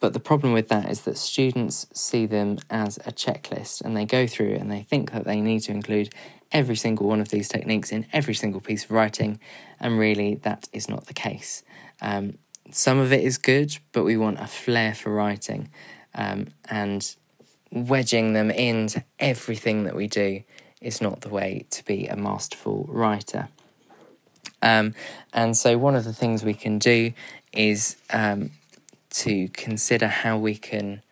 but 0.00 0.12
the 0.12 0.20
problem 0.20 0.52
with 0.52 0.68
that 0.68 0.90
is 0.90 1.02
that 1.02 1.16
students 1.16 1.86
see 1.92 2.26
them 2.26 2.58
as 2.68 2.98
a 2.98 3.12
checklist 3.12 3.80
and 3.80 3.96
they 3.96 4.04
go 4.04 4.26
through 4.26 4.54
and 4.54 4.70
they 4.70 4.82
think 4.82 5.12
that 5.12 5.24
they 5.24 5.40
need 5.40 5.60
to 5.60 5.72
include 5.72 6.12
every 6.54 6.76
single 6.76 7.06
one 7.06 7.20
of 7.20 7.28
these 7.28 7.48
techniques 7.48 7.92
in 7.92 8.06
every 8.12 8.32
single 8.34 8.60
piece 8.60 8.84
of 8.84 8.92
writing, 8.92 9.38
and 9.78 9.98
really 9.98 10.36
that 10.36 10.68
is 10.72 10.88
not 10.88 11.06
the 11.06 11.14
case. 11.14 11.62
Um, 12.00 12.38
some 12.70 12.98
of 12.98 13.12
it 13.12 13.22
is 13.22 13.36
good, 13.36 13.76
but 13.92 14.04
we 14.04 14.16
want 14.16 14.40
a 14.40 14.46
flair 14.46 14.94
for 14.94 15.10
writing 15.10 15.70
um, 16.14 16.48
and 16.70 17.14
wedging 17.70 18.32
them 18.32 18.50
into 18.50 19.04
everything 19.18 19.84
that 19.84 19.94
we 19.94 20.06
do 20.06 20.42
is 20.80 21.00
not 21.00 21.20
the 21.22 21.28
way 21.28 21.66
to 21.70 21.84
be 21.84 22.06
a 22.06 22.16
masterful 22.16 22.86
writer. 22.88 23.48
Um, 24.62 24.94
and 25.32 25.56
so, 25.56 25.76
one 25.76 25.94
of 25.94 26.04
the 26.04 26.12
things 26.12 26.42
we 26.42 26.54
can 26.54 26.78
do 26.78 27.12
is 27.52 27.96
um, 28.10 28.52
to 29.10 29.48
consider 29.48 30.08
how 30.08 30.38
we 30.38 30.56
can 30.56 31.02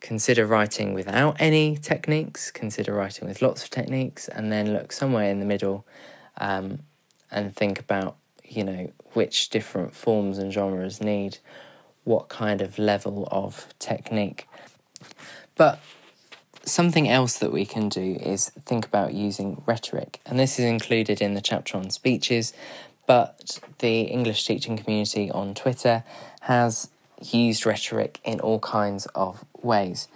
consider 0.00 0.46
writing 0.46 0.94
without 0.94 1.36
any 1.38 1.76
techniques, 1.76 2.50
consider 2.50 2.94
writing 2.94 3.28
with 3.28 3.42
lots 3.42 3.62
of 3.62 3.70
techniques, 3.70 4.28
and 4.28 4.50
then 4.50 4.72
look 4.72 4.92
somewhere 4.92 5.30
in 5.30 5.38
the 5.38 5.44
middle 5.46 5.86
um, 6.38 6.80
and 7.30 7.54
think 7.54 7.78
about, 7.78 8.16
you 8.44 8.64
know, 8.64 8.92
which 9.12 9.50
different 9.50 9.94
forms 9.94 10.38
and 10.38 10.52
genres 10.52 11.00
need 11.00 11.38
what 12.04 12.28
kind 12.28 12.60
of 12.60 12.78
level 12.78 13.28
of 13.30 13.66
technique. 13.78 14.48
But 15.54 15.80
something 16.64 17.08
else 17.08 17.38
that 17.38 17.52
we 17.52 17.66
can 17.66 17.88
do 17.88 18.16
is 18.20 18.50
think 18.64 18.86
about 18.86 19.12
using 19.12 19.62
rhetoric, 19.66 20.20
and 20.24 20.38
this 20.38 20.58
is 20.58 20.64
included 20.64 21.20
in 21.20 21.34
the 21.34 21.40
chapter 21.40 21.76
on 21.76 21.90
speeches. 21.90 22.52
But 23.06 23.58
the 23.78 24.02
English 24.02 24.44
teaching 24.44 24.76
community 24.76 25.30
on 25.30 25.54
Twitter 25.54 26.04
has 26.42 26.90
used 27.20 27.66
rhetoric 27.66 28.20
in 28.24 28.40
all 28.40 28.58
kinds 28.60 29.06
of 29.14 29.44
ways. 29.62 30.08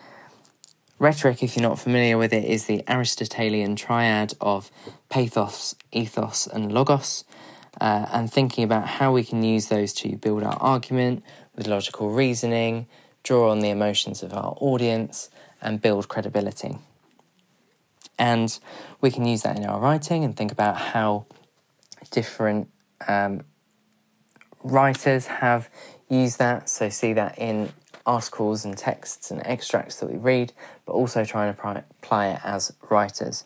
Rhetoric, 0.98 1.42
if 1.42 1.57
you're 1.57 1.68
not 1.68 1.78
familiar 1.78 2.16
with 2.16 2.32
it, 2.32 2.44
is 2.44 2.66
the 2.66 2.82
Aristotelian 2.88 3.76
triad 3.76 4.34
of 4.40 4.70
pathos, 5.09 5.74
ethos, 5.92 6.46
and 6.46 6.72
logos, 6.72 7.24
uh, 7.80 8.07
and 8.12 8.32
thinking 8.32 8.64
about 8.64 8.86
how 8.86 9.12
we 9.12 9.24
can 9.24 9.42
use 9.42 9.68
those 9.68 9.92
to 9.94 10.16
build 10.16 10.44
our 10.44 10.57
argument 10.61 11.24
with 11.57 11.66
logical 11.66 12.11
reasoning, 12.11 12.86
draw 13.22 13.50
on 13.50 13.61
the 13.61 13.70
emotions 13.70 14.22
of 14.22 14.32
our 14.32 14.57
audience, 14.61 15.30
and 15.61 15.82
build 15.82 16.09
credibility. 16.09 16.78
And 18.18 18.57
we 19.00 19.11
can 19.11 19.24
use 19.24 19.42
that 19.42 19.57
in 19.57 19.64
our 19.64 19.80
writing 19.80 20.22
and 20.22 20.36
think 20.36 20.52
about 20.52 20.76
how 20.76 21.26
different 22.11 22.68
um, 23.09 23.42
writers 24.62 25.26
have 25.26 25.68
used 26.22 26.38
that. 26.38 26.68
So, 26.68 26.88
see 26.88 27.12
that 27.12 27.38
in 27.38 27.72
articles 28.06 28.64
and 28.64 28.76
texts 28.76 29.30
and 29.30 29.40
extracts 29.46 30.00
that 30.00 30.10
we 30.10 30.18
read, 30.18 30.52
but 30.86 30.92
also 30.92 31.24
trying 31.24 31.54
to 31.54 31.84
apply 32.02 32.28
it 32.28 32.40
as 32.44 32.72
writers. 32.90 33.44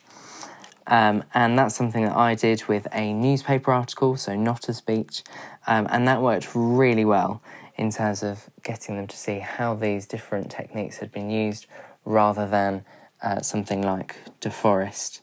Um, 0.86 1.22
and 1.34 1.58
that's 1.58 1.74
something 1.74 2.04
that 2.04 2.16
I 2.16 2.34
did 2.34 2.66
with 2.66 2.88
a 2.92 3.12
newspaper 3.12 3.72
article, 3.72 4.16
so 4.16 4.34
not 4.34 4.68
a 4.68 4.74
speech, 4.74 5.22
um, 5.66 5.86
and 5.90 6.08
that 6.08 6.22
worked 6.22 6.48
really 6.54 7.04
well 7.04 7.42
in 7.76 7.90
terms 7.90 8.22
of 8.22 8.48
getting 8.62 8.96
them 8.96 9.06
to 9.06 9.16
see 9.16 9.38
how 9.38 9.74
these 9.74 10.06
different 10.06 10.50
techniques 10.50 10.96
had 10.96 11.12
been 11.12 11.30
used 11.30 11.66
rather 12.04 12.46
than 12.46 12.84
uh, 13.22 13.40
something 13.40 13.82
like 13.82 14.16
DAFOREST. 14.40 15.20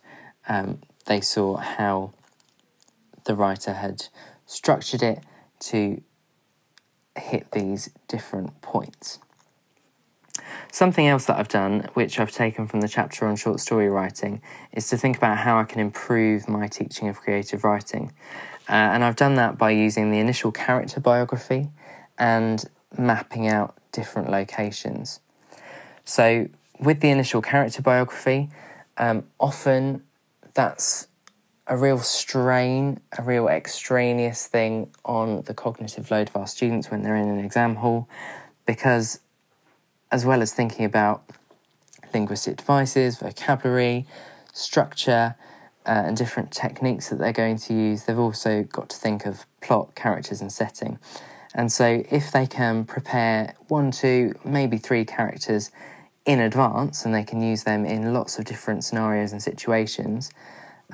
Um, 0.48 0.82
they 1.08 1.20
saw 1.20 1.58
how 1.58 2.14
the 3.26 3.36
writer 3.36 3.74
had 3.74 4.06
structured 4.46 5.02
it 5.02 5.24
to 5.60 6.02
hit 7.18 7.52
these 7.52 7.90
different 8.08 8.62
points. 8.62 9.20
Something 10.72 11.08
else 11.08 11.26
that 11.26 11.38
I've 11.38 11.48
done, 11.48 11.88
which 11.94 12.20
I've 12.20 12.32
taken 12.32 12.68
from 12.68 12.82
the 12.82 12.88
chapter 12.88 13.26
on 13.26 13.36
short 13.36 13.60
story 13.60 13.90
writing, 13.90 14.42
is 14.74 14.90
to 14.90 14.98
think 14.98 15.18
about 15.18 15.38
how 15.38 15.58
I 15.58 15.64
can 15.64 15.80
improve 15.80 16.50
my 16.50 16.68
teaching 16.68 17.08
of 17.08 17.20
creative 17.20 17.64
writing. 17.64 18.12
Uh, 18.68 18.74
and 18.74 19.04
I've 19.04 19.16
done 19.16 19.36
that 19.36 19.58
by 19.58 19.72
using 19.72 20.12
the 20.12 20.20
initial 20.20 20.52
character 20.52 21.00
biography 21.00 21.70
and 22.18 22.64
mapping 22.98 23.48
out 23.48 23.78
different 23.92 24.30
locations. 24.30 25.20
So, 26.04 26.48
with 26.80 27.00
the 27.00 27.10
initial 27.10 27.42
character 27.42 27.82
biography, 27.82 28.50
um, 28.98 29.24
often 29.40 30.04
that's 30.54 31.08
a 31.68 31.76
real 31.76 32.00
strain, 32.00 33.00
a 33.18 33.24
real 33.24 33.48
extraneous 33.48 34.48
thing 34.48 34.92
on 35.04 35.42
the 35.44 35.54
cognitive 35.54 36.12
load 36.12 36.30
of 36.30 36.36
our 36.36 36.48
students 36.48 36.92
when 36.92 37.02
they're 37.02 37.16
in 37.16 37.28
an 37.28 37.40
exam 37.40 37.76
hall, 37.76 38.08
because 38.66 39.20
as 40.12 40.26
well 40.26 40.42
as 40.42 40.54
thinking 40.54 40.86
about 40.86 41.24
linguistic 42.14 42.58
devices, 42.58 43.18
vocabulary, 43.18 44.06
structure, 44.54 45.36
uh, 45.86 46.04
and 46.06 46.18
different 46.18 46.52
techniques 46.52 47.10
that 47.10 47.18
they're 47.18 47.34
going 47.34 47.58
to 47.58 47.74
use, 47.74 48.04
they've 48.04 48.18
also 48.18 48.64
got 48.64 48.90
to 48.90 48.98
think 48.98 49.26
of 49.26 49.46
plot, 49.62 49.94
characters, 49.96 50.42
and 50.42 50.52
setting. 50.52 50.98
And 51.54 51.72
so, 51.72 52.04
if 52.12 52.32
they 52.32 52.48
can 52.48 52.86
prepare 52.86 53.54
one, 53.68 53.92
two, 53.92 54.34
maybe 54.44 54.78
three 54.78 55.06
characters 55.06 55.72
in 56.26 56.40
advance 56.40 57.06
and 57.06 57.14
they 57.14 57.24
can 57.24 57.42
use 57.42 57.64
them 57.64 57.86
in 57.86 58.14
lots 58.14 58.40
of 58.40 58.46
different 58.46 58.84
scenarios 58.84 59.32
and 59.32 59.42
situations, 59.42 60.32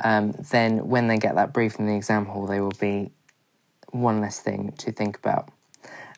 um, 0.04 0.34
then 0.52 0.88
when 0.88 1.08
they 1.08 1.18
get 1.18 1.36
that 1.36 1.54
brief 1.54 1.80
in 1.80 1.86
the 1.86 1.96
exam 1.96 2.26
hall, 2.26 2.46
they 2.46 2.62
will 2.62 2.74
be 2.80 3.12
one 3.92 4.22
less 4.22 4.40
thing 4.40 4.74
to 4.78 4.92
think 4.92 5.18
about. 5.18 5.50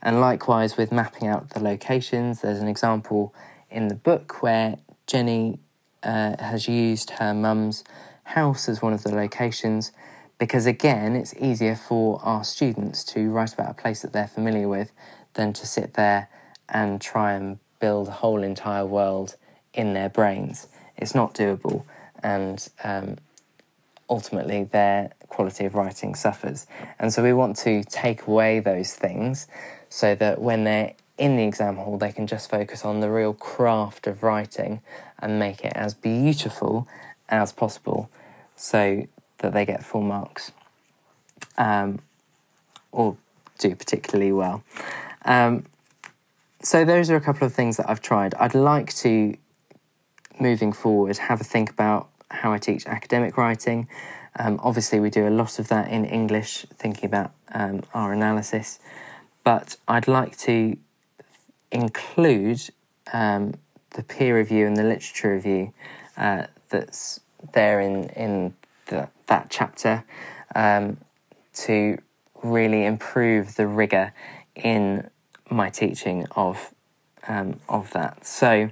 And 0.01 0.19
likewise, 0.19 0.77
with 0.77 0.91
mapping 0.91 1.27
out 1.27 1.51
the 1.51 1.59
locations, 1.61 2.41
there's 2.41 2.59
an 2.59 2.67
example 2.67 3.33
in 3.71 3.87
the 3.87 3.95
book 3.95 4.43
where 4.43 4.77
Jenny 5.07 5.59
uh, 6.03 6.35
has 6.43 6.67
used 6.67 7.11
her 7.11 7.33
mum's 7.33 7.83
house 8.23 8.67
as 8.67 8.81
one 8.81 8.93
of 8.93 9.03
the 9.03 9.15
locations 9.15 9.91
because, 10.37 10.65
again, 10.65 11.15
it's 11.15 11.33
easier 11.39 11.75
for 11.75 12.19
our 12.23 12.43
students 12.43 13.03
to 13.05 13.29
write 13.29 13.53
about 13.53 13.71
a 13.71 13.73
place 13.73 14.01
that 14.01 14.11
they're 14.11 14.27
familiar 14.27 14.67
with 14.67 14.91
than 15.35 15.53
to 15.53 15.65
sit 15.65 15.93
there 15.93 16.29
and 16.67 16.99
try 16.99 17.33
and 17.33 17.59
build 17.79 18.07
a 18.07 18.11
whole 18.11 18.43
entire 18.43 18.85
world 18.85 19.35
in 19.73 19.93
their 19.93 20.09
brains. 20.09 20.67
It's 20.97 21.15
not 21.15 21.33
doable, 21.33 21.85
and 22.21 22.67
um, 22.83 23.17
ultimately 24.09 24.63
their 24.65 25.11
quality 25.27 25.65
of 25.65 25.75
writing 25.75 26.15
suffers. 26.15 26.67
And 26.99 27.13
so 27.13 27.23
we 27.23 27.33
want 27.33 27.57
to 27.57 27.83
take 27.83 28.27
away 28.27 28.59
those 28.59 28.93
things 28.93 29.47
so 29.89 30.15
that 30.15 30.41
when 30.41 30.63
they're 30.63 30.93
in 31.17 31.37
the 31.37 31.43
exam 31.43 31.77
hall, 31.77 31.97
they 31.97 32.11
can 32.11 32.27
just 32.27 32.49
focus 32.49 32.83
on 32.83 32.99
the 32.99 33.09
real 33.09 33.33
craft 33.33 34.07
of 34.07 34.23
writing 34.23 34.81
and 35.19 35.39
make 35.39 35.63
it 35.63 35.73
as 35.75 35.93
beautiful 35.93 36.87
as 37.29 37.51
possible 37.51 38.09
so 38.55 39.05
that 39.39 39.53
they 39.53 39.65
get 39.65 39.83
full 39.83 40.01
marks 40.01 40.51
um, 41.57 41.99
or 42.91 43.17
do 43.57 43.75
particularly 43.75 44.31
well. 44.31 44.63
Um, 45.25 45.65
so 46.61 46.85
those 46.85 47.09
are 47.09 47.15
a 47.15 47.21
couple 47.21 47.45
of 47.45 47.53
things 47.53 47.77
that 47.77 47.89
I've 47.89 48.01
tried. 48.01 48.33
I'd 48.35 48.55
like 48.55 48.93
to, 48.95 49.35
moving 50.39 50.71
forward, 50.71 51.17
have 51.17 51.41
a 51.41 51.43
think 51.43 51.69
about 51.69 52.09
how 52.33 52.51
I 52.51 52.57
teach 52.57 52.85
academic 52.85 53.37
writing. 53.37 53.87
Um, 54.37 54.59
obviously, 54.63 54.99
we 54.99 55.09
do 55.09 55.27
a 55.27 55.29
lot 55.29 55.59
of 55.59 55.67
that 55.67 55.89
in 55.89 56.05
English, 56.05 56.65
thinking 56.75 57.05
about 57.05 57.31
um, 57.53 57.83
our 57.93 58.13
analysis, 58.13 58.79
but 59.43 59.77
I'd 59.87 60.07
like 60.07 60.37
to 60.39 60.75
include 61.71 62.61
um, 63.11 63.53
the 63.91 64.03
peer 64.03 64.37
review 64.37 64.65
and 64.65 64.75
the 64.75 64.83
literature 64.83 65.33
review 65.33 65.73
uh, 66.17 66.47
that's 66.69 67.19
there 67.53 67.79
in 67.79 68.05
in 68.09 68.53
the, 68.87 69.09
that 69.27 69.47
chapter 69.49 70.03
um, 70.55 70.97
to 71.53 71.97
really 72.41 72.85
improve 72.85 73.55
the 73.55 73.67
rigor 73.67 74.13
in 74.55 75.09
my 75.49 75.69
teaching 75.69 76.25
of 76.35 76.73
um, 77.27 77.59
of 77.69 77.91
that. 77.91 78.25
So 78.25 78.69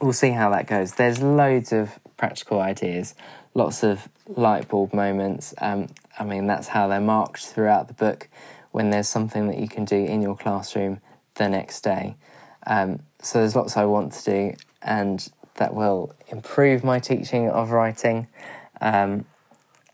we'll 0.00 0.12
see 0.12 0.30
how 0.30 0.50
that 0.50 0.66
goes. 0.66 0.94
There's 0.94 1.22
loads 1.22 1.72
of 1.72 1.98
practical 2.16 2.60
ideas, 2.60 3.14
lots 3.54 3.82
of 3.82 4.08
light 4.28 4.68
bulb 4.68 4.92
moments. 4.92 5.54
Um, 5.60 5.88
I 6.18 6.24
mean, 6.24 6.46
that's 6.46 6.68
how 6.68 6.88
they're 6.88 7.00
marked 7.00 7.46
throughout 7.46 7.88
the 7.88 7.94
book. 7.94 8.28
When 8.70 8.90
there's 8.90 9.08
something 9.08 9.48
that 9.48 9.58
you 9.58 9.68
can 9.68 9.84
do 9.84 9.96
in 9.96 10.22
your 10.22 10.36
classroom 10.36 11.00
the 11.34 11.48
next 11.48 11.82
day. 11.82 12.16
Um, 12.66 13.00
so 13.20 13.40
there's 13.40 13.54
lots 13.54 13.76
I 13.76 13.84
want 13.84 14.12
to 14.14 14.24
do, 14.24 14.54
and 14.80 15.28
that 15.56 15.74
will 15.74 16.14
improve 16.28 16.82
my 16.82 16.98
teaching 16.98 17.50
of 17.50 17.70
writing. 17.70 18.28
Um, 18.80 19.26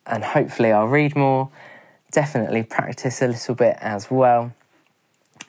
and 0.06 0.24
hopefully, 0.24 0.72
I'll 0.72 0.86
read 0.86 1.16
more. 1.16 1.50
Definitely 2.12 2.62
practice 2.62 3.20
a 3.20 3.28
little 3.28 3.54
bit 3.54 3.76
as 3.80 4.10
well 4.10 4.54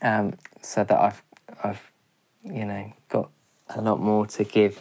um, 0.01 0.33
so 0.61 0.83
that 0.83 0.99
I've, 0.99 1.23
I've, 1.63 1.91
you 2.43 2.65
know, 2.65 2.91
got 3.09 3.29
a 3.69 3.81
lot 3.81 3.99
more 4.01 4.25
to 4.27 4.43
give 4.43 4.77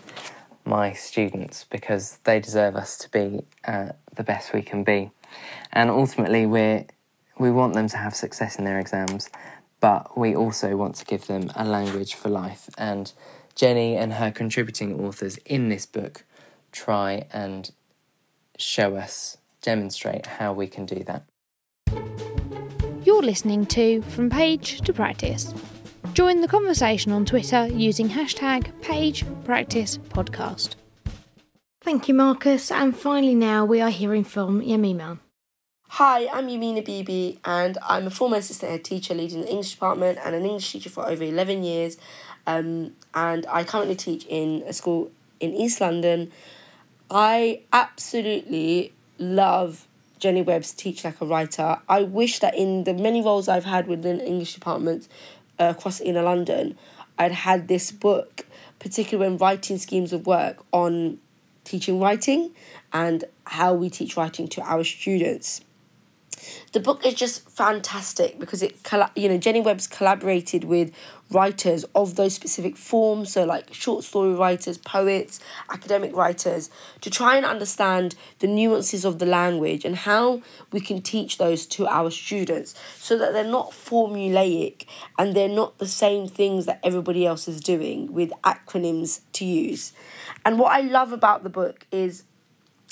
my 0.69 0.93
students 0.93 1.65
because 1.71 2.19
they 2.25 2.39
deserve 2.39 2.77
us 2.77 2.97
to 2.99 3.11
be 3.11 3.41
uh, 3.67 3.91
the 4.15 4.23
best 4.23 4.53
we 4.53 4.63
can 4.63 4.85
be. 4.85 5.11
And 5.73 5.91
ultimately, 5.91 6.47
we 6.47 6.87
we 7.39 7.51
want 7.51 7.75
them 7.75 7.89
to 7.89 7.97
have 7.97 8.15
success 8.15 8.59
in 8.59 8.65
their 8.65 8.81
exams, 8.81 9.31
but 9.81 10.19
we 10.19 10.35
also 10.35 10.77
want 10.77 10.97
to 10.97 11.05
give 11.05 11.27
them 11.27 11.51
a 11.55 11.65
language 11.65 12.15
for 12.15 12.29
life. 12.29 12.69
And 12.77 13.13
Jenny 13.55 13.97
and 13.97 14.15
her 14.15 14.31
contributing 14.31 15.01
authors 15.01 15.37
in 15.39 15.69
this 15.69 15.87
book 15.87 16.25
try 16.73 17.27
and 17.33 17.71
show 18.59 18.97
us, 18.97 19.39
demonstrate 19.63 20.27
how 20.27 20.53
we 20.53 20.67
can 20.67 20.85
do 20.85 21.05
that. 21.05 21.25
You're 23.05 23.23
listening 23.23 23.67
to 23.67 24.03
From 24.03 24.29
Page 24.29 24.81
to 24.83 24.93
Practice. 24.93 25.55
Join 26.19 26.41
the 26.41 26.49
conversation 26.49 27.13
on 27.13 27.25
Twitter 27.25 27.69
using 27.69 28.09
hashtag 28.09 28.73
PagePracticePodcast. 28.81 30.75
Thank 31.81 32.09
you, 32.09 32.15
Marcus. 32.15 32.73
And 32.73 32.97
finally, 32.97 33.37
now 33.37 33.65
we 33.65 33.81
are 33.81 33.91
hearing 33.91 34.25
from 34.25 34.61
Yamima. 34.61 35.21
Hi, 35.91 36.27
I'm 36.27 36.49
Yamina 36.49 36.85
Bibi, 36.85 37.39
and 37.45 37.79
I'm 37.89 38.09
a 38.09 38.11
former 38.11 38.39
assistant 38.39 38.73
head 38.73 38.83
teacher 38.83 39.15
leading 39.15 39.43
the 39.43 39.49
English 39.49 39.71
department 39.75 40.19
and 40.25 40.35
an 40.35 40.45
English 40.45 40.73
teacher 40.73 40.91
for 40.91 41.07
over 41.09 41.23
11 41.23 41.63
years. 41.63 41.99
Um, 42.49 42.97
and 43.15 43.47
I 43.47 43.63
currently 43.63 43.95
teach 43.95 44.27
in 44.27 44.65
a 44.67 44.73
school 44.73 45.13
in 45.39 45.55
East 45.55 45.81
London. 45.81 46.33
I 47.13 47.61
absolutely 47.73 48.93
love 49.21 49.87
Jenny 50.19 50.43
Webb's 50.43 50.73
Teach 50.73 51.05
Like 51.05 51.21
a 51.21 51.27
Writer. 51.27 51.79
I 51.89 52.03
wish 52.03 52.41
that 52.41 52.57
in 52.57 52.83
the 52.83 52.93
many 52.95 53.23
roles 53.23 53.49
I've 53.49 53.65
had 53.65 53.87
within 53.87 54.19
English 54.19 54.55
departments 54.55 55.09
uh, 55.59 55.75
across 55.77 56.01
inner 56.01 56.23
London, 56.23 56.77
I'd 57.19 57.33
had 57.33 57.69
this 57.69 57.91
book, 57.91 58.47
particularly 58.79 59.31
when 59.31 59.39
writing 59.39 59.79
schemes 59.79 60.13
of 60.13 60.27
work 60.27 60.59
on 60.73 61.19
teaching 61.65 62.01
writing 62.01 62.53
and 62.93 63.25
how 63.45 63.75
we 63.75 63.91
teach 63.91 64.17
writing 64.17 64.49
to 64.49 64.63
our 64.63 64.85
students. 64.85 65.61
The 66.73 66.81
book 66.81 67.05
is 67.07 67.15
just 67.15 67.49
fantastic 67.51 68.39
because 68.39 68.63
it, 68.63 68.77
you 69.17 69.29
know, 69.29 69.39
Jenny 69.39 69.61
Webb's 69.61 69.87
collaborated 69.87 70.65
with 70.65 70.93
writers 71.31 71.85
of 71.95 72.17
those 72.17 72.35
specific 72.35 72.77
forms, 72.77 73.33
so 73.33 73.45
like 73.45 73.73
short 73.73 74.05
story 74.05 74.35
writers, 74.35 74.79
poets, 74.79 75.41
academic 75.71 76.15
writers, 76.15 76.71
to 77.01 77.11
try 77.11 77.37
and 77.37 77.45
understand 77.45 78.15
the 78.39 78.47
nuances 78.47 79.05
of 79.05 79.19
the 79.19 79.27
language 79.27 79.85
and 79.85 79.97
how 79.97 80.43
we 80.73 80.81
can 80.81 81.03
teach 81.03 81.39
those 81.39 81.67
to 81.67 81.87
our 81.87 82.11
students 82.11 82.75
so 82.97 83.19
that 83.19 83.33
they're 83.33 83.45
not 83.45 83.71
formulaic 83.73 84.87
and 85.19 85.35
they're 85.35 85.49
not 85.49 85.79
the 85.79 85.87
same 85.87 86.29
things 86.29 86.67
that 86.67 86.81
everybody 86.83 87.27
else 87.27 87.49
is 87.49 87.61
doing 87.61 88.13
with 88.13 88.31
acronyms 88.45 89.21
to 89.33 89.45
use. 89.45 89.93
And 90.45 90.59
what 90.59 90.73
I 90.73 90.81
love 90.81 91.13
about 91.13 91.43
the 91.43 91.51
book 91.51 91.87
is 91.91 92.25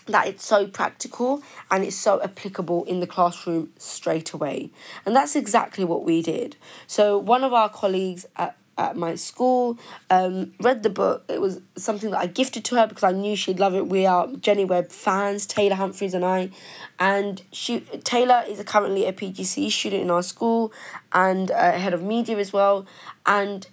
that 0.06 0.26
it's 0.28 0.44
so 0.44 0.66
practical 0.66 1.42
and 1.70 1.84
it's 1.84 1.96
so 1.96 2.22
applicable 2.22 2.84
in 2.84 3.00
the 3.00 3.06
classroom 3.06 3.72
straight 3.78 4.32
away. 4.32 4.70
And 5.04 5.14
that's 5.14 5.36
exactly 5.36 5.84
what 5.84 6.04
we 6.04 6.22
did. 6.22 6.56
So, 6.86 7.18
one 7.18 7.44
of 7.44 7.52
our 7.52 7.68
colleagues 7.68 8.26
at, 8.36 8.56
at 8.78 8.96
my 8.96 9.14
school 9.14 9.78
um, 10.10 10.52
read 10.60 10.82
the 10.82 10.90
book. 10.90 11.24
It 11.28 11.40
was 11.40 11.60
something 11.76 12.10
that 12.10 12.18
I 12.18 12.26
gifted 12.26 12.64
to 12.66 12.76
her 12.76 12.86
because 12.86 13.04
I 13.04 13.12
knew 13.12 13.34
she'd 13.34 13.58
love 13.58 13.74
it. 13.74 13.86
We 13.88 14.06
are 14.06 14.28
Jenny 14.28 14.64
Webb 14.64 14.90
fans, 14.90 15.46
Taylor 15.46 15.76
Humphreys 15.76 16.14
and 16.14 16.24
I. 16.24 16.50
And 16.98 17.42
she 17.52 17.80
Taylor 18.04 18.44
is 18.46 18.62
currently 18.64 19.06
a 19.06 19.12
PGC 19.12 19.70
student 19.70 20.02
in 20.02 20.10
our 20.10 20.22
school 20.22 20.72
and 21.12 21.50
uh, 21.50 21.72
head 21.72 21.94
of 21.94 22.02
media 22.02 22.36
as 22.38 22.52
well. 22.52 22.86
And 23.24 23.66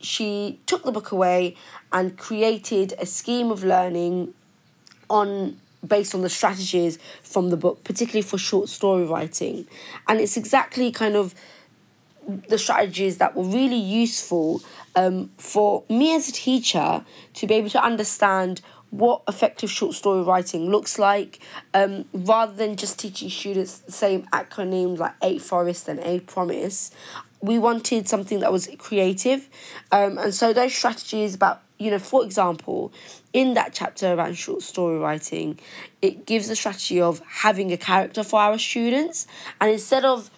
she 0.00 0.60
took 0.66 0.84
the 0.84 0.92
book 0.92 1.10
away 1.10 1.56
and 1.92 2.16
created 2.18 2.94
a 2.98 3.06
scheme 3.06 3.50
of 3.50 3.64
learning 3.64 4.34
on 5.08 5.58
based 5.86 6.14
on 6.14 6.22
the 6.22 6.28
strategies 6.28 6.98
from 7.22 7.50
the 7.50 7.56
book, 7.56 7.84
particularly 7.84 8.22
for 8.22 8.38
short 8.38 8.68
story 8.68 9.04
writing. 9.04 9.66
And 10.08 10.20
it's 10.20 10.36
exactly 10.36 10.90
kind 10.90 11.14
of 11.16 11.34
the 12.48 12.58
strategies 12.58 13.18
that 13.18 13.36
were 13.36 13.44
really 13.44 13.76
useful 13.76 14.62
um, 14.96 15.30
for 15.38 15.84
me 15.88 16.14
as 16.14 16.28
a 16.28 16.32
teacher 16.32 17.04
to 17.34 17.46
be 17.46 17.54
able 17.54 17.70
to 17.70 17.82
understand 17.82 18.60
what 18.90 19.22
effective 19.28 19.70
short 19.70 19.94
story 19.94 20.22
writing 20.22 20.70
looks 20.70 20.98
like 20.98 21.40
um, 21.74 22.04
rather 22.12 22.52
than 22.52 22.76
just 22.76 22.98
teaching 22.98 23.28
students 23.28 23.78
the 23.78 23.92
same 23.92 24.22
acronyms 24.32 24.98
like 24.98 25.18
AFOREST 25.20 25.88
and 25.88 26.00
A 26.00 26.20
Promise. 26.20 26.90
We 27.42 27.58
wanted 27.58 28.08
something 28.08 28.40
that 28.40 28.50
was 28.50 28.68
creative. 28.78 29.48
Um, 29.92 30.18
and 30.18 30.34
so 30.34 30.52
those 30.52 30.74
strategies 30.74 31.34
about 31.34 31.62
you 31.78 31.90
know, 31.90 31.98
for 31.98 32.24
example, 32.24 32.92
in 33.32 33.54
that 33.54 33.72
chapter 33.72 34.14
around 34.14 34.34
short 34.34 34.62
story 34.62 34.98
writing, 34.98 35.58
it 36.00 36.26
gives 36.26 36.48
the 36.48 36.56
strategy 36.56 37.00
of 37.00 37.20
having 37.26 37.72
a 37.72 37.76
character 37.76 38.22
for 38.22 38.40
our 38.40 38.58
students. 38.58 39.26
And 39.60 39.70
instead 39.70 40.04
of 40.04 40.30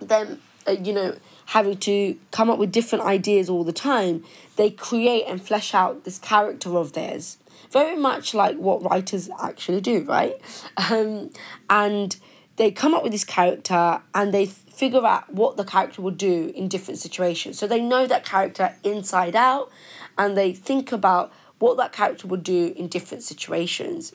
them, 0.00 0.40
uh, 0.66 0.72
you 0.72 0.92
know, 0.92 1.16
having 1.46 1.76
to 1.78 2.16
come 2.30 2.50
up 2.50 2.58
with 2.58 2.72
different 2.72 3.04
ideas 3.04 3.48
all 3.48 3.64
the 3.64 3.72
time, 3.72 4.24
they 4.56 4.70
create 4.70 5.24
and 5.26 5.40
flesh 5.40 5.74
out 5.74 6.04
this 6.04 6.18
character 6.18 6.76
of 6.76 6.92
theirs. 6.92 7.38
Very 7.70 7.96
much 7.96 8.34
like 8.34 8.56
what 8.56 8.82
writers 8.82 9.30
actually 9.40 9.80
do, 9.80 10.02
right? 10.02 10.34
Um, 10.90 11.30
and 11.68 12.16
they 12.56 12.70
come 12.70 12.94
up 12.94 13.02
with 13.02 13.12
this 13.12 13.24
character 13.24 14.00
and 14.14 14.32
they 14.32 14.46
figure 14.46 15.04
out 15.04 15.32
what 15.32 15.56
the 15.56 15.64
character 15.64 16.02
will 16.02 16.12
do 16.12 16.52
in 16.54 16.68
different 16.68 16.98
situations. 16.98 17.58
So 17.58 17.66
they 17.66 17.80
know 17.80 18.06
that 18.06 18.24
character 18.24 18.74
inside 18.84 19.34
out 19.34 19.70
and 20.18 20.36
they 20.36 20.52
think 20.52 20.92
about 20.92 21.32
what 21.58 21.76
that 21.76 21.92
character 21.92 22.26
would 22.26 22.42
do 22.42 22.74
in 22.76 22.88
different 22.88 23.22
situations. 23.22 24.12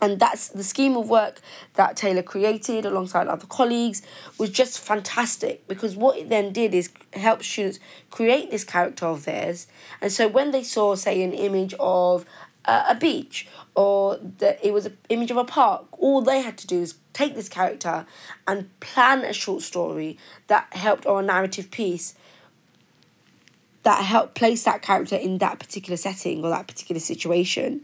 And 0.00 0.20
that's 0.20 0.48
the 0.48 0.62
scheme 0.62 0.96
of 0.96 1.10
work 1.10 1.40
that 1.74 1.96
Taylor 1.96 2.22
created 2.22 2.86
alongside 2.86 3.26
other 3.26 3.46
colleagues 3.46 4.00
was 4.38 4.50
just 4.50 4.78
fantastic 4.78 5.66
because 5.66 5.96
what 5.96 6.16
it 6.16 6.28
then 6.28 6.52
did 6.52 6.72
is 6.72 6.90
help 7.14 7.42
students 7.42 7.80
create 8.10 8.50
this 8.50 8.62
character 8.62 9.06
of 9.06 9.24
theirs. 9.24 9.66
And 10.00 10.12
so 10.12 10.28
when 10.28 10.52
they 10.52 10.62
saw, 10.62 10.94
say, 10.94 11.22
an 11.22 11.32
image 11.32 11.74
of 11.80 12.24
uh, 12.64 12.84
a 12.88 12.94
beach 12.94 13.48
or 13.74 14.18
that 14.38 14.64
it 14.64 14.72
was 14.72 14.86
an 14.86 14.96
image 15.08 15.32
of 15.32 15.36
a 15.36 15.44
park, 15.44 15.86
all 15.92 16.20
they 16.20 16.42
had 16.42 16.56
to 16.58 16.66
do 16.68 16.80
is 16.80 16.94
take 17.12 17.34
this 17.34 17.48
character 17.48 18.06
and 18.46 18.68
plan 18.78 19.24
a 19.24 19.32
short 19.32 19.62
story 19.62 20.16
that 20.46 20.72
helped 20.74 21.06
or 21.06 21.20
a 21.20 21.24
narrative 21.24 21.72
piece 21.72 22.14
that 23.88 24.04
helped 24.04 24.34
place 24.34 24.64
that 24.64 24.82
character 24.82 25.16
in 25.16 25.38
that 25.38 25.58
particular 25.58 25.96
setting 25.96 26.44
or 26.44 26.50
that 26.50 26.68
particular 26.68 27.00
situation. 27.00 27.80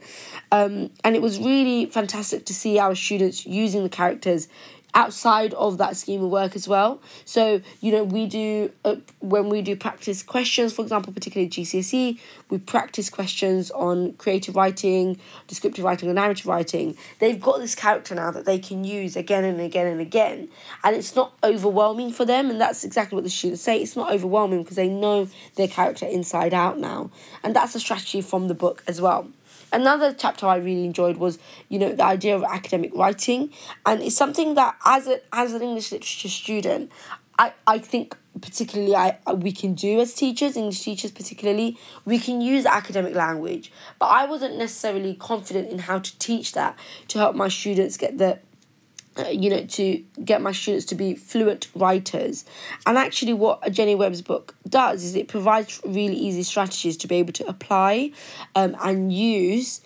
Um, 0.53 0.91
and 1.03 1.17
it 1.17 1.23
was 1.23 1.39
really 1.39 1.87
fantastic 1.87 2.45
to 2.45 2.53
see 2.53 2.79
our 2.79 2.95
students 2.95 3.47
using 3.47 3.85
the 3.85 3.89
characters 3.89 4.47
outside 4.95 5.53
of 5.55 5.79
that 5.79 5.97
scheme 5.97 6.23
of 6.23 6.31
work 6.31 6.55
as 6.55 6.69
well. 6.69 7.03
So, 7.25 7.61
you 7.81 7.93
know, 7.93 8.05
we 8.05 8.27
do, 8.27 8.71
uh, 8.85 8.97
when 9.21 9.49
we 9.49 9.61
do 9.61 9.75
practice 9.77 10.23
questions, 10.23 10.73
for 10.73 10.83
example, 10.83 11.13
particularly 11.13 11.51
GCSE, 11.51 12.19
we 12.49 12.59
practice 12.59 13.11
questions 13.11 13.71
on 13.73 14.13
creative 14.15 14.55
writing, 14.55 15.19
descriptive 15.49 15.85
writing, 15.85 16.09
and 16.09 16.17
narrative 16.17 16.47
writing. 16.47 16.97
They've 17.19 17.41
got 17.41 17.59
this 17.59 17.75
character 17.75 18.15
now 18.15 18.31
that 18.31 18.45
they 18.45 18.59
can 18.59 18.85
use 18.85 19.17
again 19.17 19.45
and 19.45 19.61
again 19.61 19.89
and 19.89 20.01
again. 20.01 20.49
And 20.85 20.95
it's 20.95 21.17
not 21.17 21.35
overwhelming 21.43 22.13
for 22.13 22.25
them. 22.25 22.51
And 22.51 22.61
that's 22.61 22.85
exactly 22.85 23.17
what 23.17 23.25
the 23.25 23.31
students 23.31 23.63
say. 23.63 23.79
It's 23.79 23.97
not 23.97 24.13
overwhelming 24.13 24.63
because 24.63 24.77
they 24.77 24.89
know 24.89 25.29
their 25.57 25.69
character 25.69 26.07
inside 26.07 26.55
out 26.55 26.79
now. 26.79 27.11
And 27.43 27.57
that's 27.57 27.75
a 27.75 27.81
strategy 27.81 28.21
from 28.21 28.49
the 28.49 28.55
book 28.55 28.83
as 28.87 29.01
well. 29.01 29.29
Another 29.75 30.15
chapter 30.15 30.47
I 30.47 30.57
really 30.57 30.85
enjoyed 30.85 31.17
was, 31.17 31.41
you 31.69 31.81
know, 31.81 31.93
the 31.93 32.05
idea 32.05 32.37
of 32.37 32.45
academic 32.45 32.93
writing, 32.95 33.51
and 33.85 34.01
it's 34.03 34.15
something 34.15 34.55
that 34.55 34.77
as 34.87 35.09
a 35.09 35.21
as 35.33 35.53
an 35.53 35.63
English 35.63 35.91
literature 35.91 36.29
student, 36.29 36.93
I, 37.39 37.53
I 37.67 37.79
think 37.79 38.17
particularly 38.41 38.95
I 38.95 39.19
we 39.35 39.51
can 39.51 39.75
do 39.75 40.01
as 40.01 40.15
teachers, 40.15 40.57
English 40.57 40.83
teachers 40.83 41.11
particularly, 41.11 41.77
we 42.05 42.21
can 42.21 42.41
use 42.41 42.67
academic 42.67 43.17
language. 43.17 43.73
But 43.99 44.07
I 44.07 44.27
wasn't 44.27 44.59
necessarily 44.59 45.15
confident 45.15 45.71
in 45.71 45.81
how 45.81 45.99
to 45.99 46.19
teach 46.19 46.53
that 46.53 46.79
to 47.09 47.19
help 47.19 47.35
my 47.35 47.49
students 47.49 47.97
get 47.97 48.19
the 48.19 48.39
uh, 49.17 49.29
you 49.29 49.51
know, 49.51 49.65
to 49.65 50.03
get 50.25 50.43
my 50.43 50.53
students 50.53 50.85
to 50.87 50.95
be 50.95 51.15
fluent 51.15 51.69
writers. 51.75 52.45
And 52.87 52.99
actually, 52.99 53.33
what 53.33 53.71
Jenny 53.71 53.95
Webb's 53.95 54.23
book 54.23 54.55
does 54.69 55.05
is 55.05 55.15
it 55.15 55.29
provides 55.29 55.81
really 55.85 56.17
easy 56.17 56.43
strategies 56.43 56.97
to 56.99 57.07
be 57.07 57.17
able 57.17 57.33
to 57.35 57.47
apply 57.47 58.11
um, 58.55 58.77
and 58.83 59.13
use 59.13 59.81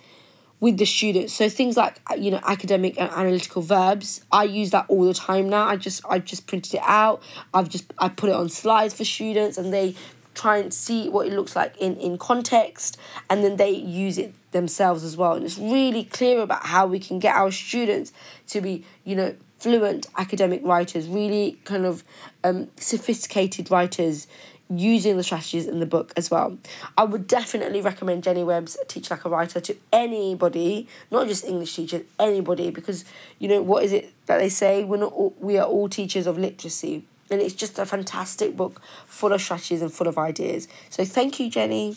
with 0.60 0.76
the 0.78 0.86
students. 0.86 1.34
So 1.34 1.48
things 1.48 1.76
like 1.76 2.00
uh, 2.10 2.14
you 2.14 2.30
know 2.30 2.40
academic 2.44 2.98
and 2.98 3.10
analytical 3.10 3.62
verbs, 3.62 4.24
I 4.32 4.44
use 4.44 4.70
that 4.70 4.86
all 4.88 5.04
the 5.04 5.14
time 5.14 5.48
now. 5.48 5.66
I 5.66 5.76
just 5.76 6.04
I 6.08 6.18
just 6.18 6.46
printed 6.46 6.74
it 6.74 6.82
out. 6.84 7.22
I've 7.54 7.68
just 7.68 7.92
I 7.98 8.08
put 8.08 8.30
it 8.30 8.34
on 8.34 8.48
slides 8.48 8.94
for 8.94 9.04
students, 9.04 9.58
and 9.58 9.72
they 9.72 9.94
try 10.34 10.58
and 10.58 10.72
see 10.72 11.08
what 11.08 11.26
it 11.26 11.32
looks 11.32 11.54
like 11.54 11.76
in 11.78 11.96
in 11.96 12.18
context, 12.18 12.96
and 13.28 13.44
then 13.44 13.56
they 13.56 13.70
use 13.70 14.18
it 14.18 14.34
themselves 14.52 15.04
as 15.04 15.16
well. 15.16 15.34
And 15.34 15.44
it's 15.44 15.58
really 15.58 16.04
clear 16.04 16.40
about 16.40 16.66
how 16.66 16.86
we 16.86 16.98
can 16.98 17.18
get 17.18 17.34
our 17.34 17.50
students 17.50 18.12
to 18.48 18.60
be, 18.60 18.84
you 19.04 19.16
know, 19.16 19.34
fluent 19.58 20.06
academic 20.16 20.60
writers, 20.64 21.08
really 21.08 21.58
kind 21.64 21.84
of 21.84 22.04
um, 22.44 22.68
sophisticated 22.76 23.70
writers 23.70 24.26
using 24.70 25.16
the 25.16 25.22
strategies 25.22 25.66
in 25.66 25.80
the 25.80 25.86
book 25.86 26.12
as 26.16 26.30
well. 26.30 26.58
I 26.96 27.04
would 27.04 27.26
definitely 27.26 27.80
recommend 27.80 28.22
Jenny 28.22 28.44
Webb's 28.44 28.76
Teach 28.86 29.10
Like 29.10 29.24
a 29.24 29.30
Writer 29.30 29.60
to 29.60 29.76
anybody, 29.92 30.86
not 31.10 31.26
just 31.26 31.44
English 31.44 31.74
teachers, 31.74 32.02
anybody, 32.18 32.70
because 32.70 33.04
you 33.38 33.48
know 33.48 33.62
what 33.62 33.84
is 33.84 33.92
it 33.92 34.12
that 34.26 34.38
they 34.38 34.48
say? 34.50 34.84
We're 34.84 34.98
not 34.98 35.12
all, 35.12 35.34
we 35.40 35.56
are 35.58 35.66
all 35.66 35.88
teachers 35.88 36.26
of 36.26 36.38
literacy. 36.38 37.04
and 37.30 37.40
it's 37.40 37.54
just 37.54 37.78
a 37.78 37.86
fantastic 37.86 38.56
book 38.56 38.80
full 39.06 39.32
of 39.32 39.40
strategies 39.40 39.82
and 39.82 39.92
full 39.92 40.08
of 40.08 40.18
ideas. 40.18 40.68
So 40.90 41.04
thank 41.04 41.40
you, 41.40 41.50
Jenny. 41.50 41.96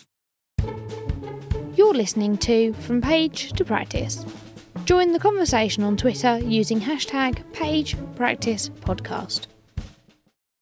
You're 1.92 1.98
listening 1.98 2.38
to 2.38 2.72
From 2.72 3.02
Page 3.02 3.52
to 3.52 3.66
Practice. 3.66 4.26
Join 4.86 5.12
the 5.12 5.20
conversation 5.20 5.84
on 5.84 5.98
Twitter 5.98 6.40
using 6.40 6.80
hashtag 6.80 7.44
PagePracticePodcast. 7.52 9.48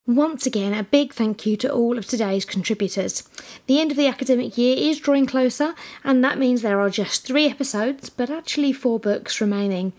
Once 0.08 0.44
again, 0.44 0.74
a 0.74 0.82
big 0.82 1.12
thank 1.14 1.46
you 1.46 1.56
to 1.58 1.72
all 1.72 1.96
of 1.96 2.04
today's 2.04 2.44
contributors. 2.44 3.22
The 3.68 3.80
end 3.80 3.92
of 3.92 3.96
the 3.96 4.08
academic 4.08 4.58
year 4.58 4.76
is 4.76 4.98
drawing 4.98 5.26
closer, 5.26 5.76
and 6.02 6.24
that 6.24 6.36
means 6.36 6.62
there 6.62 6.80
are 6.80 6.90
just 6.90 7.24
three 7.24 7.46
episodes, 7.46 8.10
but 8.10 8.28
actually 8.28 8.72
four 8.72 8.98
books 8.98 9.40
remaining. 9.40 9.92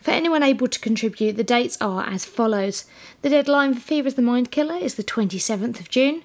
For 0.00 0.12
anyone 0.12 0.44
able 0.44 0.68
to 0.68 0.78
contribute, 0.78 1.36
the 1.36 1.42
dates 1.42 1.76
are 1.80 2.06
as 2.06 2.24
follows 2.24 2.84
The 3.22 3.30
deadline 3.30 3.74
for 3.74 3.80
Fear 3.80 4.06
is 4.06 4.14
the 4.14 4.22
Mind 4.22 4.52
Killer 4.52 4.76
is 4.76 4.94
the 4.94 5.02
27th 5.02 5.80
of 5.80 5.90
June, 5.90 6.22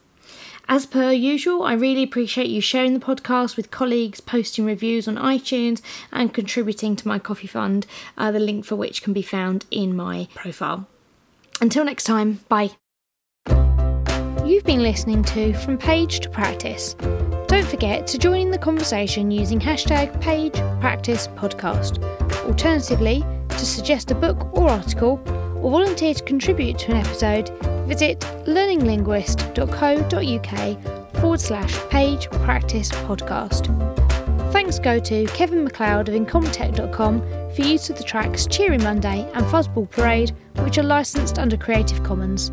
As 0.68 0.86
per 0.86 1.10
usual, 1.12 1.64
I 1.64 1.72
really 1.74 2.02
appreciate 2.02 2.48
you 2.48 2.60
sharing 2.60 2.94
the 2.94 3.04
podcast 3.04 3.56
with 3.56 3.70
colleagues, 3.70 4.20
posting 4.20 4.64
reviews 4.64 5.08
on 5.08 5.16
iTunes, 5.16 5.82
and 6.12 6.32
contributing 6.32 6.94
to 6.96 7.08
my 7.08 7.18
coffee 7.18 7.48
fund, 7.48 7.86
uh, 8.16 8.30
the 8.30 8.38
link 8.38 8.64
for 8.64 8.76
which 8.76 9.02
can 9.02 9.12
be 9.12 9.22
found 9.22 9.66
in 9.70 9.96
my 9.96 10.28
profile. 10.34 10.86
Until 11.60 11.84
next 11.84 12.04
time, 12.04 12.40
bye. 12.48 12.70
You've 14.46 14.64
been 14.64 14.82
listening 14.82 15.24
to 15.24 15.52
From 15.54 15.78
Page 15.78 16.20
to 16.20 16.30
Practice. 16.30 16.94
Don't 16.94 17.66
forget 17.66 18.06
to 18.08 18.18
join 18.18 18.40
in 18.40 18.50
the 18.50 18.58
conversation 18.58 19.30
using 19.30 19.60
hashtag 19.60 20.20
PagePracticePodcast. 20.22 22.02
Alternatively, 22.46 23.24
to 23.48 23.66
suggest 23.66 24.10
a 24.10 24.14
book 24.14 24.48
or 24.56 24.70
article, 24.70 25.22
or 25.62 25.70
volunteer 25.70 26.14
to 26.14 26.22
contribute 26.24 26.78
to 26.78 26.92
an 26.92 26.98
episode, 26.98 27.50
visit 27.86 28.20
learninglinguist.co.uk 28.46 31.20
forward 31.20 31.40
slash 31.40 31.78
page 31.88 32.30
practice 32.30 32.90
podcast. 32.90 33.68
Thanks 34.52 34.78
go 34.78 34.98
to 34.98 35.24
Kevin 35.26 35.64
MacLeod 35.64 36.08
of 36.08 36.14
Incompetech.com 36.14 37.20
for 37.54 37.62
use 37.62 37.90
of 37.90 37.96
the 37.96 38.04
tracks 38.04 38.46
Cheery 38.46 38.78
Monday 38.78 39.30
and 39.34 39.44
Fuzzball 39.46 39.88
Parade, 39.88 40.32
which 40.58 40.78
are 40.78 40.82
licensed 40.82 41.38
under 41.38 41.56
Creative 41.56 42.02
Commons. 42.02 42.50